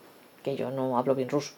[0.42, 1.52] que yo no hablo bien ruso.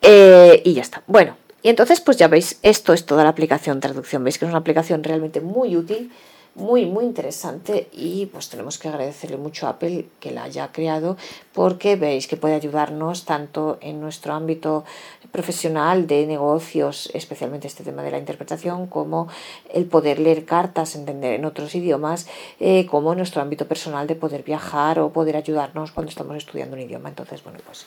[0.00, 1.02] Eh, y ya está.
[1.06, 4.22] Bueno, y entonces pues ya veis, esto es toda la aplicación traducción.
[4.22, 6.12] Veis que es una aplicación realmente muy útil,
[6.54, 11.16] muy, muy interesante y pues tenemos que agradecerle mucho a Apple que la haya creado
[11.52, 14.84] porque veis que puede ayudarnos tanto en nuestro ámbito
[15.32, 19.28] profesional de negocios, especialmente este tema de la interpretación, como
[19.72, 22.28] el poder leer cartas, entender en otros idiomas,
[22.60, 26.76] eh, como en nuestro ámbito personal de poder viajar o poder ayudarnos cuando estamos estudiando
[26.76, 27.08] un idioma.
[27.08, 27.86] Entonces, bueno, pues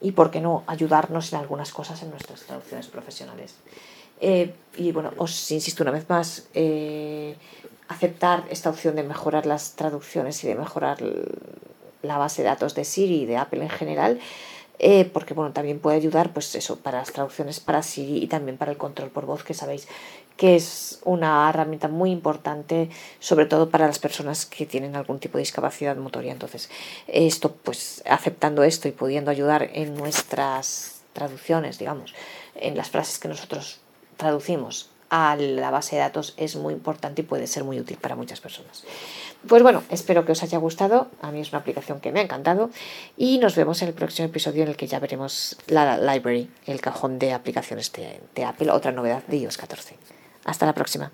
[0.00, 3.54] y por qué no ayudarnos en algunas cosas en nuestras traducciones profesionales.
[4.20, 7.36] Eh, y bueno, os insisto una vez más, eh,
[7.88, 10.98] aceptar esta opción de mejorar las traducciones y de mejorar
[12.02, 14.20] la base de datos de Siri y de Apple en general,
[14.78, 18.58] eh, porque bueno, también puede ayudar pues eso para las traducciones para Siri y también
[18.58, 19.88] para el control por voz, que sabéis
[20.36, 25.38] que es una herramienta muy importante, sobre todo para las personas que tienen algún tipo
[25.38, 26.32] de discapacidad motoria.
[26.32, 26.68] Entonces,
[27.06, 32.14] esto, pues aceptando esto y pudiendo ayudar en nuestras traducciones, digamos,
[32.54, 33.80] en las frases que nosotros
[34.18, 38.16] traducimos a la base de datos es muy importante y puede ser muy útil para
[38.16, 38.84] muchas personas.
[39.48, 41.08] Pues bueno, espero que os haya gustado.
[41.22, 42.70] A mí es una aplicación que me ha encantado
[43.16, 46.80] y nos vemos en el próximo episodio en el que ya veremos la library, el
[46.80, 49.96] cajón de aplicaciones de, Apple, otra novedad de iOS 14.
[50.44, 51.12] Hasta la próxima.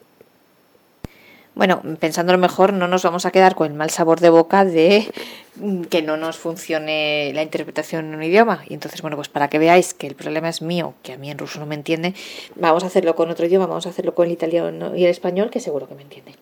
[1.54, 5.12] Bueno, pensándolo mejor, no nos vamos a quedar con el mal sabor de boca de
[5.56, 8.64] mm, que no nos funcione la interpretación en un idioma.
[8.68, 11.30] Y entonces, bueno, pues para que veáis que el problema es mío, que a mí
[11.30, 12.14] en ruso no me entiende,
[12.56, 15.50] vamos a hacerlo con otro idioma, vamos a hacerlo con el italiano y el español,
[15.50, 16.34] que seguro que me entiende.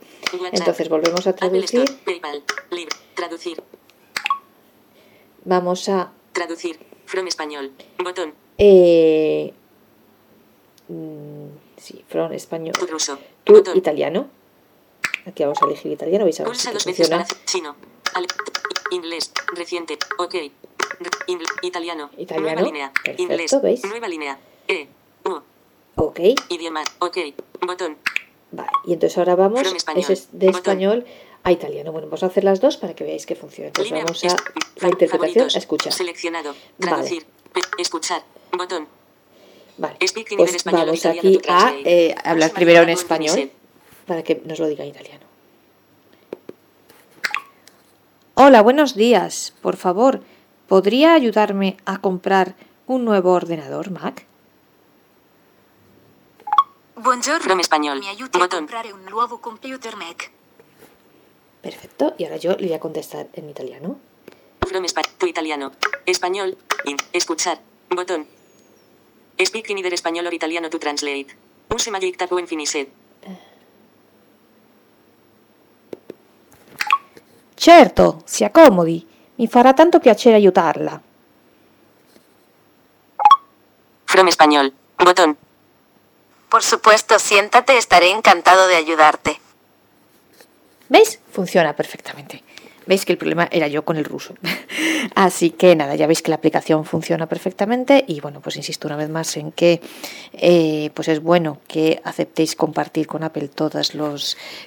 [0.52, 1.84] Entonces volvemos a traducir.
[3.14, 3.62] Traducir,
[5.44, 9.52] Vamos a traducir, from español, botón, eh,
[10.88, 11.46] mm,
[11.78, 14.28] sí, from español, ruso, botón, italiano.
[15.26, 17.76] Aquí vamos a elegir italiano, veis a ver si dos veces para chino,
[18.14, 18.26] ale-
[18.90, 21.10] inglés, reciente, ok, Re-
[21.62, 23.84] italiano, Italiano, nueva línea, perfecto, inglés, ¿veis?
[23.84, 24.88] nueva línea, e,
[25.24, 25.40] u,
[25.96, 27.18] Ok, idioma, ok,
[27.66, 27.96] botón,
[28.50, 28.70] vale.
[28.86, 29.60] Y entonces ahora vamos,
[29.94, 30.56] ese es de botón.
[30.60, 31.06] español
[31.42, 31.92] a italiano.
[31.92, 33.68] Bueno, vamos a hacer las dos para que veáis que funciona.
[33.68, 34.36] Entonces línea, vamos a
[34.80, 35.92] la interpretación, a escuchar.
[35.92, 36.92] seleccionado, Vale.
[36.92, 38.22] traducir, pe- escuchar,
[38.56, 38.88] botón,
[39.78, 39.96] Vale,
[40.36, 43.38] pues vamos aquí a eh, hablar primero en español.
[43.38, 43.59] Inset.
[44.11, 45.24] Para que nos lo diga en italiano.
[48.34, 49.54] Hola, buenos días.
[49.62, 50.20] Por favor,
[50.66, 52.56] ¿podría ayudarme a comprar
[52.88, 54.26] un nuevo ordenador Mac?
[56.96, 57.44] Buongiorno.
[57.44, 60.32] From español, Mi aiuti a botón, comprare un nuovo computer Mac.
[61.62, 64.00] Perfecto, y ahora yo le voy a contestar en italiano.
[64.66, 64.84] From
[65.18, 65.70] tu italiano.
[66.04, 66.58] Español.
[66.84, 66.96] In.
[67.12, 67.61] Escuchar.
[67.88, 68.26] Botón.
[69.38, 71.28] Speak in either español or italiano to translate.
[71.70, 72.88] Use magic tap when finished.
[77.61, 79.06] Certo, si accomodi.
[79.34, 80.98] Mi farà tanto piacere aiutarla.
[84.04, 84.72] From español.
[84.96, 85.36] Botón.
[86.48, 89.38] Por supuesto, siéntate, estaré encantado de ayudarte.
[90.88, 91.20] ¿Veis?
[91.30, 92.42] Funciona perfectamente.
[92.91, 94.34] Veis que el problema era yo con el ruso.
[95.14, 98.97] Así que nada, ya veis que la aplicación funciona perfectamente y bueno, pues insisto una
[98.97, 99.80] vez más en que
[100.32, 103.93] eh, pues es bueno que aceptéis compartir con Apple todas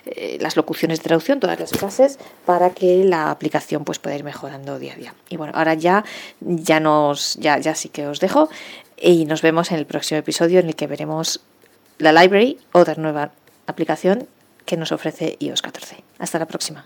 [0.05, 4.23] eh, las locuciones de traducción, todas las frases, para que la aplicación pues pueda ir
[4.23, 5.13] mejorando día a día.
[5.27, 6.05] Y bueno, ahora ya,
[6.39, 8.47] ya nos, ya, ya sí que os dejo
[8.95, 11.41] y nos vemos en el próximo episodio en el que veremos
[11.97, 13.33] la library, otra nueva
[13.67, 14.29] aplicación
[14.65, 16.05] que nos ofrece iOS 14.
[16.19, 16.85] Hasta la próxima.